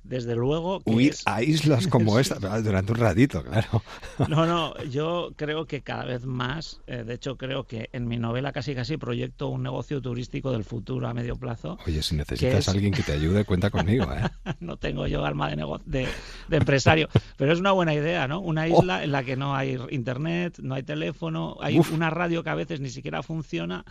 desde 0.03 0.35
luego. 0.35 0.79
Que 0.81 0.91
Huir 0.91 1.15
a 1.25 1.41
islas 1.43 1.87
como 1.87 2.19
esta 2.19 2.39
durante 2.61 2.91
un 2.91 2.97
ratito, 2.97 3.43
claro. 3.43 3.83
No, 4.27 4.45
no, 4.45 4.81
yo 4.85 5.31
creo 5.35 5.65
que 5.65 5.81
cada 5.81 6.05
vez 6.05 6.25
más, 6.25 6.81
eh, 6.87 7.03
de 7.03 7.13
hecho 7.13 7.37
creo 7.37 7.65
que 7.65 7.89
en 7.93 8.07
mi 8.07 8.17
novela 8.17 8.51
casi 8.51 8.75
casi 8.75 8.97
proyecto 8.97 9.47
un 9.47 9.63
negocio 9.63 10.01
turístico 10.01 10.51
del 10.51 10.63
futuro 10.63 11.07
a 11.07 11.13
medio 11.13 11.35
plazo. 11.35 11.77
Oye, 11.85 12.01
si 12.01 12.15
necesitas 12.15 12.67
a 12.67 12.71
alguien 12.71 12.93
que 12.93 13.03
te 13.03 13.13
ayude, 13.13 13.45
cuenta 13.45 13.69
conmigo, 13.71 14.05
¿eh? 14.13 14.53
no 14.59 14.77
tengo 14.77 15.07
yo 15.07 15.25
alma 15.25 15.49
de, 15.49 15.55
de, 15.85 16.07
de, 16.47 16.57
empresario, 16.57 17.09
pero 17.37 17.53
es 17.53 17.59
una 17.59 17.71
buena 17.71 17.93
idea, 17.93 18.27
¿no? 18.27 18.39
Una 18.39 18.63
oh. 18.63 18.79
isla 18.79 19.03
en 19.03 19.11
la 19.11 19.23
que 19.23 19.35
no 19.35 19.55
hay 19.55 19.77
internet, 19.89 20.59
no 20.59 20.75
hay 20.75 20.83
teléfono, 20.83 21.57
hay 21.61 21.79
una 21.91 22.09
radio 22.09 22.43
que 22.43 22.49
a 22.49 22.55
veces 22.55 22.79
ni 22.79 22.89
siquiera 22.89 23.23
funciona 23.23 23.85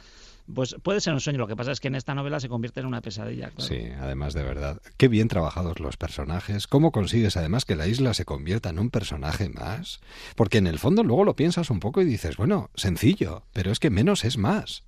pues 0.53 0.77
puede 0.83 1.01
ser 1.01 1.15
un 1.15 1.21
sueño. 1.21 1.39
Lo 1.39 1.47
que 1.47 1.57
pasa 1.57 1.73
es 1.73 1.81
que 1.81 1.89
en 1.89 1.95
esta 1.95 2.15
novela 2.15 2.41
se 2.41 2.49
convierte 2.49 2.81
en 2.81 2.87
una 2.87 3.01
pesadilla. 3.01 3.53
Sí, 3.59 3.89
además 4.01 4.35
de 4.35 4.43
verdad. 4.43 4.81
Qué 4.97 5.09
bien 5.09 5.29
trabajados 5.29 5.81
los 5.81 5.97
personajes. 5.97 6.67
¿Cómo 6.67 6.93
consigues 6.93 7.37
además 7.37 7.65
que 7.65 7.77
la 7.77 7.87
isla 7.87 8.15
se 8.15 8.25
convierta 8.25 8.71
en 8.71 8.79
un 8.79 8.91
personaje 8.91 9.49
más? 9.49 10.01
Porque 10.37 10.59
en 10.59 10.67
el 10.67 10.79
fondo 10.79 11.03
luego 11.03 11.25
lo 11.25 11.37
piensas 11.37 11.71
un 11.71 11.81
poco 11.81 12.01
y 12.01 12.05
dices, 12.05 12.37
bueno, 12.37 12.71
sencillo, 12.75 13.45
pero 13.53 13.71
es 13.71 13.79
que 13.79 13.91
menos 13.91 14.25
es 14.25 14.39
más. 14.39 14.85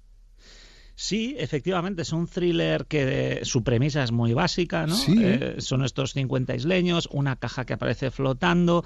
Sí, 1.00 1.34
efectivamente, 1.38 2.02
es 2.02 2.12
un 2.12 2.26
thriller 2.26 2.84
que 2.84 3.40
su 3.44 3.64
premisa 3.64 4.02
es 4.02 4.12
muy 4.12 4.34
básica, 4.34 4.86
¿no? 4.86 4.94
Eh, 5.08 5.54
son 5.56 5.82
estos 5.82 6.12
50 6.12 6.54
isleños, 6.54 7.08
una 7.10 7.36
caja 7.36 7.64
que 7.64 7.72
aparece 7.72 8.10
flotando 8.10 8.84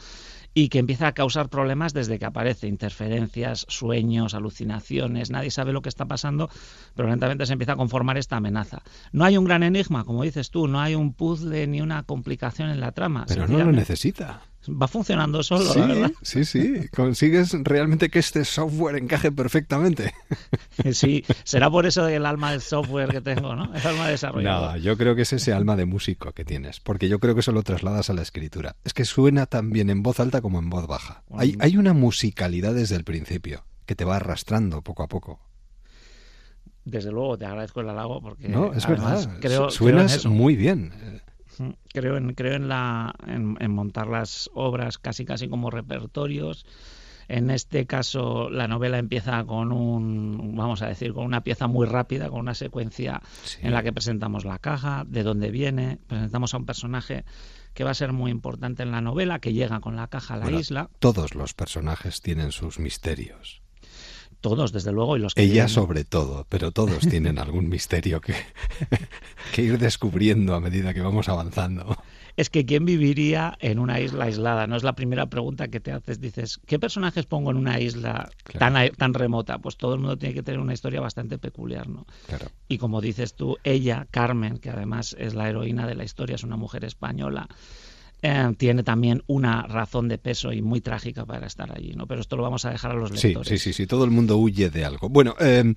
y 0.54 0.68
que 0.68 0.78
empieza 0.78 1.08
a 1.08 1.12
causar 1.12 1.48
problemas 1.48 1.92
desde 1.92 2.18
que 2.18 2.24
aparece, 2.24 2.68
interferencias, 2.68 3.66
sueños, 3.68 4.34
alucinaciones, 4.34 5.30
nadie 5.30 5.50
sabe 5.50 5.72
lo 5.72 5.82
que 5.82 5.88
está 5.88 6.06
pasando, 6.06 6.48
pero 6.94 7.08
lentamente 7.08 7.44
se 7.44 7.52
empieza 7.52 7.72
a 7.72 7.76
conformar 7.76 8.16
esta 8.16 8.36
amenaza. 8.36 8.82
No 9.12 9.24
hay 9.24 9.36
un 9.36 9.44
gran 9.44 9.64
enigma, 9.64 10.04
como 10.04 10.22
dices 10.22 10.50
tú, 10.50 10.68
no 10.68 10.80
hay 10.80 10.94
un 10.94 11.12
puzzle 11.12 11.66
ni 11.66 11.80
una 11.80 12.04
complicación 12.04 12.70
en 12.70 12.80
la 12.80 12.92
trama. 12.92 13.24
Pero 13.26 13.48
no 13.48 13.58
lo 13.58 13.72
necesita 13.72 14.42
va 14.68 14.88
funcionando 14.88 15.42
solo, 15.42 15.72
sí, 15.72 15.78
la 15.78 15.86
verdad. 15.86 16.12
Sí, 16.22 16.44
sí, 16.44 16.88
consigues 16.94 17.52
realmente 17.62 18.08
que 18.08 18.18
este 18.18 18.44
software 18.44 18.96
encaje 18.96 19.32
perfectamente. 19.32 20.12
Sí, 20.92 21.24
será 21.44 21.70
por 21.70 21.86
eso 21.86 22.08
el 22.08 22.26
alma 22.26 22.50
del 22.50 22.60
software 22.60 23.08
que 23.08 23.20
tengo, 23.20 23.54
¿no? 23.54 23.72
El 23.74 23.86
alma 23.86 24.06
de 24.06 24.12
desarrollador. 24.12 24.72
No, 24.72 24.76
yo 24.76 24.96
creo 24.96 25.14
que 25.14 25.22
es 25.22 25.32
ese 25.32 25.52
alma 25.52 25.76
de 25.76 25.86
músico 25.86 26.32
que 26.32 26.44
tienes, 26.44 26.80
porque 26.80 27.08
yo 27.08 27.20
creo 27.20 27.34
que 27.34 27.40
eso 27.40 27.52
lo 27.52 27.62
trasladas 27.62 28.10
a 28.10 28.12
la 28.12 28.22
escritura. 28.22 28.76
Es 28.84 28.92
que 28.92 29.04
suena 29.04 29.46
tan 29.46 29.70
bien 29.70 29.88
en 29.88 30.02
voz 30.02 30.18
alta 30.20 30.40
como 30.40 30.58
en 30.58 30.70
voz 30.70 30.86
baja. 30.86 31.22
Hay, 31.30 31.56
hay 31.60 31.76
una 31.76 31.92
musicalidad 31.92 32.74
desde 32.74 32.96
el 32.96 33.04
principio 33.04 33.64
que 33.86 33.94
te 33.94 34.04
va 34.04 34.16
arrastrando 34.16 34.82
poco 34.82 35.04
a 35.04 35.08
poco. 35.08 35.40
Desde 36.84 37.10
luego, 37.10 37.38
te 37.38 37.46
agradezco 37.46 37.80
el 37.80 37.88
halago 37.88 38.20
porque 38.20 38.48
no, 38.48 38.72
es 38.74 38.86
verdad. 38.86 39.38
Creo, 39.40 39.70
suenas 39.70 40.26
muy 40.26 40.54
bien. 40.54 40.92
Creo 41.92 42.16
en, 42.16 42.34
creo 42.34 42.54
en, 42.54 42.68
la, 42.68 43.14
en, 43.26 43.70
montar 43.70 44.08
las 44.08 44.50
obras 44.54 44.98
casi 44.98 45.24
casi 45.24 45.48
como 45.48 45.70
repertorios. 45.70 46.66
En 47.26 47.50
este 47.50 47.86
caso, 47.86 48.50
la 48.50 48.68
novela 48.68 48.98
empieza 48.98 49.44
con 49.44 49.72
un, 49.72 50.54
vamos 50.56 50.82
a 50.82 50.88
decir, 50.88 51.14
con 51.14 51.24
una 51.24 51.42
pieza 51.42 51.66
muy 51.66 51.86
rápida, 51.86 52.28
con 52.28 52.40
una 52.40 52.54
secuencia 52.54 53.22
en 53.62 53.72
la 53.72 53.82
que 53.82 53.94
presentamos 53.94 54.44
la 54.44 54.58
caja, 54.58 55.04
de 55.06 55.22
dónde 55.22 55.50
viene, 55.50 55.98
presentamos 56.06 56.52
a 56.52 56.58
un 56.58 56.66
personaje 56.66 57.24
que 57.72 57.82
va 57.82 57.92
a 57.92 57.94
ser 57.94 58.12
muy 58.12 58.30
importante 58.30 58.82
en 58.82 58.92
la 58.92 59.00
novela, 59.00 59.38
que 59.38 59.54
llega 59.54 59.80
con 59.80 59.96
la 59.96 60.08
caja 60.08 60.34
a 60.34 60.36
la 60.36 60.50
isla. 60.50 60.90
Todos 60.98 61.34
los 61.34 61.54
personajes 61.54 62.20
tienen 62.20 62.52
sus 62.52 62.78
misterios. 62.78 63.63
Todos, 64.44 64.72
desde 64.72 64.92
luego, 64.92 65.16
y 65.16 65.20
los 65.20 65.34
que 65.34 65.40
Ella 65.40 65.68
sobre 65.68 66.04
todo, 66.04 66.44
pero 66.50 66.70
todos 66.70 67.08
tienen 67.08 67.38
algún 67.38 67.70
misterio 67.70 68.20
que, 68.20 68.34
que 69.54 69.62
ir 69.62 69.78
descubriendo 69.78 70.54
a 70.54 70.60
medida 70.60 70.92
que 70.92 71.00
vamos 71.00 71.30
avanzando. 71.30 71.96
Es 72.36 72.50
que 72.50 72.66
¿quién 72.66 72.84
viviría 72.84 73.56
en 73.58 73.78
una 73.78 74.00
isla 74.00 74.26
aislada? 74.26 74.66
No 74.66 74.76
es 74.76 74.82
la 74.82 74.94
primera 74.94 75.30
pregunta 75.30 75.68
que 75.68 75.80
te 75.80 75.92
haces. 75.92 76.20
Dices, 76.20 76.60
¿qué 76.66 76.78
personajes 76.78 77.24
pongo 77.24 77.52
en 77.52 77.56
una 77.56 77.80
isla 77.80 78.28
tan, 78.58 78.74
tan 78.90 79.14
remota? 79.14 79.56
Pues 79.60 79.78
todo 79.78 79.94
el 79.94 80.00
mundo 80.00 80.18
tiene 80.18 80.34
que 80.34 80.42
tener 80.42 80.60
una 80.60 80.74
historia 80.74 81.00
bastante 81.00 81.38
peculiar, 81.38 81.88
¿no? 81.88 82.04
Claro. 82.26 82.48
Y 82.68 82.76
como 82.76 83.00
dices 83.00 83.36
tú, 83.36 83.56
ella, 83.64 84.06
Carmen, 84.10 84.58
que 84.58 84.68
además 84.68 85.16
es 85.18 85.34
la 85.34 85.48
heroína 85.48 85.86
de 85.86 85.94
la 85.94 86.04
historia, 86.04 86.34
es 86.34 86.44
una 86.44 86.58
mujer 86.58 86.84
española, 86.84 87.48
eh, 88.22 88.54
tiene 88.56 88.82
también 88.82 89.22
una 89.26 89.62
razón 89.66 90.08
de 90.08 90.18
peso 90.18 90.52
y 90.52 90.62
muy 90.62 90.80
trágica 90.80 91.26
para 91.26 91.46
estar 91.46 91.70
allí, 91.76 91.92
¿no? 91.94 92.06
Pero 92.06 92.20
esto 92.20 92.36
lo 92.36 92.42
vamos 92.42 92.64
a 92.64 92.70
dejar 92.70 92.92
a 92.92 92.94
los 92.94 93.10
lectores. 93.10 93.48
Sí, 93.48 93.58
sí, 93.58 93.72
sí, 93.72 93.72
sí. 93.72 93.86
todo 93.86 94.04
el 94.04 94.10
mundo 94.10 94.36
huye 94.38 94.70
de 94.70 94.84
algo. 94.84 95.08
Bueno, 95.08 95.34
eh, 95.40 95.74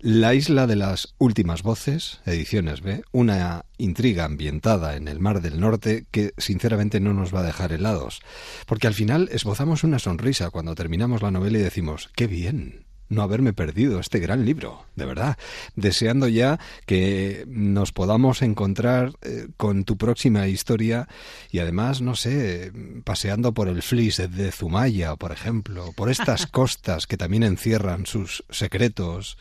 La 0.00 0.32
isla 0.32 0.68
de 0.68 0.76
las 0.76 1.14
últimas 1.18 1.62
voces, 1.62 2.20
ediciones 2.24 2.82
B, 2.82 3.02
una 3.10 3.64
intriga 3.78 4.24
ambientada 4.26 4.94
en 4.96 5.08
el 5.08 5.18
Mar 5.18 5.40
del 5.42 5.58
Norte 5.58 6.06
que 6.12 6.34
sinceramente 6.36 7.00
no 7.00 7.14
nos 7.14 7.34
va 7.34 7.40
a 7.40 7.46
dejar 7.46 7.72
helados, 7.72 8.20
porque 8.66 8.86
al 8.86 8.94
final 8.94 9.28
esbozamos 9.32 9.82
una 9.82 9.98
sonrisa 9.98 10.50
cuando 10.50 10.76
terminamos 10.76 11.20
la 11.22 11.32
novela 11.32 11.58
y 11.58 11.62
decimos, 11.62 12.10
qué 12.14 12.28
bien, 12.28 12.84
no 13.08 13.22
haberme 13.22 13.52
perdido 13.52 14.00
este 14.00 14.18
gran 14.18 14.44
libro, 14.44 14.84
de 14.96 15.06
verdad. 15.06 15.38
Deseando 15.76 16.28
ya 16.28 16.58
que 16.86 17.44
nos 17.48 17.92
podamos 17.92 18.42
encontrar 18.42 19.12
eh, 19.22 19.48
con 19.56 19.84
tu 19.84 19.96
próxima 19.96 20.46
historia 20.48 21.08
y 21.50 21.58
además, 21.58 22.00
no 22.00 22.14
sé, 22.16 22.72
paseando 23.04 23.52
por 23.52 23.68
el 23.68 23.82
Flis 23.82 24.18
de 24.18 24.52
Zumaya, 24.52 25.16
por 25.16 25.32
ejemplo, 25.32 25.92
por 25.96 26.10
estas 26.10 26.46
costas 26.58 27.06
que 27.06 27.16
también 27.16 27.42
encierran 27.42 28.06
sus 28.06 28.44
secretos 28.50 29.38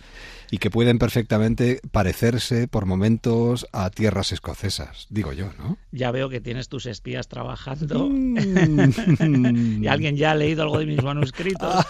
y 0.52 0.58
que 0.58 0.70
pueden 0.70 1.00
perfectamente 1.00 1.82
parecerse 1.92 2.68
por 2.68 2.86
momentos 2.86 3.68
a 3.72 3.90
tierras 3.90 4.32
escocesas, 4.32 5.08
digo 5.10 5.34
yo, 5.34 5.52
¿no? 5.58 5.78
Ya 5.92 6.12
veo 6.12 6.30
que 6.30 6.42
tienes 6.42 6.70
tus 6.70 6.86
espías 6.86 7.28
trabajando 7.28 8.10
mm. 8.10 9.84
y 9.84 9.88
alguien 9.88 10.16
ya 10.16 10.32
ha 10.32 10.36
leído 10.36 10.64
algo 10.64 10.80
de 10.80 10.86
mis 10.86 11.04
manuscritos, 11.04 11.86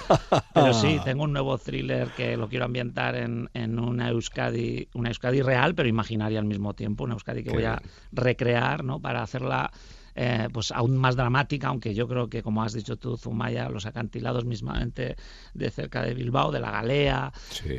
pero 0.53 0.74
sí, 0.74 0.99
tengo 1.03 1.24
un 1.24 1.34
nuevo 1.34 1.58
thriller 1.58 2.10
que 2.12 2.38
lo 2.38 2.49
quiero 2.49 2.66
ambientar 2.66 3.16
en, 3.16 3.49
en 3.53 3.80
una 3.80 4.10
Euskadi, 4.10 4.88
una 4.93 5.10
Euskadi 5.10 5.41
real, 5.41 5.76
pero 5.76 5.89
imaginaria 5.89 6.39
al 6.39 6.45
mismo 6.45 6.74
tiempo, 6.74 7.03
una 7.03 7.14
Euskadi 7.14 7.43
que 7.43 7.51
voy 7.51 7.66
a 7.66 7.82
recrear, 8.12 8.84
¿no? 8.84 8.99
Para 8.99 9.22
hacerla 9.22 9.72
eh, 10.20 10.49
pues 10.51 10.72
aún 10.72 10.97
más 10.97 11.15
dramática, 11.15 11.68
aunque 11.68 11.93
yo 11.93 12.07
creo 12.07 12.28
que, 12.28 12.41
como 12.41 12.63
has 12.63 12.74
dicho 12.74 12.97
tú, 12.97 13.18
Zumaya, 13.18 13.70
los 13.70 13.86
acantilados 13.86 14.45
mismamente 14.45 15.15
de 15.53 15.70
cerca 15.70 16.01
de 16.01 16.15
Bilbao, 16.15 16.51
de 16.51 16.59
la 16.59 16.72
Galea, 16.72 17.32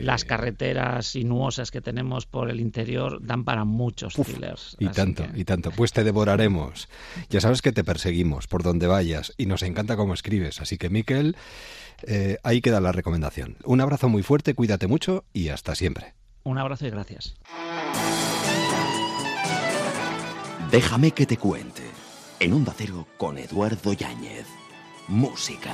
las 0.02 0.24
carreteras 0.24 1.08
sinuosas 1.08 1.72
que 1.72 1.80
tenemos 1.80 2.26
por 2.26 2.48
el 2.48 2.60
interior, 2.60 3.18
dan 3.20 3.42
para 3.42 3.64
muchos 3.64 4.14
thrillers. 4.14 4.76
Y 4.78 4.86
tanto, 4.86 5.26
y 5.34 5.44
tanto. 5.44 5.72
Pues 5.72 5.90
te 5.90 6.04
devoraremos. 6.04 6.88
Ya 7.28 7.40
sabes 7.40 7.60
que 7.60 7.72
te 7.72 7.82
perseguimos 7.82 8.46
por 8.46 8.62
donde 8.62 8.86
vayas 8.86 9.34
y 9.36 9.46
nos 9.46 9.64
encanta 9.64 9.96
cómo 9.96 10.14
escribes. 10.14 10.60
Así 10.60 10.78
que, 10.78 10.90
Miquel, 10.90 11.36
eh, 12.06 12.36
ahí 12.44 12.60
queda 12.60 12.80
la 12.80 12.92
recomendación. 12.92 13.56
Un 13.64 13.80
abrazo 13.80 14.08
muy 14.08 14.22
fuerte, 14.22 14.54
cuídate 14.54 14.86
mucho 14.86 15.24
y 15.32 15.48
hasta 15.48 15.74
siempre. 15.74 16.14
Un 16.44 16.58
abrazo 16.58 16.86
y 16.86 16.90
gracias. 16.90 17.34
Déjame 20.70 21.10
que 21.10 21.26
te 21.26 21.36
cuente 21.36 21.97
en 22.40 22.54
un 22.54 22.66
Cero 22.76 23.06
con 23.16 23.38
Eduardo 23.38 23.92
Yáñez. 23.92 24.46
Música. 25.08 25.72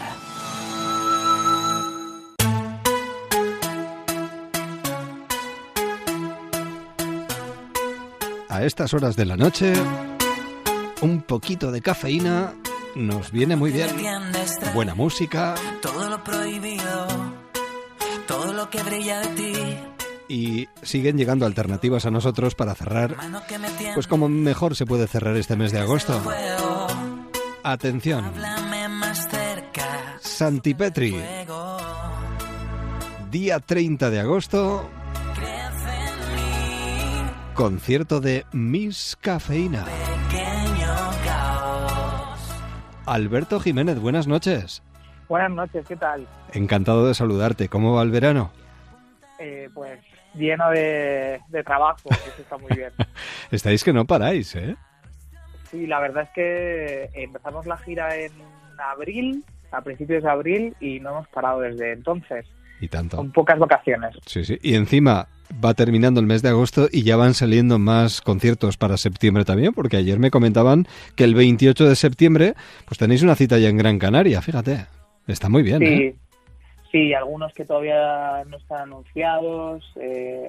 A 8.48 8.62
estas 8.62 8.94
horas 8.94 9.16
de 9.16 9.24
la 9.24 9.36
noche, 9.36 9.72
un 11.02 11.22
poquito 11.22 11.72
de 11.72 11.82
cafeína 11.82 12.54
nos 12.94 13.32
viene 13.32 13.56
muy 13.56 13.72
bien. 13.72 13.90
Buena 14.74 14.94
música. 14.94 15.56
Todo 15.82 16.08
lo 16.08 16.22
prohibido, 16.22 17.06
todo 18.28 18.52
lo 18.52 18.70
que 18.70 18.82
brilla 18.82 19.20
de 19.20 19.28
ti 19.28 19.93
y 20.28 20.68
siguen 20.82 21.16
llegando 21.16 21.46
alternativas 21.46 22.06
a 22.06 22.10
nosotros 22.10 22.54
para 22.54 22.74
cerrar, 22.74 23.16
pues 23.94 24.06
como 24.06 24.28
mejor 24.28 24.76
se 24.76 24.86
puede 24.86 25.06
cerrar 25.06 25.36
este 25.36 25.56
mes 25.56 25.72
de 25.72 25.80
agosto. 25.80 26.20
Atención. 27.62 28.32
Santi 30.20 30.74
Petri. 30.74 31.16
día 33.30 33.60
30 33.60 34.10
de 34.10 34.20
agosto, 34.20 34.88
concierto 37.54 38.20
de 38.20 38.44
Miss 38.52 39.16
Cafeína. 39.20 39.84
Alberto 43.06 43.60
Jiménez, 43.60 43.98
buenas 43.98 44.26
noches. 44.26 44.82
Buenas 45.28 45.50
noches, 45.50 45.86
¿qué 45.86 45.96
tal? 45.96 46.26
Encantado 46.52 47.06
de 47.06 47.14
saludarte. 47.14 47.68
¿Cómo 47.68 47.94
va 47.94 48.02
el 48.02 48.10
verano? 48.10 48.50
Eh, 49.38 49.68
pues 49.74 50.00
lleno 50.34 50.70
de, 50.70 51.40
trabajo, 51.64 52.08
eso 52.10 52.42
está 52.42 52.56
muy 52.58 52.70
bien. 52.76 52.90
Estáis 53.50 53.84
que 53.84 53.92
no 53.92 54.04
paráis, 54.04 54.54
¿eh? 54.56 54.76
Sí, 55.70 55.86
la 55.86 56.00
verdad 56.00 56.24
es 56.24 56.30
que 56.30 57.10
empezamos 57.14 57.66
la 57.66 57.76
gira 57.78 58.16
en 58.16 58.32
abril, 58.78 59.44
a 59.72 59.80
principios 59.82 60.22
de 60.22 60.30
abril, 60.30 60.76
y 60.80 61.00
no 61.00 61.10
hemos 61.10 61.28
parado 61.28 61.60
desde 61.60 61.92
entonces. 61.92 62.46
Y 62.80 62.88
tanto. 62.88 63.16
Con 63.16 63.32
pocas 63.32 63.58
vacaciones. 63.58 64.16
Sí, 64.26 64.44
sí. 64.44 64.58
Y 64.62 64.74
encima 64.74 65.28
va 65.64 65.74
terminando 65.74 66.20
el 66.20 66.26
mes 66.26 66.42
de 66.42 66.48
agosto 66.48 66.88
y 66.90 67.02
ya 67.02 67.16
van 67.16 67.34
saliendo 67.34 67.78
más 67.78 68.20
conciertos 68.20 68.76
para 68.76 68.96
septiembre 68.96 69.44
también, 69.44 69.72
porque 69.72 69.96
ayer 69.96 70.18
me 70.18 70.30
comentaban 70.30 70.86
que 71.16 71.24
el 71.24 71.34
28 71.34 71.88
de 71.88 71.96
septiembre 71.96 72.54
pues 72.86 72.98
tenéis 72.98 73.22
una 73.22 73.34
cita 73.34 73.58
ya 73.58 73.68
en 73.68 73.76
Gran 73.76 73.98
Canaria, 73.98 74.42
fíjate. 74.42 74.86
Está 75.26 75.48
muy 75.48 75.62
bien, 75.62 75.78
sí, 75.78 75.86
¿eh? 75.86 76.16
Sí, 76.94 77.12
algunos 77.12 77.52
que 77.54 77.64
todavía 77.64 78.44
no 78.48 78.56
están 78.56 78.82
anunciados 78.82 79.82
eh, 79.96 80.46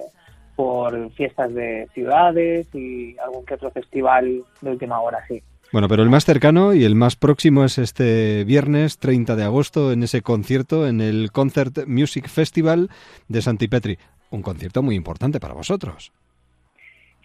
por 0.54 1.10
fiestas 1.14 1.52
de 1.52 1.88
ciudades 1.92 2.72
y 2.72 3.18
algún 3.18 3.44
que 3.44 3.54
otro 3.54 3.72
festival 3.72 4.44
de 4.60 4.70
última 4.70 5.00
hora, 5.00 5.26
sí. 5.26 5.42
Bueno, 5.72 5.88
pero 5.88 6.04
el 6.04 6.08
más 6.08 6.24
cercano 6.24 6.72
y 6.72 6.84
el 6.84 6.94
más 6.94 7.16
próximo 7.16 7.64
es 7.64 7.78
este 7.78 8.44
viernes 8.44 9.00
30 9.00 9.34
de 9.34 9.42
agosto 9.42 9.90
en 9.90 10.04
ese 10.04 10.22
concierto 10.22 10.86
en 10.86 11.00
el 11.00 11.32
Concert 11.32 11.84
Music 11.88 12.28
Festival 12.28 12.90
de 13.26 13.42
Santipetri. 13.42 13.98
Un 14.30 14.42
concierto 14.42 14.84
muy 14.84 14.94
importante 14.94 15.40
para 15.40 15.54
vosotros. 15.54 16.12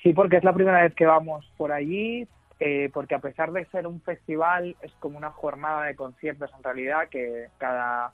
Sí, 0.01 0.13
porque 0.13 0.37
es 0.37 0.43
la 0.43 0.53
primera 0.53 0.81
vez 0.81 0.95
que 0.95 1.05
vamos 1.05 1.45
por 1.57 1.71
allí, 1.71 2.27
eh, 2.59 2.89
porque 2.91 3.13
a 3.13 3.19
pesar 3.19 3.51
de 3.51 3.65
ser 3.65 3.85
un 3.85 4.01
festival, 4.01 4.75
es 4.81 4.91
como 4.93 5.19
una 5.19 5.29
jornada 5.29 5.85
de 5.85 5.95
conciertos 5.95 6.49
en 6.57 6.63
realidad, 6.63 7.07
que 7.11 7.49
cada, 7.59 8.13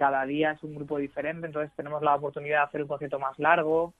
cada 0.00 0.24
día 0.24 0.52
es 0.52 0.62
un 0.62 0.74
grupo 0.74 0.96
diferente, 0.96 1.46
entonces 1.46 1.70
tenemos 1.76 2.02
la 2.02 2.14
oportunidad 2.14 2.60
de 2.60 2.64
hacer 2.64 2.80
un 2.80 2.88
concierto 2.88 3.18
más 3.18 3.38
largo. 3.38 3.92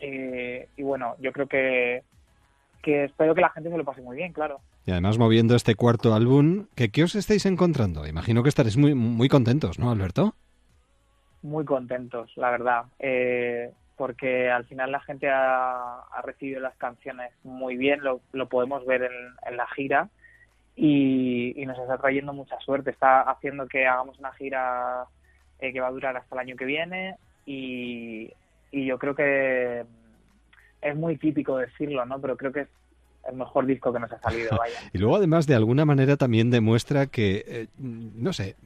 Eh, 0.00 0.66
y 0.78 0.82
bueno, 0.82 1.14
yo 1.20 1.30
creo 1.30 1.46
que, 1.46 2.02
que 2.82 3.04
espero 3.04 3.34
que 3.34 3.42
la 3.42 3.50
gente 3.50 3.68
se 3.68 3.76
lo 3.76 3.84
pase 3.84 4.00
muy 4.00 4.16
bien, 4.16 4.32
claro. 4.32 4.60
Y 4.86 4.92
además 4.92 5.18
moviendo 5.18 5.54
este 5.54 5.74
cuarto 5.74 6.14
álbum, 6.14 6.68
¿qué, 6.74 6.90
¿qué 6.90 7.04
os 7.04 7.14
estáis 7.16 7.44
encontrando? 7.44 8.06
Imagino 8.06 8.42
que 8.42 8.48
estaréis 8.48 8.78
muy, 8.78 8.94
muy 8.94 9.28
contentos, 9.28 9.78
¿no, 9.78 9.90
Alberto? 9.90 10.32
Muy 11.42 11.66
contentos, 11.66 12.32
la 12.36 12.50
verdad, 12.50 12.84
eh, 12.98 13.72
porque 13.98 14.50
al 14.50 14.64
final 14.64 14.90
la 14.90 15.00
gente 15.00 15.28
ha, 15.28 16.02
recibido 16.24 16.60
las 16.60 16.76
canciones 16.76 17.30
muy 17.44 17.76
bien, 17.76 18.02
lo, 18.02 18.22
lo 18.32 18.48
podemos 18.48 18.86
ver 18.86 19.02
en, 19.02 19.56
la 19.58 19.66
gira 19.66 20.08
y, 20.74 21.62
nos 21.66 21.78
está 21.78 21.98
trayendo 21.98 22.32
mucha 22.32 22.58
suerte. 22.60 22.90
Está 22.90 23.20
haciendo 23.20 23.68
que 23.68 23.86
hagamos 23.86 24.18
una 24.18 24.32
gira 24.32 25.04
eh, 25.60 25.72
que 25.72 25.80
va 25.80 25.88
a 25.88 25.92
durar 25.92 26.16
hasta 26.16 26.34
el 26.34 26.40
año 26.40 26.56
que 26.56 26.64
viene 26.64 27.16
y, 27.44 28.30
y 28.70 28.86
yo 28.86 28.98
creo 28.98 29.14
que 29.14 29.84
es 30.82 30.96
muy 30.96 31.16
típico 31.16 31.58
decirlo, 31.58 32.04
¿no? 32.04 32.20
Pero 32.20 32.36
creo 32.36 32.52
que 32.52 32.60
es 32.60 32.68
el 33.28 33.36
mejor 33.36 33.66
disco 33.66 33.92
que 33.92 33.98
nos 33.98 34.12
ha 34.12 34.20
salido, 34.20 34.56
vaya. 34.56 34.78
y 34.92 34.98
luego 34.98 35.16
además 35.16 35.46
de 35.46 35.54
alguna 35.54 35.84
manera 35.84 36.16
también 36.16 36.50
demuestra 36.50 37.06
que, 37.06 37.44
eh, 37.46 37.66
no 37.78 38.32
sé, 38.32 38.56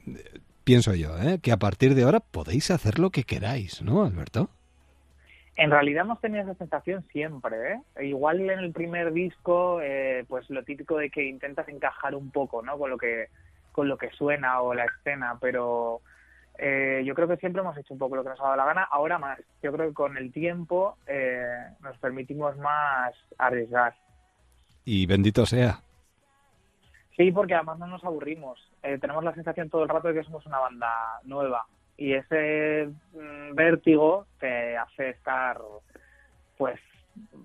pienso 0.63 0.93
yo, 0.93 1.17
¿eh? 1.17 1.39
que 1.41 1.51
a 1.51 1.57
partir 1.57 1.95
de 1.95 2.03
ahora 2.03 2.19
podéis 2.19 2.71
hacer 2.71 2.99
lo 2.99 3.09
que 3.09 3.23
queráis, 3.23 3.81
¿no, 3.81 4.03
Alberto? 4.03 4.49
En 5.55 5.69
realidad 5.69 6.05
hemos 6.05 6.21
tenido 6.21 6.43
esa 6.43 6.55
sensación 6.55 7.03
siempre, 7.11 7.73
¿eh? 7.73 8.07
Igual 8.07 8.39
en 8.49 8.59
el 8.59 8.71
primer 8.71 9.11
disco, 9.11 9.81
eh, 9.81 10.23
pues 10.27 10.49
lo 10.49 10.63
típico 10.63 10.97
de 10.97 11.09
que 11.09 11.25
intentas 11.25 11.67
encajar 11.67 12.15
un 12.15 12.31
poco, 12.31 12.61
¿no? 12.61 12.77
Con 12.77 12.89
lo 12.89 12.97
que, 12.97 13.27
con 13.71 13.87
lo 13.87 13.97
que 13.97 14.09
suena 14.11 14.61
o 14.61 14.73
la 14.73 14.85
escena, 14.85 15.37
pero 15.41 16.01
eh, 16.57 17.01
yo 17.05 17.15
creo 17.15 17.27
que 17.27 17.37
siempre 17.37 17.61
hemos 17.61 17.77
hecho 17.77 17.93
un 17.93 17.99
poco 17.99 18.15
lo 18.15 18.23
que 18.23 18.29
nos 18.29 18.39
ha 18.39 18.43
dado 18.43 18.55
la 18.55 18.65
gana, 18.65 18.83
ahora 18.83 19.17
más. 19.17 19.39
Yo 19.63 19.71
creo 19.71 19.87
que 19.89 19.93
con 19.93 20.17
el 20.17 20.31
tiempo 20.31 20.97
nos 21.81 21.97
permitimos 21.97 22.57
más 22.57 23.13
arriesgar 23.37 23.93
y 24.85 25.05
bendito 25.05 25.45
sea. 25.45 25.81
Sí, 27.15 27.31
porque 27.31 27.53
además 27.53 27.79
no 27.79 27.87
nos 27.87 28.03
aburrimos. 28.03 28.59
Eh, 28.83 28.97
tenemos 28.99 29.23
la 29.23 29.33
sensación 29.33 29.69
todo 29.69 29.83
el 29.83 29.89
rato 29.89 30.07
de 30.07 30.15
que 30.15 30.23
somos 30.23 30.45
una 30.45 30.59
banda 30.59 31.19
nueva 31.23 31.65
y 31.97 32.13
ese 32.13 32.89
mm, 33.13 33.53
vértigo 33.53 34.25
te 34.39 34.77
hace 34.77 35.09
estar 35.09 35.59
pues 36.57 36.79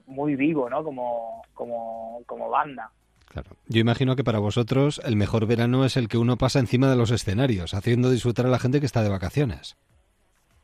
muy 0.07 0.36
vivo, 0.36 0.70
¿no? 0.70 0.82
Como, 0.84 1.42
como, 1.52 2.22
como 2.26 2.48
banda. 2.48 2.90
Claro. 3.27 3.51
Yo 3.68 3.81
imagino 3.81 4.16
que 4.16 4.24
para 4.24 4.39
vosotros 4.39 5.01
el 5.05 5.16
mejor 5.16 5.47
verano 5.47 5.85
es 5.85 5.97
el 5.97 6.09
que 6.09 6.18
uno 6.18 6.37
pasa 6.37 6.59
encima 6.59 6.89
de 6.89 6.97
los 6.97 7.11
escenarios, 7.11 7.74
haciendo 7.74 8.11
disfrutar 8.11 8.47
a 8.47 8.51
la 8.51 8.59
gente 8.59 8.81
que 8.81 8.87
está 8.87 9.03
de 9.03 9.09
vacaciones. 9.09 9.77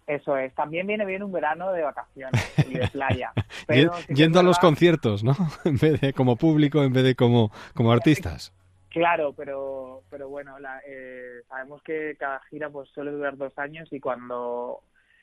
Eso 0.07 0.37
es. 0.37 0.55
También 0.55 0.87
viene 0.87 1.05
bien 1.05 1.23
un 1.23 1.33
verano 1.33 1.73
de 1.73 1.83
vacaciones 1.83 2.55
y 2.69 2.75
de 2.75 2.89
playa. 2.89 3.33
Yendo 4.09 4.41
a 4.41 4.43
los 4.43 4.59
conciertos, 4.59 5.23
¿no? 5.23 5.35
En 5.65 5.79
vez 5.79 6.01
de 6.01 6.13
como 6.13 6.37
público, 6.37 6.83
en 6.83 6.93
vez 6.93 7.05
de 7.05 7.15
como, 7.15 7.53
como 7.75 7.93
artistas. 7.93 8.53
Claro, 8.89 9.33
pero, 9.33 10.03
pero 10.11 10.29
bueno, 10.29 10.57
eh, 10.87 11.43
sabemos 11.49 11.83
que 11.83 12.15
cada 12.19 12.41
gira 12.51 12.69
pues 12.69 12.91
suele 12.91 13.11
durar 13.11 13.39
dos 13.39 13.57
años 13.59 13.91
y 13.91 14.01
cuando, 14.01 14.81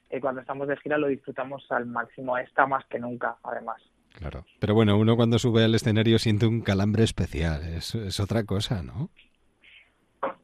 eh, 0.10 0.20
cuando 0.20 0.42
estamos 0.42 0.68
de 0.68 0.78
gira 0.78 0.98
lo 0.98 1.08
disfrutamos 1.08 1.66
al 1.72 1.86
máximo. 1.86 2.38
Esta 2.38 2.66
más 2.66 2.86
que 2.86 3.00
nunca, 3.00 3.38
además. 3.44 3.82
Claro. 4.20 4.46
Pero 4.60 4.74
bueno, 4.74 4.98
uno 4.98 5.16
cuando 5.16 5.40
sube 5.40 5.64
al 5.64 5.76
escenario 5.76 6.20
siente 6.20 6.46
un 6.46 6.62
calambre 6.62 7.04
especial. 7.04 7.64
Es, 7.64 7.96
es 7.96 8.20
otra 8.20 8.44
cosa, 8.44 8.84
¿no? 8.84 9.10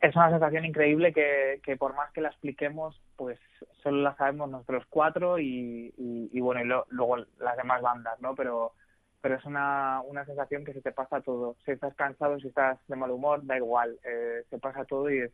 es 0.01 0.15
una 0.15 0.29
sensación 0.29 0.65
increíble 0.65 1.13
que, 1.13 1.59
que, 1.63 1.77
por 1.77 1.95
más 1.95 2.11
que 2.11 2.21
la 2.21 2.29
expliquemos, 2.29 3.01
pues 3.15 3.39
solo 3.81 4.01
la 4.01 4.15
sabemos 4.15 4.49
nosotros 4.49 4.85
cuatro 4.89 5.39
y, 5.39 5.93
y, 5.97 6.39
bueno, 6.39 6.61
y 6.61 6.93
luego 6.93 7.17
las 7.39 7.57
demás 7.57 7.81
bandas, 7.81 8.19
¿no? 8.21 8.35
Pero, 8.35 8.73
pero 9.21 9.35
es 9.35 9.45
una, 9.45 10.01
una 10.01 10.25
sensación 10.25 10.63
que 10.63 10.73
se 10.73 10.81
te 10.81 10.91
pasa 10.91 11.21
todo. 11.21 11.55
Si 11.65 11.71
estás 11.71 11.95
cansado, 11.95 12.39
si 12.39 12.47
estás 12.47 12.77
de 12.87 12.95
mal 12.95 13.11
humor, 13.11 13.45
da 13.45 13.57
igual, 13.57 13.97
eh, 14.03 14.43
se 14.49 14.59
pasa 14.59 14.85
todo 14.85 15.09
y 15.09 15.19
es 15.19 15.31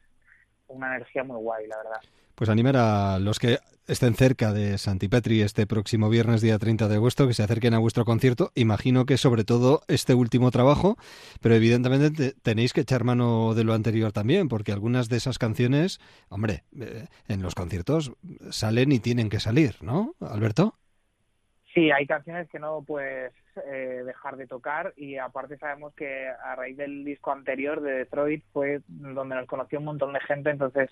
una 0.72 0.96
energía 0.96 1.24
muy 1.24 1.38
guay, 1.38 1.68
la 1.68 1.78
verdad. 1.78 2.02
Pues 2.36 2.50
animar 2.50 2.76
a 2.78 3.20
los 3.20 3.38
que 3.38 3.60
estén 3.88 4.16
cerca 4.16 4.54
de 4.54 4.78
Santipetri 4.78 5.42
este 5.42 5.68
próximo 5.68 6.10
viernes, 6.10 6.42
día 6.42 6.58
30 6.58 6.88
de 6.88 6.96
agosto, 6.96 7.28
que 7.28 7.34
se 7.34 7.44
acerquen 7.44 7.74
a 7.74 7.80
vuestro 7.80 8.06
concierto. 8.06 8.52
Imagino 8.56 9.06
que 9.06 9.18
sobre 9.18 9.44
todo 9.44 9.84
este 9.88 10.14
último 10.14 10.50
trabajo, 10.50 10.98
pero 11.42 11.56
evidentemente 11.56 12.34
tenéis 12.42 12.74
que 12.74 12.82
echar 12.82 13.04
mano 13.04 13.54
de 13.54 13.64
lo 13.64 13.74
anterior 13.74 14.12
también, 14.12 14.48
porque 14.48 14.72
algunas 14.72 15.10
de 15.10 15.18
esas 15.18 15.38
canciones, 15.38 16.00
hombre, 16.30 16.64
eh, 16.80 17.08
en 17.28 17.42
los 17.42 17.54
conciertos 17.54 18.14
salen 18.50 18.92
y 18.92 19.00
tienen 19.00 19.30
que 19.30 19.40
salir, 19.40 19.76
¿no, 19.82 20.16
Alberto? 20.20 20.76
Sí, 21.74 21.90
hay 21.90 22.06
canciones 22.06 22.50
que 22.50 22.60
no 22.60 22.84
puedes 22.86 23.32
eh, 23.66 24.04
dejar 24.06 24.36
de 24.36 24.48
tocar 24.48 24.94
y 24.98 25.18
aparte 25.18 25.58
sabemos 25.58 25.94
que 25.94 26.28
a 26.28 26.56
raíz 26.56 26.76
del 26.76 27.06
disco 27.06 27.32
anterior 27.32 27.82
de 27.82 27.94
Detroit 27.94 28.44
fue 28.52 28.82
donde 28.88 29.36
nos 29.36 29.48
conoció 29.48 29.80
un 29.80 29.86
montón 29.86 30.12
de 30.12 30.20
gente, 30.22 30.50
entonces 30.50 30.90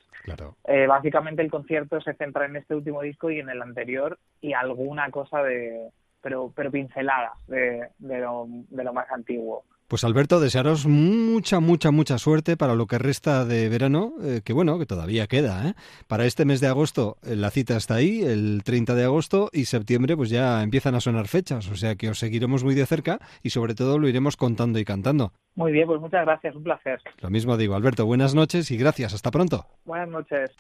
eh, 0.66 0.88
básicamente 0.88 1.42
el 1.42 1.52
concierto 1.52 2.00
se 2.00 2.14
centra 2.14 2.46
en 2.46 2.56
este 2.56 2.76
último 2.76 3.02
disco 3.02 3.30
y 3.30 3.40
en 3.40 3.50
el 3.50 3.62
anterior 3.62 4.20
y 4.40 4.54
alguna 4.54 5.12
cosa 5.12 5.44
de, 5.44 5.90
pero, 6.22 6.54
pero 6.56 6.72
pinceladas 6.72 7.46
de, 7.48 7.90
de, 7.98 8.20
lo, 8.20 8.48
de 8.48 8.84
lo 8.84 8.94
más 8.94 9.10
antiguo. 9.12 9.66
Pues 9.90 10.04
Alberto, 10.04 10.40
desearos 10.40 10.86
mucha, 10.86 11.60
mucha, 11.60 11.90
mucha 11.90 12.20
suerte 12.20 12.56
para 12.56 12.76
lo 12.76 12.86
que 12.86 13.00
resta 13.00 13.44
de 13.44 13.70
verano, 13.70 14.14
eh, 14.22 14.42
que 14.46 14.54
bueno, 14.54 14.78
que 14.78 14.86
todavía 14.86 15.26
queda. 15.26 15.68
¿eh? 15.68 15.74
Para 16.08 16.26
este 16.26 16.46
mes 16.46 16.62
de 16.62 16.68
agosto 16.68 17.18
eh, 17.24 17.36
la 17.36 17.50
cita 17.50 17.76
está 17.76 17.96
ahí, 17.96 18.22
el 18.22 18.62
30 18.64 18.94
de 18.94 19.06
agosto, 19.06 19.50
y 19.52 19.66
septiembre 19.66 20.16
pues 20.16 20.30
ya 20.30 20.62
empiezan 20.62 20.94
a 20.94 21.02
sonar 21.02 21.28
fechas, 21.28 21.68
o 21.70 21.76
sea 21.76 21.96
que 21.96 22.08
os 22.08 22.20
seguiremos 22.20 22.64
muy 22.64 22.76
de 22.76 22.86
cerca 22.86 23.18
y 23.42 23.50
sobre 23.50 23.74
todo 23.74 23.98
lo 23.98 24.08
iremos 24.08 24.38
contando 24.38 24.78
y 24.78 24.86
cantando. 24.86 25.34
Muy 25.56 25.72
bien, 25.72 25.88
pues 25.88 26.00
muchas 26.00 26.24
gracias, 26.24 26.56
un 26.56 26.62
placer. 26.62 27.02
Lo 27.22 27.32
mismo 27.32 27.58
digo, 27.58 27.74
Alberto, 27.74 28.06
buenas 28.06 28.36
noches 28.36 28.70
y 28.70 28.78
gracias, 28.78 29.16
hasta 29.16 29.32
pronto. 29.32 29.66
Buenas 29.86 30.10
noches. 30.10 30.52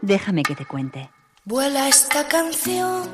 Déjame 0.00 0.44
que 0.44 0.54
te 0.54 0.64
cuente. 0.64 1.10
Vuela 1.44 1.86
esta 1.90 2.26
canción 2.26 3.06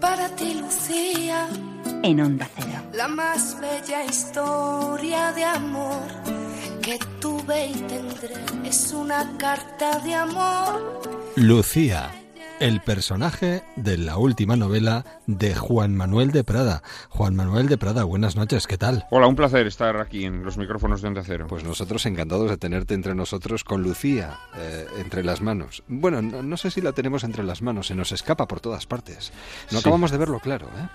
para 0.00 0.28
ti, 0.36 0.54
Lucía 0.54 1.48
en 2.04 2.20
Onda 2.20 2.48
Cero. 2.54 2.75
La 2.96 3.08
más 3.08 3.60
bella 3.60 4.04
historia 4.04 5.30
de 5.32 5.44
amor 5.44 6.00
que 6.80 6.98
tuve 7.20 7.66
y 7.66 7.74
tendré 7.74 8.34
es 8.64 8.90
una 8.94 9.36
carta 9.36 9.98
de 9.98 10.14
amor. 10.14 11.02
Lucía, 11.36 12.10
el 12.58 12.80
personaje 12.80 13.64
de 13.76 13.98
la 13.98 14.16
última 14.16 14.56
novela 14.56 15.04
de 15.26 15.54
Juan 15.54 15.94
Manuel 15.94 16.30
de 16.30 16.42
Prada. 16.42 16.82
Juan 17.10 17.36
Manuel 17.36 17.68
de 17.68 17.76
Prada, 17.76 18.04
buenas 18.04 18.34
noches, 18.34 18.66
¿qué 18.66 18.78
tal? 18.78 19.04
Hola, 19.10 19.26
un 19.26 19.36
placer 19.36 19.66
estar 19.66 19.98
aquí 19.98 20.24
en 20.24 20.42
los 20.42 20.56
micrófonos 20.56 21.02
de 21.02 21.08
Onda 21.08 21.22
Cero. 21.22 21.46
Pues 21.50 21.64
nosotros 21.64 22.06
encantados 22.06 22.48
de 22.48 22.56
tenerte 22.56 22.94
entre 22.94 23.14
nosotros 23.14 23.62
con 23.62 23.82
Lucía 23.82 24.38
eh, 24.56 24.86
entre 24.98 25.22
las 25.22 25.42
manos. 25.42 25.82
Bueno, 25.86 26.22
no, 26.22 26.56
sé 26.56 26.70
si 26.70 26.80
la 26.80 26.92
tenemos 26.92 27.24
entre 27.24 27.44
las 27.44 27.60
manos, 27.60 27.88
se 27.88 27.94
nos 27.94 28.10
escapa 28.12 28.48
por 28.48 28.60
todas 28.60 28.86
partes. 28.86 29.34
No 29.70 29.80
acabamos 29.80 30.10
de 30.10 30.16
verlo 30.16 30.40
claro, 30.40 30.68
¿eh? 30.78 30.88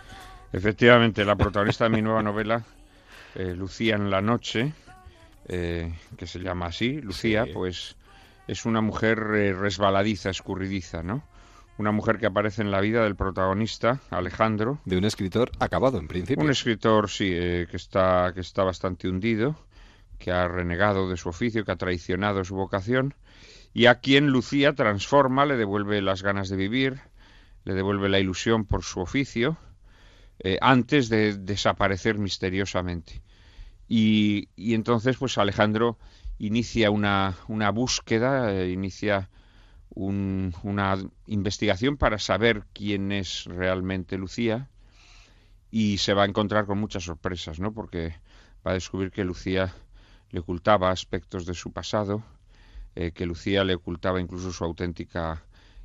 Efectivamente, 0.53 1.25
la 1.25 1.35
protagonista 1.35 1.85
de 1.85 1.91
mi 1.91 2.01
nueva 2.01 2.21
novela, 2.21 2.63
eh, 3.35 3.53
Lucía 3.55 3.95
en 3.95 4.09
la 4.09 4.21
noche, 4.21 4.73
eh, 5.47 5.93
que 6.17 6.27
se 6.27 6.39
llama 6.39 6.67
así, 6.67 7.01
Lucía, 7.01 7.45
pues 7.53 7.95
es 8.47 8.65
una 8.65 8.81
mujer 8.81 9.19
resbaladiza, 9.19 10.29
escurridiza, 10.29 11.03
¿no? 11.03 11.23
una 11.81 11.91
mujer 11.91 12.19
que 12.19 12.27
aparece 12.27 12.61
en 12.61 12.71
la 12.71 12.79
vida 12.79 13.03
del 13.03 13.15
protagonista, 13.15 13.99
Alejandro. 14.09 14.79
De 14.85 14.97
un 14.97 15.03
escritor 15.03 15.51
acabado, 15.59 15.97
en 15.99 16.07
principio. 16.07 16.43
Un 16.43 16.51
escritor, 16.51 17.09
sí, 17.09 17.29
eh, 17.33 17.67
que, 17.69 17.77
está, 17.77 18.31
que 18.33 18.41
está 18.41 18.63
bastante 18.63 19.09
hundido, 19.09 19.55
que 20.19 20.31
ha 20.31 20.47
renegado 20.47 21.09
de 21.09 21.17
su 21.17 21.29
oficio, 21.29 21.65
que 21.65 21.71
ha 21.71 21.77
traicionado 21.77 22.43
su 22.43 22.55
vocación, 22.55 23.15
y 23.73 23.87
a 23.87 23.99
quien 23.99 24.27
Lucía 24.27 24.73
transforma, 24.73 25.45
le 25.45 25.57
devuelve 25.57 26.01
las 26.01 26.23
ganas 26.23 26.49
de 26.49 26.57
vivir, 26.57 26.99
le 27.63 27.73
devuelve 27.73 28.09
la 28.09 28.19
ilusión 28.19 28.65
por 28.65 28.83
su 28.83 28.99
oficio, 28.99 29.57
eh, 30.43 30.57
antes 30.61 31.09
de 31.09 31.37
desaparecer 31.37 32.17
misteriosamente. 32.17 33.21
Y, 33.87 34.49
entonces, 34.57 35.17
pues 35.17 35.37
Alejandro 35.37 35.99
inicia 36.39 36.89
una, 36.89 37.35
búsqueda, 37.73 38.51
eh, 38.51 38.71
inicia 38.71 39.29
una 39.93 40.97
investigación 41.27 41.97
para 41.97 42.17
saber 42.17 42.63
quién 42.73 43.11
es 43.11 43.45
realmente 43.45 44.17
Lucía 44.17 44.69
y 45.69 45.97
se 45.97 46.13
va 46.13 46.23
a 46.23 46.27
encontrar 46.27 46.65
con 46.65 46.79
muchas 46.79 47.03
sorpresas, 47.03 47.59
¿no? 47.59 47.73
Porque 47.73 48.15
va 48.65 48.71
a 48.71 48.75
descubrir 48.75 49.11
que 49.11 49.25
Lucía 49.25 49.73
le 50.31 50.39
ocultaba 50.39 50.89
aspectos 50.89 51.45
de 51.45 51.53
su 51.53 51.71
pasado, 51.71 52.23
eh, 52.95 53.11
que 53.11 53.25
Lucía 53.25 53.63
le 53.63 53.75
ocultaba 53.75 54.19
incluso 54.19 54.51
su 54.51 54.63
auténtica 54.63 55.43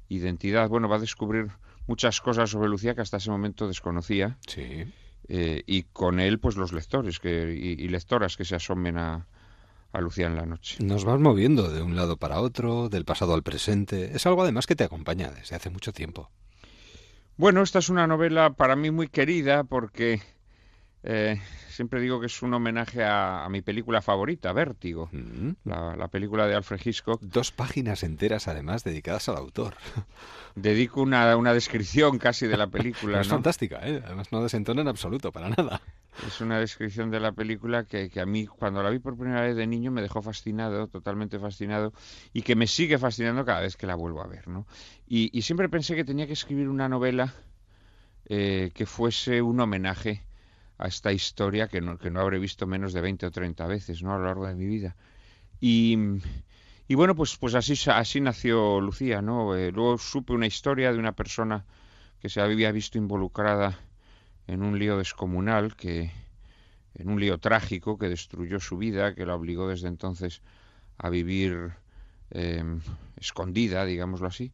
identidad. 0.09 0.69
Bueno, 0.69 0.89
va 0.89 0.97
a 0.97 1.01
descubrir 1.01 1.51
muchas 1.87 2.21
cosas 2.21 2.51
sobre 2.51 2.69
Lucía 2.69 2.95
que 2.95 3.01
hasta 3.01 3.17
ese 3.17 3.31
momento 3.31 3.67
desconocía. 3.69 4.39
Sí. 4.47 4.93
Eh, 5.29 5.63
y 5.67 5.83
con 5.85 6.21
él, 6.21 6.39
pues 6.39 6.57
los 6.57 6.73
lectores 6.73 7.19
que, 7.19 7.53
y 7.53 7.89
lectoras 7.89 8.37
que 8.37 8.45
se 8.45 8.55
asomen 8.55 8.97
a, 8.97 9.27
a 9.97 10.01
Lucía 10.01 10.27
en 10.27 10.37
la 10.37 10.47
noche. 10.47 10.77
Nos 10.85 11.05
vas 11.05 11.19
moviendo 11.19 11.71
de 11.71 11.83
un 11.83 11.97
lado 11.97 12.17
para 12.17 12.41
otro, 12.41 12.89
del 12.89 13.05
pasado 13.05 13.35
al 13.35 13.43
presente. 13.43 14.15
Es 14.15 14.27
algo 14.27 14.43
además 14.43 14.67
que 14.67 14.77
te 14.77 14.85
acompaña 14.85 15.31
desde 15.31 15.57
hace 15.57 15.71
mucho 15.71 15.93
tiempo. 15.93 16.31
Bueno, 17.37 17.63
esta 17.63 17.79
es 17.81 17.89
una 17.89 18.07
novela 18.07 18.55
para 18.55 18.77
mí 18.77 18.91
muy 18.91 19.09
querida 19.09 19.65
porque 19.65 20.21
eh, 21.07 21.41
siempre 21.69 22.01
digo 22.01 22.19
que 22.19 22.27
es 22.27 22.43
un 22.43 22.53
homenaje 22.53 23.05
a, 23.05 23.47
mi 23.49 23.63
película 23.63 24.03
favorita, 24.03 24.53
Vértigo, 24.53 25.09
mm. 25.13 25.51
la, 25.65 26.09
película 26.09 26.47
de 26.47 26.55
Alfred 26.57 26.81
Hitchcock. 26.85 27.21
Dos 27.23 27.53
páginas 27.53 28.03
enteras, 28.03 28.49
además, 28.49 28.83
dedicadas 28.83 29.29
al 29.29 29.37
autor. 29.37 29.75
Dedico 30.57 31.03
una, 31.03 31.37
una 31.37 31.53
descripción 31.53 32.19
casi 32.19 32.47
de 32.47 32.57
la 32.57 32.67
película. 32.67 33.21
es 33.23 33.29
fantástica, 33.29 33.87
¿eh? 33.87 34.03
además 34.05 34.33
no 34.33 34.43
desentona 34.43 34.81
en 34.81 34.89
absoluto, 34.89 35.31
para 35.31 35.51
nada. 35.51 35.81
Es 36.27 36.41
una 36.41 36.59
descripción 36.59 37.11
de 37.11 37.21
la 37.21 37.33
película 37.33 37.85
que, 37.85 38.09
que, 38.09 38.21
a 38.21 38.27
mí, 38.27 38.47
cuando 38.47 38.83
la 38.83 38.91
vi 38.91 38.99
por 38.99 39.17
primera 39.17 39.43
vez 39.43 39.55
de 39.55 39.67
niño, 39.67 39.93
me 39.93 40.03
dejó 40.03 40.23
fascinado, 40.23 40.89
totalmente 40.89 41.39
fascinado, 41.39 41.93
y 42.33 42.43
que 42.43 42.57
me 42.57 42.67
sigue 42.67 42.99
fascinando 42.99 43.45
cada 43.45 43.61
vez 43.61 43.77
que 43.77 43.87
la 43.87 43.95
vuelvo 43.95 44.23
a 44.23 44.27
ver. 44.27 44.49
¿no? 44.49 44.67
Y, 45.07 45.43
siempre 45.43 45.69
pensé 45.69 45.95
que 45.95 46.05
tenía 46.05 46.27
que 46.27 46.33
escribir 46.33 46.69
una 46.69 46.89
novela 46.89 47.35
eh, 48.25 48.73
que 48.75 48.87
fuese 48.87 49.41
un 49.43 49.61
homenaje 49.61 50.26
a 50.79 50.89
esta 50.89 51.13
historia 51.13 51.69
que 51.69 51.81
no, 51.81 51.99
que 51.99 52.11
no 52.11 52.21
habré 52.21 52.39
visto 52.39 52.67
menos 52.67 52.93
de 52.93 53.01
20 53.01 53.27
o 53.27 53.31
30 53.31 53.67
veces 53.67 54.03
¿no? 54.03 54.15
a 54.15 54.19
lo 54.19 54.25
largo 54.25 54.47
de 54.47 54.55
mi 54.55 54.67
vida. 54.67 54.97
Y, 55.61 55.97
y 56.89 56.95
bueno, 56.95 57.15
pues, 57.15 57.37
pues 57.37 57.55
así, 57.55 57.75
así 57.91 58.21
nació 58.21 58.81
Lucía. 58.81 59.23
¿no? 59.23 59.57
Eh, 59.57 59.73
luego 59.73 59.99
supe 59.99 60.33
una 60.33 60.47
historia 60.47 60.93
de 60.93 60.99
una 60.99 61.13
persona 61.13 61.65
que 62.21 62.29
se 62.29 62.41
había 62.41 62.73
visto 62.73 62.99
involucrada 62.99 63.79
en 64.47 64.63
un 64.63 64.79
lío 64.79 64.99
descomunal, 64.99 65.77
que, 65.77 66.13
en 66.95 67.09
un 67.09 67.21
lío 67.21 67.39
trágico 67.39 67.99
que 67.99 68.09
destruyó 68.09 68.61
su 68.61 68.79
vida, 68.79 69.15
que 69.15 69.27
la 69.27 69.35
obligó 69.35 69.69
desde 69.69 69.89
entonces 69.89 70.43
a 70.99 71.11
vivir 71.11 71.73
em, 72.31 72.81
escondida, 73.17 73.85
digámoslo 73.85 74.29
así. 74.29 74.53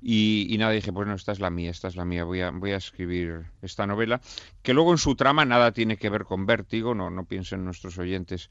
Y, 0.00 0.46
y, 0.50 0.58
nada, 0.58 0.72
dije, 0.72 0.90
bueno, 0.90 1.14
esta 1.14 1.32
es 1.32 1.40
la 1.40 1.50
mía, 1.50 1.70
esta 1.70 1.88
es 1.88 1.96
la 1.96 2.04
mía, 2.04 2.24
voy 2.24 2.42
a, 2.42 2.50
voy 2.50 2.72
a 2.72 2.76
escribir 2.76 3.46
esta 3.62 3.86
novela, 3.86 4.20
que 4.62 4.74
luego 4.74 4.92
en 4.92 4.98
su 4.98 5.14
trama 5.16 5.44
nada 5.44 5.72
tiene 5.72 5.96
que 5.96 6.10
ver 6.10 6.24
con 6.24 6.44
Vértigo, 6.44 6.94
no, 6.94 7.08
no 7.10 7.24
piensen 7.24 7.64
nuestros 7.64 7.96
oyentes 7.98 8.50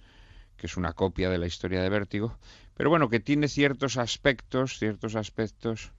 que 0.57 0.67
es 0.67 0.77
una 0.77 0.93
copia 0.93 1.29
de 1.29 1.37
la 1.37 1.45
historia 1.45 1.81
de 1.81 1.89
Vértigo, 1.89 2.37
pero 2.75 2.89
bueno, 2.89 3.09
que 3.09 3.19
tiene 3.19 3.47
ciertos 3.47 3.97
aspectos, 3.97 4.79
ciertos 4.79 5.15
aspectos 5.15 5.91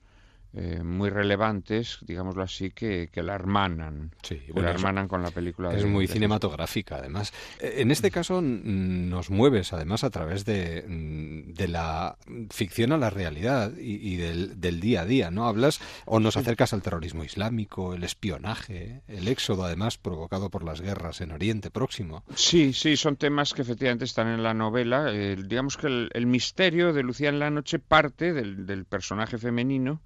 eh, 0.57 0.83
muy 0.83 1.09
relevantes, 1.09 1.97
digámoslo 2.03 2.41
así, 2.41 2.71
que, 2.71 3.09
que 3.11 3.21
la 3.21 3.35
hermanan. 3.35 4.11
Sí, 4.21 4.41
la 4.55 4.71
hermanan 4.71 5.09
con 5.09 5.21
la 5.21 5.31
película. 5.31 5.73
Es 5.73 5.85
muy 5.85 6.07
cinematográfica, 6.07 6.95
además. 6.95 7.33
Eh, 7.59 7.75
en 7.79 7.91
este 7.91 8.09
caso 8.09 8.41
nos 8.41 9.29
mueves, 9.29 9.73
además, 9.73 10.05
a 10.05 10.11
través 10.11 10.45
de, 10.45 10.85
de 10.87 11.67
la 11.67 12.17
ficción 12.51 12.93
a 12.93 12.97
la 12.97 13.09
realidad 13.09 13.73
y, 13.77 14.15
del, 14.15 14.61
del, 14.61 14.79
día 14.79 15.01
a 15.01 15.05
día, 15.05 15.29
¿no? 15.29 15.45
Hablas 15.45 15.81
o 16.05 16.21
nos 16.21 16.37
acercas 16.37 16.71
al 16.71 16.81
terrorismo 16.81 17.25
islámico, 17.25 17.93
el 17.93 18.05
espionaje, 18.05 19.01
el 19.09 19.27
éxodo, 19.27 19.65
además, 19.65 19.97
provocado 19.97 20.49
por 20.49 20.63
las 20.63 20.79
guerras 20.79 21.19
en 21.19 21.33
Oriente 21.33 21.69
Próximo. 21.69 22.23
Sí, 22.33 22.71
sí, 22.71 22.95
son 22.95 23.17
temas 23.17 23.53
que 23.53 23.63
efectivamente 23.63 24.05
están 24.05 24.29
en 24.29 24.41
la 24.41 24.53
novela. 24.53 25.11
digamos 25.11 25.75
que 25.75 25.87
el, 25.87 26.25
misterio 26.27 26.93
de 26.93 27.03
Lucía 27.03 27.27
en 27.27 27.39
la 27.39 27.49
noche 27.49 27.77
parte 27.77 28.31
del, 28.31 28.65
del 28.65 28.85
personaje 28.85 29.37
femenino 29.37 29.99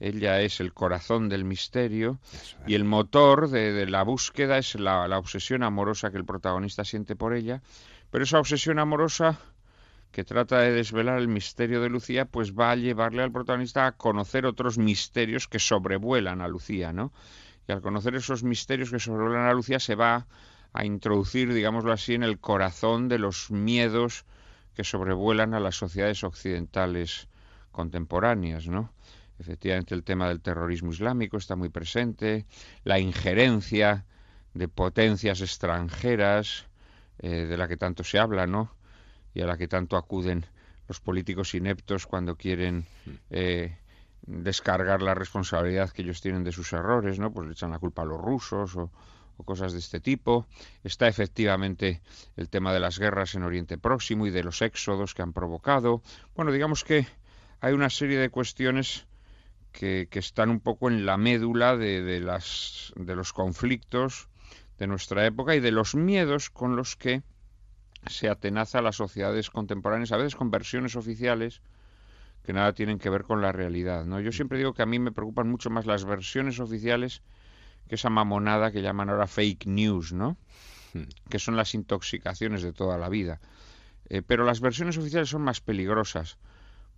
ella 0.00 0.40
es 0.40 0.60
el 0.60 0.72
corazón 0.72 1.28
del 1.28 1.44
misterio 1.44 2.18
y 2.66 2.74
el 2.74 2.84
motor 2.84 3.48
de, 3.48 3.86
la 3.86 4.02
búsqueda 4.02 4.58
es 4.58 4.74
la, 4.74 5.18
obsesión 5.18 5.62
amorosa 5.62 6.10
que 6.10 6.16
el 6.16 6.24
protagonista 6.24 6.84
siente 6.84 7.16
por 7.16 7.34
ella, 7.34 7.62
pero 8.10 8.24
esa 8.24 8.38
obsesión 8.38 8.78
amorosa 8.78 9.38
que 10.10 10.24
trata 10.24 10.60
de 10.60 10.72
desvelar 10.72 11.18
el 11.18 11.28
misterio 11.28 11.80
de 11.80 11.88
Lucía, 11.88 12.24
pues 12.24 12.54
va 12.54 12.70
a 12.70 12.76
llevarle 12.76 13.22
al 13.22 13.32
protagonista 13.32 13.86
a 13.86 13.92
conocer 13.92 14.46
otros 14.46 14.78
misterios 14.78 15.48
que 15.48 15.58
sobrevuelan 15.58 16.40
a 16.40 16.48
Lucía, 16.48 16.92
¿no? 16.92 17.12
Y 17.66 17.72
al 17.72 17.80
conocer 17.80 18.14
esos 18.14 18.44
misterios 18.44 18.90
que 18.90 19.00
sobrevuelan 19.00 19.46
a 19.46 19.54
Lucía 19.54 19.80
se 19.80 19.96
va 19.96 20.26
a 20.72 20.84
introducir, 20.84 21.52
digámoslo 21.52 21.92
así, 21.92 22.14
en 22.14 22.22
el 22.22 22.38
corazón 22.38 23.08
de 23.08 23.18
los 23.18 23.50
miedos 23.50 24.24
que 24.74 24.84
sobrevuelan 24.84 25.54
a 25.54 25.60
las 25.60 25.76
sociedades 25.76 26.22
occidentales 26.24 27.28
contemporáneas, 27.72 28.68
¿no? 28.68 28.92
Efectivamente, 29.38 29.94
el 29.94 30.04
tema 30.04 30.28
del 30.28 30.40
terrorismo 30.40 30.92
islámico 30.92 31.36
está 31.36 31.56
muy 31.56 31.68
presente, 31.68 32.46
la 32.84 32.98
injerencia 32.98 34.04
de 34.54 34.68
potencias 34.68 35.40
extranjeras, 35.40 36.66
eh, 37.18 37.46
de 37.46 37.56
la 37.56 37.68
que 37.68 37.76
tanto 37.76 38.04
se 38.04 38.18
habla, 38.18 38.46
¿no? 38.46 38.74
Y 39.34 39.40
a 39.42 39.46
la 39.46 39.56
que 39.56 39.68
tanto 39.68 39.96
acuden 39.96 40.46
los 40.86 41.00
políticos 41.00 41.54
ineptos 41.54 42.06
cuando 42.06 42.36
quieren 42.36 42.84
eh, 43.30 43.76
descargar 44.22 45.02
la 45.02 45.14
responsabilidad 45.14 45.90
que 45.90 46.02
ellos 46.02 46.20
tienen 46.20 46.44
de 46.44 46.52
sus 46.52 46.72
errores, 46.72 47.18
¿no? 47.18 47.32
Pues 47.32 47.46
le 47.46 47.52
echan 47.52 47.72
la 47.72 47.78
culpa 47.78 48.02
a 48.02 48.04
los 48.04 48.20
rusos 48.20 48.76
o, 48.76 48.92
o 49.36 49.44
cosas 49.44 49.72
de 49.72 49.78
este 49.78 50.00
tipo. 50.00 50.46
Está 50.82 51.08
efectivamente 51.08 52.00
el 52.36 52.48
tema 52.48 52.72
de 52.72 52.80
las 52.80 52.98
guerras 52.98 53.34
en 53.34 53.42
Oriente 53.42 53.78
Próximo 53.78 54.26
y 54.26 54.30
de 54.30 54.44
los 54.44 54.62
éxodos 54.62 55.14
que 55.14 55.22
han 55.22 55.32
provocado. 55.32 56.02
Bueno, 56.36 56.52
digamos 56.52 56.84
que 56.84 57.06
hay 57.60 57.72
una 57.72 57.90
serie 57.90 58.18
de 58.18 58.30
cuestiones 58.30 59.06
que, 59.74 60.08
están 60.12 60.50
un 60.50 60.60
poco 60.60 60.88
en 60.88 61.04
la 61.04 61.16
médula 61.16 61.76
de, 61.76 62.20
las, 62.20 62.92
de 62.94 63.16
los 63.16 63.32
conflictos 63.32 64.28
de 64.78 64.86
nuestra 64.86 65.26
época 65.26 65.56
y 65.56 65.60
de 65.60 65.72
los 65.72 65.96
miedos 65.96 66.48
con 66.48 66.76
los 66.76 66.94
que 66.94 67.22
se 68.06 68.28
atenaza 68.28 68.78
a 68.78 68.82
las 68.82 68.96
sociedades 68.96 69.50
contemporáneas, 69.50 70.12
a 70.12 70.16
veces 70.16 70.36
con 70.36 70.50
versiones 70.52 70.94
oficiales 70.94 71.60
que 72.44 72.52
nada 72.52 72.72
tienen 72.72 72.98
que 72.98 73.10
ver 73.10 73.24
con 73.24 73.42
la 73.42 73.50
realidad. 73.50 74.04
¿no? 74.04 74.20
Yo 74.20 74.30
siempre 74.30 74.58
digo 74.58 74.74
que 74.74 74.82
a 74.82 74.86
mí 74.86 75.00
me 75.00 75.10
preocupan 75.10 75.50
mucho 75.50 75.70
más 75.70 75.86
las 75.86 76.04
versiones 76.04 76.60
oficiales 76.60 77.22
que 77.88 77.96
esa 77.96 78.10
mamonada 78.10 78.70
que 78.70 78.80
llaman 78.80 79.10
ahora 79.10 79.26
fake 79.26 79.66
news, 79.66 80.12
¿no? 80.12 80.36
Hmm. 80.92 81.02
que 81.28 81.40
son 81.40 81.56
las 81.56 81.74
intoxicaciones 81.74 82.62
de 82.62 82.72
toda 82.72 82.96
la 82.96 83.08
vida. 83.08 83.40
Eh, 84.08 84.22
pero 84.22 84.44
las 84.44 84.60
versiones 84.60 84.96
oficiales 84.98 85.30
son 85.30 85.42
más 85.42 85.60
peligrosas 85.60 86.38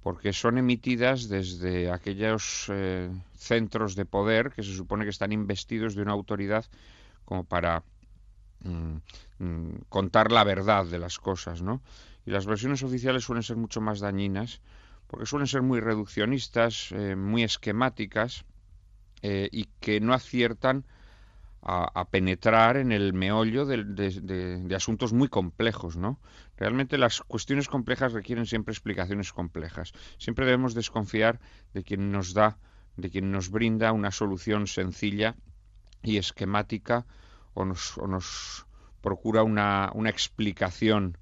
porque 0.07 0.33
son 0.33 0.57
emitidas 0.57 1.29
desde 1.29 1.91
aquellos 1.91 2.71
eh, 2.71 3.11
centros 3.35 3.97
de 3.97 4.05
poder 4.05 4.53
que 4.53 4.63
se 4.63 4.73
supone 4.73 5.03
que 5.03 5.11
están 5.11 5.33
investidos 5.33 5.97
de 5.97 6.03
una 6.03 6.13
autoridad 6.13 6.65
como 7.25 7.43
para 7.43 7.83
mm, 8.63 8.99
mm, 9.41 9.71
contar 9.89 10.31
la 10.31 10.45
verdad 10.45 10.87
de 10.87 11.01
las 11.01 11.19
cosas, 11.19 11.61
¿no? 11.61 11.83
Y 12.25 12.31
las 12.31 12.47
versiones 12.47 12.85
oficiales 12.85 13.25
suelen 13.25 13.43
ser 13.43 13.57
mucho 13.57 13.81
más 13.81 13.99
dañinas 13.99 14.61
porque 15.09 15.27
suelen 15.27 15.49
ser 15.49 15.63
muy 15.63 15.81
reduccionistas, 15.81 16.93
eh, 16.93 17.17
muy 17.17 17.43
esquemáticas 17.43 18.45
y 19.23 19.65
que 19.81 19.99
no 19.99 20.15
aciertan 20.15 20.85
a, 21.69 22.09
penetrar 22.11 22.77
en 22.77 22.93
el 22.93 23.13
meollo 23.13 23.67
de, 23.67 24.73
asuntos 24.77 25.13
muy 25.13 25.29
complejos, 25.29 25.97
¿no? 25.97 26.21
Realmente 26.57 26.97
las 26.97 27.21
cuestiones 27.23 27.67
complejas 27.67 28.13
requieren 28.13 28.47
siempre 28.47 28.73
explicaciones 28.73 29.33
complejas. 29.33 29.93
Siempre 30.17 30.47
debemos 30.47 30.75
desconfiar 30.75 31.41
de 31.75 31.83
quien 31.83 32.13
nos 32.13 32.35
da, 32.35 32.59
de 32.97 33.11
quien 33.11 33.33
nos 33.33 33.51
brinda 33.51 33.91
una 33.91 34.13
solución 34.13 34.69
sencilla 34.69 35.35
y 36.05 36.19
esquemática 36.19 37.05
o 37.55 37.65
nos, 37.65 37.99
o 37.99 38.07
nos 38.07 38.67
procura 39.01 39.43
una, 39.43 39.91
una 39.93 40.11
explicación 40.11 41.19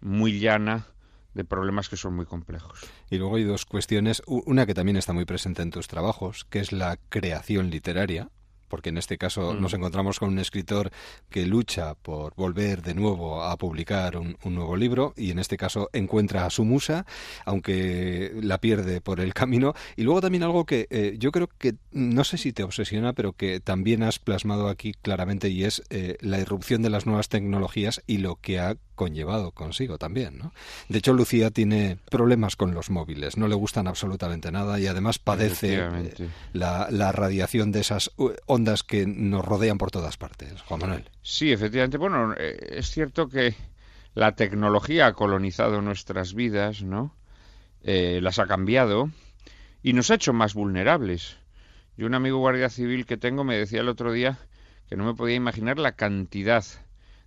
muy 0.00 0.40
llana 0.40 0.88
de 1.34 1.44
problemas 1.44 1.88
que 1.88 1.96
son 1.96 2.16
muy 2.16 2.26
complejos. 2.26 2.80
Y 3.10 3.18
luego 3.18 3.36
hay 3.36 3.44
dos 3.44 3.64
cuestiones, 3.64 4.22
una 4.26 4.66
que 4.66 4.74
también 4.74 4.96
está 4.96 5.12
muy 5.12 5.24
presente 5.24 5.62
en 5.62 5.70
tus 5.70 5.86
trabajos, 5.86 6.44
que 6.44 6.58
es 6.58 6.72
la 6.72 6.98
creación 7.10 7.70
literaria, 7.70 8.28
porque 8.68 8.90
en 8.90 8.98
este 8.98 9.18
caso 9.18 9.54
mm. 9.54 9.60
nos 9.60 9.74
encontramos 9.74 10.18
con 10.18 10.30
un 10.30 10.38
escritor 10.38 10.90
que 11.30 11.46
lucha 11.46 11.94
por 11.94 12.34
volver 12.34 12.82
de 12.82 12.94
nuevo 12.94 13.42
a 13.42 13.56
publicar 13.56 14.16
un, 14.16 14.36
nuevo 14.44 14.76
libro 14.76 15.14
y 15.16 15.30
en 15.30 15.38
este 15.38 15.56
caso 15.56 15.90
encuentra 15.92 16.46
a 16.46 16.50
su 16.50 16.64
musa, 16.64 17.06
aunque 17.44 18.32
la 18.40 18.58
pierde 18.58 19.00
por 19.00 19.20
el 19.20 19.34
camino. 19.34 19.74
Y 19.96 20.02
luego 20.02 20.20
también 20.20 20.42
algo 20.42 20.64
que 20.64 20.86
eh, 20.90 21.16
yo 21.18 21.32
creo 21.32 21.48
que 21.58 21.74
no 21.90 22.24
sé 22.24 22.38
si 22.38 22.52
te 22.52 22.62
obsesiona, 22.62 23.12
pero 23.12 23.32
que 23.32 23.60
también 23.60 24.02
has 24.02 24.18
plasmado 24.18 24.68
aquí 24.68 24.92
claramente 24.92 25.48
y 25.48 25.64
es 25.64 25.82
eh, 25.90 26.16
la 26.20 26.38
irrupción 26.38 26.82
de 26.82 26.90
las 26.90 27.06
nuevas 27.06 27.28
tecnologías 27.28 28.02
y 28.06 28.18
lo 28.18 28.36
que 28.36 28.60
ha 28.60 28.76
conllevado 28.94 29.52
consigo 29.52 29.98
también, 29.98 30.38
¿no? 30.38 30.52
De 30.88 30.98
hecho, 30.98 31.12
Lucía 31.12 31.50
tiene 31.50 31.98
problemas 32.10 32.56
con 32.56 32.74
los 32.74 32.90
móviles, 32.90 33.36
no 33.36 33.48
le 33.48 33.54
gustan 33.54 33.86
absolutamente 33.86 34.50
nada 34.52 34.78
y 34.78 34.86
además 34.86 35.18
padece 35.18 35.78
eh, 35.78 36.28
la, 36.52 36.88
la, 36.90 37.12
radiación 37.12 37.72
de 37.72 37.80
esas 37.80 38.10
ondas 38.46 38.82
que 38.82 39.06
nos 39.06 39.44
rodean 39.44 39.78
por 39.78 39.90
todas 39.90 40.16
partes. 40.16 40.60
Juan 40.62 40.80
Manuel. 40.80 41.10
Sí, 41.22 41.52
efectivamente. 41.52 41.98
Bueno, 41.98 42.34
eh, 42.36 42.56
es 42.70 42.90
cierto 42.90 43.28
que 43.28 43.54
la 44.14 44.36
tecnología 44.36 45.06
ha 45.06 45.12
colonizado 45.12 45.82
nuestras 45.82 46.34
vidas, 46.34 46.82
¿no? 46.82 47.14
Eh, 47.82 48.20
las 48.22 48.38
ha 48.38 48.46
cambiado 48.46 49.10
y 49.82 49.92
nos 49.92 50.10
ha 50.10 50.14
hecho 50.14 50.32
más 50.32 50.54
vulnerables. 50.54 51.36
Yo 51.96 52.06
un 52.06 52.14
amigo 52.14 52.38
guardia 52.38 52.70
civil 52.70 53.06
que 53.06 53.16
tengo 53.16 53.44
me 53.44 53.58
decía 53.58 53.80
el 53.80 53.88
otro 53.88 54.12
día 54.12 54.38
que 54.88 54.96
no 54.96 55.04
me 55.04 55.14
podía 55.14 55.36
imaginar 55.36 55.78
la 55.78 55.92
cantidad 55.92 56.64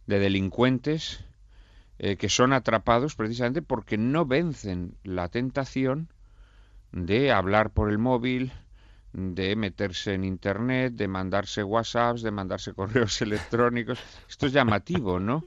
de 0.07 0.19
delincuentes 0.19 1.23
eh, 1.99 2.15
que 2.15 2.29
son 2.29 2.53
atrapados 2.53 3.15
precisamente 3.15 3.61
porque 3.61 3.97
no 3.97 4.25
vencen 4.25 4.95
la 5.03 5.29
tentación 5.29 6.09
de 6.91 7.31
hablar 7.31 7.71
por 7.71 7.89
el 7.89 7.97
móvil, 7.97 8.51
de 9.13 9.55
meterse 9.55 10.13
en 10.13 10.23
Internet, 10.23 10.93
de 10.93 11.07
mandarse 11.07 11.63
WhatsApps, 11.63 12.21
de 12.21 12.31
mandarse 12.31 12.73
correos 12.75 13.21
electrónicos. 13.21 13.99
Esto 14.29 14.45
es 14.45 14.53
llamativo, 14.53 15.19
¿no? 15.19 15.43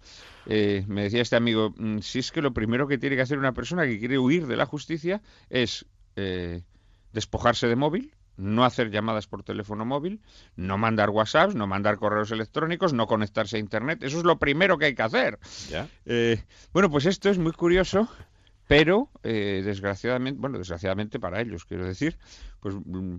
Eh, 0.46 0.84
me 0.88 1.05
decía 1.05 1.22
este 1.22 1.36
amigo, 1.36 1.74
mm, 1.76 1.98
si 1.98 2.18
es 2.18 2.32
que 2.32 2.42
lo 2.42 2.53
primero 2.53 2.88
que 2.88 2.98
tiene 2.98 3.16
que 3.16 3.22
hacer 3.22 3.38
una 3.38 3.53
persona 3.53 3.84
que 3.84 3.98
quiere 3.98 4.18
huir 4.18 4.46
de 4.46 4.57
la 4.57 4.66
justicia 4.66 5.22
es 5.51 5.86
eh, 6.16 6.62
despojarse 7.12 7.68
de 7.68 7.76
móvil, 7.76 8.12
no 8.41 8.64
hacer 8.64 8.91
llamadas 8.91 9.26
por 9.26 9.43
teléfono 9.43 9.84
móvil, 9.84 10.20
no 10.57 10.78
mandar 10.78 11.11
WhatsApps, 11.11 11.55
no 11.55 11.66
mandar 11.66 11.99
correos 11.99 12.30
electrónicos, 12.30 12.93
no 12.93 13.07
conectarse 13.07 13.57
a 13.57 13.61
Internet. 13.61 14.03
Eso 14.03 14.18
es 14.18 14.24
lo 14.24 14.38
primero 14.38 14.78
que 14.78 14.86
hay 14.86 14.95
que 14.95 15.03
hacer. 15.03 15.38
Eh, 16.07 16.43
bueno, 16.72 16.91
pues 16.91 17.07
esto 17.07 17.28
es 17.28 17.38
muy 17.38 17.53
curioso, 17.53 18.09
pero 18.66 19.11
eh, 19.22 19.62
desgraciadamente, 19.64 20.41
bueno, 20.41 20.59
desgraciadamente 20.59 21.20
para 21.20 21.41
ellos, 21.41 21.64
quiero 21.66 21.84
decir, 21.84 22.18
pues 22.61 22.74
mm, 22.74 23.16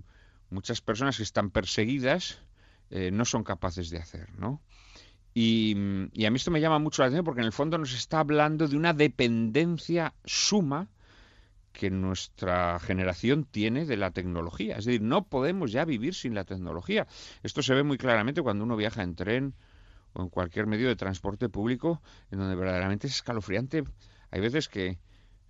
muchas 0.50 0.80
personas 0.80 1.16
que 1.16 1.22
están 1.22 1.50
perseguidas 1.50 2.42
eh, 2.90 3.10
no 3.12 3.24
son 3.24 3.44
capaces 3.44 3.90
de 3.90 3.98
hacer, 3.98 4.28
¿no? 4.38 4.60
Y, 5.34 5.74
y, 6.12 6.26
a 6.26 6.30
mí 6.30 6.36
esto 6.36 6.50
me 6.50 6.60
llama 6.60 6.78
mucho 6.78 7.00
la 7.00 7.06
atención 7.06 7.24
porque 7.24 7.40
en 7.40 7.46
el 7.46 7.52
fondo 7.52 7.78
nos 7.78 7.94
está 7.94 8.20
hablando 8.20 8.68
de 8.68 8.76
una 8.76 8.92
dependencia 8.92 10.12
suma 10.26 10.88
que 11.72 11.90
nuestra 11.90 12.78
generación 12.78 13.44
tiene 13.44 13.86
de 13.86 13.96
la 13.96 14.10
tecnología. 14.10 14.76
Es 14.76 14.84
decir, 14.84 15.02
no 15.02 15.24
podemos 15.24 15.72
ya 15.72 15.84
vivir 15.84 16.14
sin 16.14 16.34
la 16.34 16.44
tecnología. 16.44 17.06
Esto 17.42 17.62
se 17.62 17.74
ve 17.74 17.82
muy 17.82 17.98
claramente 17.98 18.42
cuando 18.42 18.64
uno 18.64 18.76
viaja 18.76 19.02
en 19.02 19.14
tren 19.14 19.54
o 20.12 20.22
en 20.22 20.28
cualquier 20.28 20.66
medio 20.66 20.88
de 20.88 20.96
transporte 20.96 21.48
público, 21.48 22.02
en 22.30 22.38
donde 22.38 22.54
verdaderamente 22.54 23.06
es 23.06 23.14
escalofriante. 23.14 23.84
Hay 24.30 24.40
veces 24.40 24.68
que 24.68 24.98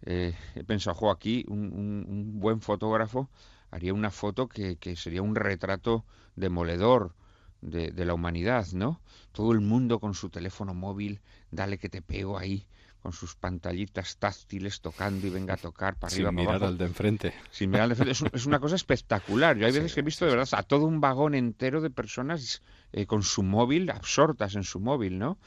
eh, 0.03 0.35
he 0.55 0.65
pensado, 0.65 0.95
jo, 0.95 1.11
aquí 1.11 1.45
un, 1.49 2.41
buen 2.41 2.61
fotógrafo 2.61 3.29
haría 3.71 3.95
una 3.95 4.11
foto 4.11 4.49
que, 4.49 4.77
sería 4.97 5.23
un 5.23 5.35
retrato 5.35 6.05
demoledor 6.37 7.15
de, 7.61 7.91
de, 7.91 8.05
la 8.05 8.15
humanidad, 8.15 8.67
¿no? 8.73 9.01
Todo 9.33 9.53
el 9.53 9.61
mundo 9.61 10.01
con 10.01 10.15
su 10.15 10.31
teléfono 10.31 10.75
móvil, 10.75 11.21
dale 11.51 11.79
que 11.79 11.89
te 11.89 12.03
pego 12.03 12.39
ahí, 12.39 12.67
con 13.03 13.13
sus 13.13 13.35
pantallitas 13.35 14.17
táctiles 14.17 14.81
tocando 14.81 15.27
y 15.27 15.31
venga 15.31 15.55
a 15.55 15.57
tocar 15.57 15.97
para 15.97 16.11
Sin 16.11 16.25
arriba 16.27 16.33
mirar 16.33 16.65
al 16.65 16.79
de 16.79 16.85
enfrente. 16.85 17.35
Sin 17.51 17.71
mirar 17.71 17.91
al 17.91 17.97
de 17.97 18.11
enfrente. 18.11 18.37
Es, 18.37 18.47
una 18.47 18.61
cosa 18.61 18.77
espectacular. 18.77 19.57
Yo 19.57 19.67
hay 19.67 19.73
veces 19.73 19.93
que 19.93 20.01
he 20.01 20.05
visto 20.05 20.25
de 20.25 20.31
verdad 20.31 20.49
a 20.53 20.63
todo 20.63 20.87
un 20.87 21.01
vagón 21.01 21.35
entero 21.35 21.81
de 21.81 21.91
personas 21.91 22.63
eh, 22.93 23.07
con 23.07 23.23
su 23.25 23.43
móvil, 23.43 23.91
absortas 23.91 24.55
en 24.55 24.63
su 24.63 24.79
móvil, 24.79 25.19
¿no? 25.19 25.39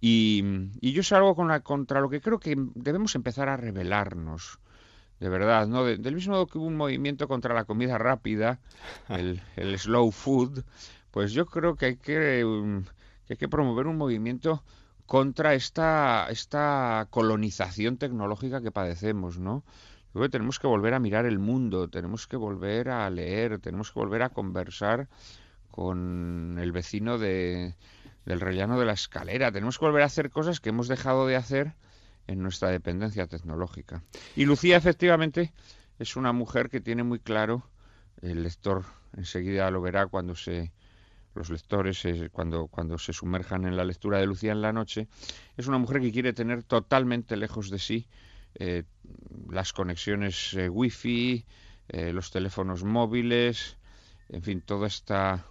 Y, 0.00 0.42
yo 0.80 1.02
salgo 1.02 1.34
con 1.34 1.48
la, 1.48 1.60
contra 1.60 2.00
lo 2.00 2.08
que 2.08 2.20
creo 2.20 2.38
que 2.38 2.56
debemos 2.74 3.14
empezar 3.14 3.48
a 3.48 3.56
revelarnos. 3.56 4.58
De 5.20 5.30
verdad, 5.30 5.66
¿no? 5.66 5.84
del 5.84 6.14
mismo 6.14 6.34
modo 6.34 6.46
que 6.46 6.58
hubo 6.58 6.66
un 6.66 6.76
movimiento 6.76 7.26
contra 7.26 7.54
la 7.54 7.64
comida 7.64 7.96
rápida, 7.96 8.60
el, 9.08 9.40
el 9.56 9.78
slow 9.78 10.10
food, 10.12 10.62
pues 11.10 11.32
yo 11.32 11.46
creo 11.46 11.76
que 11.76 11.86
hay 11.86 11.96
que, 11.96 12.44
um, 12.44 12.84
que 13.26 13.34
hay 13.34 13.36
que 13.36 13.48
promover 13.48 13.86
un 13.86 13.96
movimiento 13.96 14.62
contra 15.06 15.54
esta, 15.54 16.26
esta 16.30 17.06
colonización 17.10 17.96
tecnológica 17.96 18.60
que 18.60 18.72
padecemos, 18.72 19.38
¿no? 19.38 19.64
Creo 20.12 20.24
que 20.24 20.30
tenemos 20.30 20.58
que 20.58 20.66
volver 20.66 20.94
a 20.94 21.00
mirar 21.00 21.26
el 21.26 21.38
mundo, 21.38 21.88
tenemos 21.88 22.26
que 22.26 22.36
volver 22.36 22.88
a 22.88 23.08
leer, 23.10 23.58
tenemos 23.58 23.92
que 23.92 24.00
volver 24.00 24.22
a 24.22 24.30
conversar 24.30 25.08
con 25.70 26.58
el 26.58 26.72
vecino 26.72 27.18
de, 27.18 27.74
del 28.24 28.40
rellano 28.40 28.78
de 28.78 28.86
la 28.86 28.94
escalera, 28.94 29.52
tenemos 29.52 29.78
que 29.78 29.84
volver 29.84 30.02
a 30.02 30.06
hacer 30.06 30.30
cosas 30.30 30.60
que 30.60 30.70
hemos 30.70 30.88
dejado 30.88 31.26
de 31.26 31.36
hacer 31.36 31.74
en 32.26 32.42
nuestra 32.42 32.70
dependencia 32.70 33.26
tecnológica. 33.26 34.02
Y 34.34 34.46
Lucía 34.46 34.76
efectivamente 34.76 35.52
es 35.98 36.16
una 36.16 36.32
mujer 36.32 36.70
que 36.70 36.80
tiene 36.80 37.02
muy 37.04 37.20
claro, 37.20 37.68
el 38.22 38.42
lector 38.42 38.84
enseguida 39.16 39.70
lo 39.70 39.80
verá 39.80 40.06
cuando 40.06 40.34
se 40.34 40.72
los 41.36 41.50
lectores 41.50 42.06
cuando, 42.32 42.66
cuando 42.66 42.98
se 42.98 43.12
sumerjan 43.12 43.64
en 43.64 43.76
la 43.76 43.84
lectura 43.84 44.18
de 44.18 44.26
Lucía 44.26 44.52
en 44.52 44.62
la 44.62 44.72
noche, 44.72 45.08
es 45.56 45.66
una 45.66 45.78
mujer 45.78 46.00
que 46.00 46.12
quiere 46.12 46.32
tener 46.32 46.62
totalmente 46.62 47.36
lejos 47.36 47.70
de 47.70 47.78
sí 47.78 48.06
eh, 48.58 48.84
las 49.50 49.72
conexiones 49.72 50.54
eh, 50.54 50.68
wifi, 50.68 51.44
eh, 51.88 52.12
los 52.12 52.30
teléfonos 52.30 52.84
móviles, 52.84 53.76
en 54.30 54.42
fin, 54.42 54.62
toda 54.62 54.86
esta, 54.86 55.44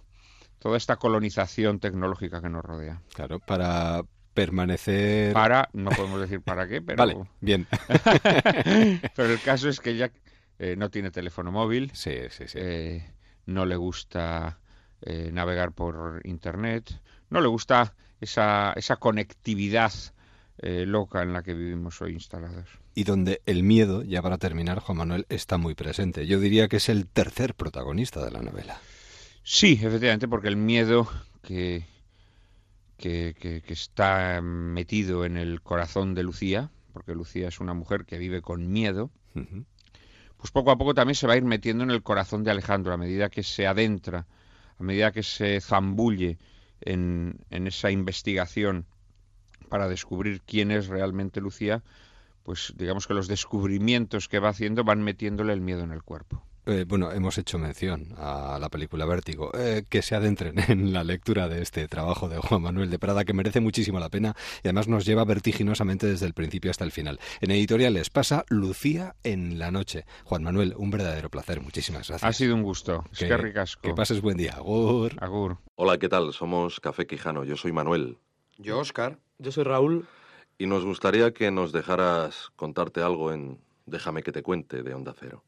toda 0.58 0.76
esta 0.76 0.96
colonización 0.96 1.78
tecnológica 1.78 2.42
que 2.42 2.48
nos 2.48 2.64
rodea. 2.64 3.00
Claro, 3.14 3.38
para 3.38 4.02
permanecer... 4.34 5.32
Para, 5.32 5.68
no 5.72 5.90
podemos 5.90 6.20
decir 6.20 6.40
para 6.40 6.66
qué, 6.66 6.82
pero... 6.82 6.96
Vale, 6.98 7.16
bien. 7.40 7.66
pero 9.14 9.32
el 9.32 9.40
caso 9.40 9.68
es 9.68 9.80
que 9.80 9.90
ella 9.90 10.10
no 10.76 10.90
tiene 10.90 11.10
teléfono 11.10 11.52
móvil. 11.52 11.90
Sí, 11.94 12.16
sí, 12.30 12.48
sí. 12.48 12.58
no 13.46 13.66
le 13.66 13.76
gusta 13.76 14.58
eh, 15.06 15.30
navegar 15.32 15.70
por 15.70 16.20
Internet. 16.24 17.00
No 17.30 17.40
le 17.40 17.46
gusta 17.46 17.94
esa, 18.20 18.72
esa 18.72 18.96
conectividad 18.96 19.92
eh, 20.58 20.84
loca 20.84 21.22
en 21.22 21.32
la 21.32 21.44
que 21.44 21.54
vivimos 21.54 22.02
hoy 22.02 22.14
instalados. 22.14 22.68
Y 22.92 23.04
donde 23.04 23.40
el 23.46 23.62
miedo, 23.62 24.02
ya 24.02 24.20
para 24.20 24.36
terminar, 24.36 24.80
Juan 24.80 24.98
Manuel, 24.98 25.26
está 25.28 25.58
muy 25.58 25.76
presente. 25.76 26.26
Yo 26.26 26.40
diría 26.40 26.66
que 26.66 26.78
es 26.78 26.88
el 26.88 27.06
tercer 27.06 27.54
protagonista 27.54 28.24
de 28.24 28.32
la 28.32 28.42
novela. 28.42 28.80
Sí, 29.44 29.78
efectivamente, 29.80 30.26
porque 30.26 30.48
el 30.48 30.56
miedo 30.56 31.08
que, 31.42 31.86
que, 32.96 33.36
que, 33.38 33.62
está 33.72 34.40
metido 34.42 35.24
en 35.24 35.36
el 35.36 35.62
corazón 35.62 36.14
de 36.14 36.24
Lucía, 36.24 36.70
porque 36.92 37.14
Lucía 37.14 37.46
es 37.46 37.60
una 37.60 37.74
mujer 37.74 38.06
que 38.06 38.18
vive 38.18 38.42
con 38.42 38.72
miedo, 38.72 39.12
pues 40.36 40.50
poco 40.50 40.72
a 40.72 40.76
poco 40.76 40.94
también 40.94 41.14
se 41.14 41.28
va 41.28 41.34
a 41.34 41.36
ir 41.36 41.44
metiendo 41.44 41.84
en 41.84 41.92
el 41.92 42.02
corazón 42.02 42.42
de 42.42 42.50
Alejandro 42.50 42.92
a 42.92 42.96
medida 42.96 43.28
que 43.28 43.44
se 43.44 43.68
adentra 43.68 44.26
a 44.78 44.82
medida 44.82 45.12
que 45.12 45.22
se 45.22 45.60
zambulle 45.60 46.38
en, 46.80 47.38
esa 47.50 47.90
investigación 47.90 48.86
para 49.68 49.88
descubrir 49.88 50.42
quién 50.42 50.70
es 50.70 50.86
realmente 50.86 51.40
Lucía, 51.40 51.82
pues 52.42 52.72
digamos 52.76 53.06
que 53.06 53.14
los 53.14 53.28
descubrimientos 53.28 54.28
que 54.28 54.38
va 54.38 54.50
haciendo 54.50 54.84
van 54.84 55.02
metiéndole 55.02 55.52
el 55.52 55.60
miedo 55.60 55.82
en 55.82 55.92
el 55.92 56.02
cuerpo. 56.02 56.42
Eh, 56.66 56.84
bueno, 56.86 57.12
hemos 57.12 57.38
hecho 57.38 57.58
mención 57.58 58.14
a 58.16 58.58
la 58.60 58.68
película 58.68 59.06
Vértigo, 59.06 59.50
eh, 59.54 59.84
que 59.88 60.02
se 60.02 60.14
adentren 60.14 60.58
en 60.68 60.92
la 60.92 61.04
lectura 61.04 61.48
de 61.48 61.62
este 61.62 61.88
trabajo 61.88 62.28
de 62.28 62.38
Juan 62.38 62.62
Manuel 62.62 62.90
de 62.90 62.98
Prada, 62.98 63.24
que 63.24 63.32
merece 63.32 63.60
muchísimo 63.60 63.98
la 64.00 64.08
pena 64.08 64.34
y 64.62 64.68
además 64.68 64.88
nos 64.88 65.04
lleva 65.04 65.24
vertiginosamente 65.24 66.06
desde 66.06 66.26
el 66.26 66.34
principio 66.34 66.70
hasta 66.70 66.84
el 66.84 66.92
final. 66.92 67.20
En 67.40 67.50
editoriales 67.50 68.10
pasa 68.10 68.44
Lucía 68.48 69.14
en 69.22 69.58
la 69.58 69.70
noche. 69.70 70.04
Juan 70.24 70.42
Manuel, 70.42 70.74
un 70.76 70.90
verdadero 70.90 71.30
placer. 71.30 71.60
Muchísimas 71.60 72.08
gracias. 72.08 72.28
Ha 72.28 72.32
sido 72.32 72.54
un 72.54 72.62
gusto. 72.62 73.04
Que, 73.16 73.28
Qué 73.28 73.36
ricasco. 73.36 73.82
Que 73.82 73.94
pases 73.94 74.20
buen 74.20 74.36
día. 74.36 74.54
Agur. 74.54 75.12
Agur. 75.20 75.58
Hola, 75.76 75.98
¿qué 75.98 76.08
tal? 76.08 76.32
Somos 76.32 76.80
Café 76.80 77.06
Quijano. 77.06 77.44
Yo 77.44 77.56
soy 77.56 77.72
Manuel. 77.72 78.18
Yo, 78.58 78.78
Oscar. 78.78 79.18
Yo 79.38 79.52
soy 79.52 79.64
Raúl. 79.64 80.06
Y 80.58 80.66
nos 80.66 80.84
gustaría 80.84 81.32
que 81.32 81.50
nos 81.50 81.72
dejaras 81.72 82.50
contarte 82.56 83.02
algo 83.02 83.32
en 83.32 83.60
Déjame 83.86 84.24
que 84.24 84.32
te 84.32 84.42
cuente 84.42 84.82
de 84.82 84.94
Onda 84.94 85.14
Cero. 85.18 85.44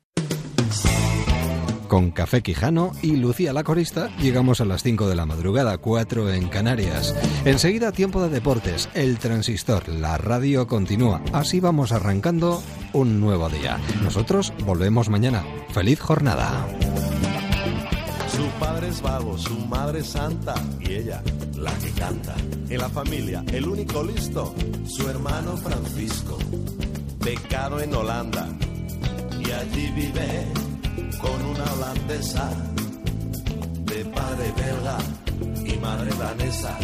Con 1.89 2.11
Café 2.11 2.43
Quijano 2.43 2.93
y 3.01 3.16
Lucía 3.16 3.55
la 3.55 3.64
corista 3.64 4.14
llegamos 4.18 4.61
a 4.61 4.66
las 4.66 4.82
5 4.82 5.09
de 5.09 5.14
la 5.14 5.24
madrugada, 5.24 5.78
4 5.78 6.34
en 6.34 6.49
Canarias. 6.49 7.14
Enseguida 7.47 7.93
tiempo 7.93 8.22
de 8.22 8.28
deportes, 8.28 8.91
el 8.93 9.18
transistor, 9.18 9.89
la 9.89 10.18
radio 10.18 10.66
continúa. 10.66 11.22
Así 11.32 11.61
vamos 11.61 11.93
arrancando 11.93 12.62
un 12.93 13.20
nuevo 13.20 13.49
día. 13.49 13.78
Nosotros 14.03 14.53
volvemos 14.66 15.09
mañana. 15.09 15.43
Feliz 15.70 15.99
jornada. 15.99 16.66
Su 18.30 18.47
padre 18.61 18.89
es 18.89 19.01
vago, 19.01 19.39
su 19.39 19.59
madre 19.66 20.01
es 20.01 20.09
santa 20.09 20.55
y 20.80 20.93
ella 20.93 21.22
la 21.57 21.72
que 21.78 21.91
canta. 21.93 22.36
En 22.68 22.78
la 22.78 22.91
familia, 22.91 23.43
el 23.51 23.66
único 23.66 24.05
listo, 24.05 24.55
su 24.86 25.09
hermano 25.09 25.57
Francisco, 25.57 26.36
becado 27.24 27.80
en 27.80 27.95
Holanda 27.95 28.47
y 29.41 29.51
allí 29.51 29.91
vive 29.93 30.68
con 31.21 31.45
una 31.45 31.64
holandesa 31.73 32.51
de 33.85 34.05
padre 34.07 34.53
belga 34.57 34.99
y 35.64 35.77
madre 35.79 36.11
danesa. 36.19 36.79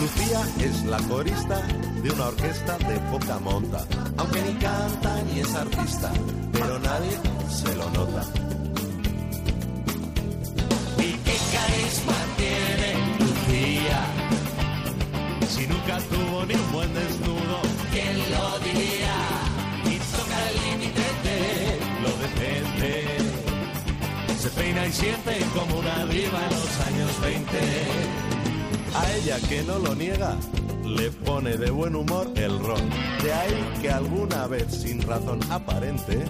Lucía 0.00 0.42
es 0.60 0.84
la 0.84 0.98
corista 1.08 1.62
de 2.02 2.10
una 2.10 2.26
orquesta 2.26 2.78
de 2.78 2.98
poca 3.10 3.38
monta, 3.38 3.84
aunque 4.16 4.42
ni 4.42 4.54
canta 4.54 5.22
ni 5.22 5.40
es 5.40 5.54
artista, 5.54 6.12
pero 6.52 6.78
nadie 6.78 7.18
se 7.48 7.74
lo 7.76 7.90
nota. 7.90 8.22
¿Y 10.98 11.12
qué 11.24 11.36
carisma 11.52 12.23
siente 24.94 25.38
como 25.54 25.80
una 25.80 26.06
diva 26.06 26.38
en 26.44 26.50
los 26.50 26.80
años 26.86 27.20
20. 27.20 27.58
A 28.94 29.12
ella 29.12 29.38
que 29.48 29.62
no 29.64 29.78
lo 29.80 29.94
niega, 29.94 30.36
le 30.86 31.10
pone 31.10 31.56
de 31.56 31.70
buen 31.70 31.96
humor 31.96 32.30
el 32.36 32.58
ron. 32.60 32.90
De 33.22 33.32
ahí 33.32 33.72
que 33.82 33.90
alguna 33.90 34.46
vez 34.46 34.66
sin 34.72 35.02
razón 35.02 35.40
aparente, 35.50 36.24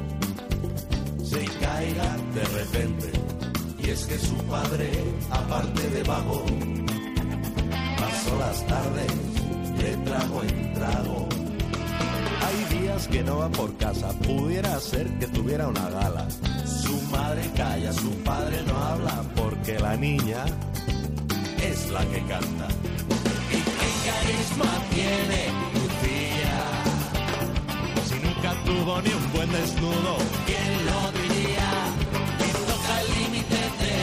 se 1.22 1.44
caiga 1.60 2.16
de 2.34 2.44
repente. 2.58 3.12
Y 3.78 3.90
es 3.90 4.06
que 4.06 4.18
su 4.18 4.36
padre, 4.44 4.90
aparte 5.30 5.90
de 5.90 6.02
vago, 6.04 6.44
pasó 7.98 8.38
las 8.38 8.66
tardes 8.66 9.12
de 9.78 9.96
trago 10.04 10.42
en 10.42 10.72
trago 10.72 11.28
hay 12.44 12.78
días 12.78 13.08
que 13.08 13.22
no 13.22 13.38
va 13.38 13.48
por 13.48 13.76
casa, 13.76 14.10
pudiera 14.20 14.78
ser 14.78 15.06
que 15.18 15.26
tuviera 15.28 15.68
una 15.68 15.88
gala 15.90 16.26
madre 17.16 17.42
calla, 17.56 17.92
su 17.92 18.10
padre 18.30 18.62
no 18.66 18.76
habla, 18.90 19.22
porque 19.36 19.78
la 19.78 19.96
niña 19.96 20.44
es 21.70 21.90
la 21.90 22.02
que 22.12 22.20
canta. 22.32 22.66
¿Y 23.56 23.60
qué 23.78 23.90
carisma 24.08 24.70
tiene 24.94 25.40
tu 25.74 25.84
tía? 26.02 26.58
Si 28.08 28.16
nunca 28.26 28.50
tuvo 28.68 28.92
ni 29.02 29.10
un 29.20 29.26
buen 29.34 29.50
desnudo, 29.58 30.12
¿quién 30.48 30.70
lo 30.88 31.00
diría? 31.20 31.70
Que 32.40 32.48
toca 32.70 32.92
el 33.02 33.08
límite 33.18 33.60
de 33.82 33.96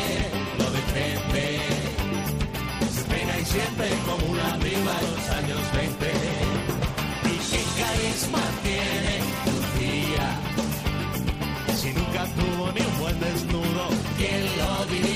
lo 0.60 0.68
decente. 0.78 1.44
Se 2.96 3.02
pega 3.12 3.34
y 3.40 3.46
siempre 3.46 3.88
como 4.08 4.24
una 4.34 4.46
arriba 4.56 4.94
en 5.02 5.08
los 5.16 5.26
años 5.40 5.62
20. 5.76 6.12
¿Y 7.32 7.36
qué 7.52 7.62
carisma 7.82 8.44
tiene? 8.64 9.11
ni 12.74 12.82
un 12.82 13.00
buen 13.00 13.20
desnudo. 13.20 13.88
¿Quién 14.18 14.46
lo 14.58 14.86
diría? 14.86 15.11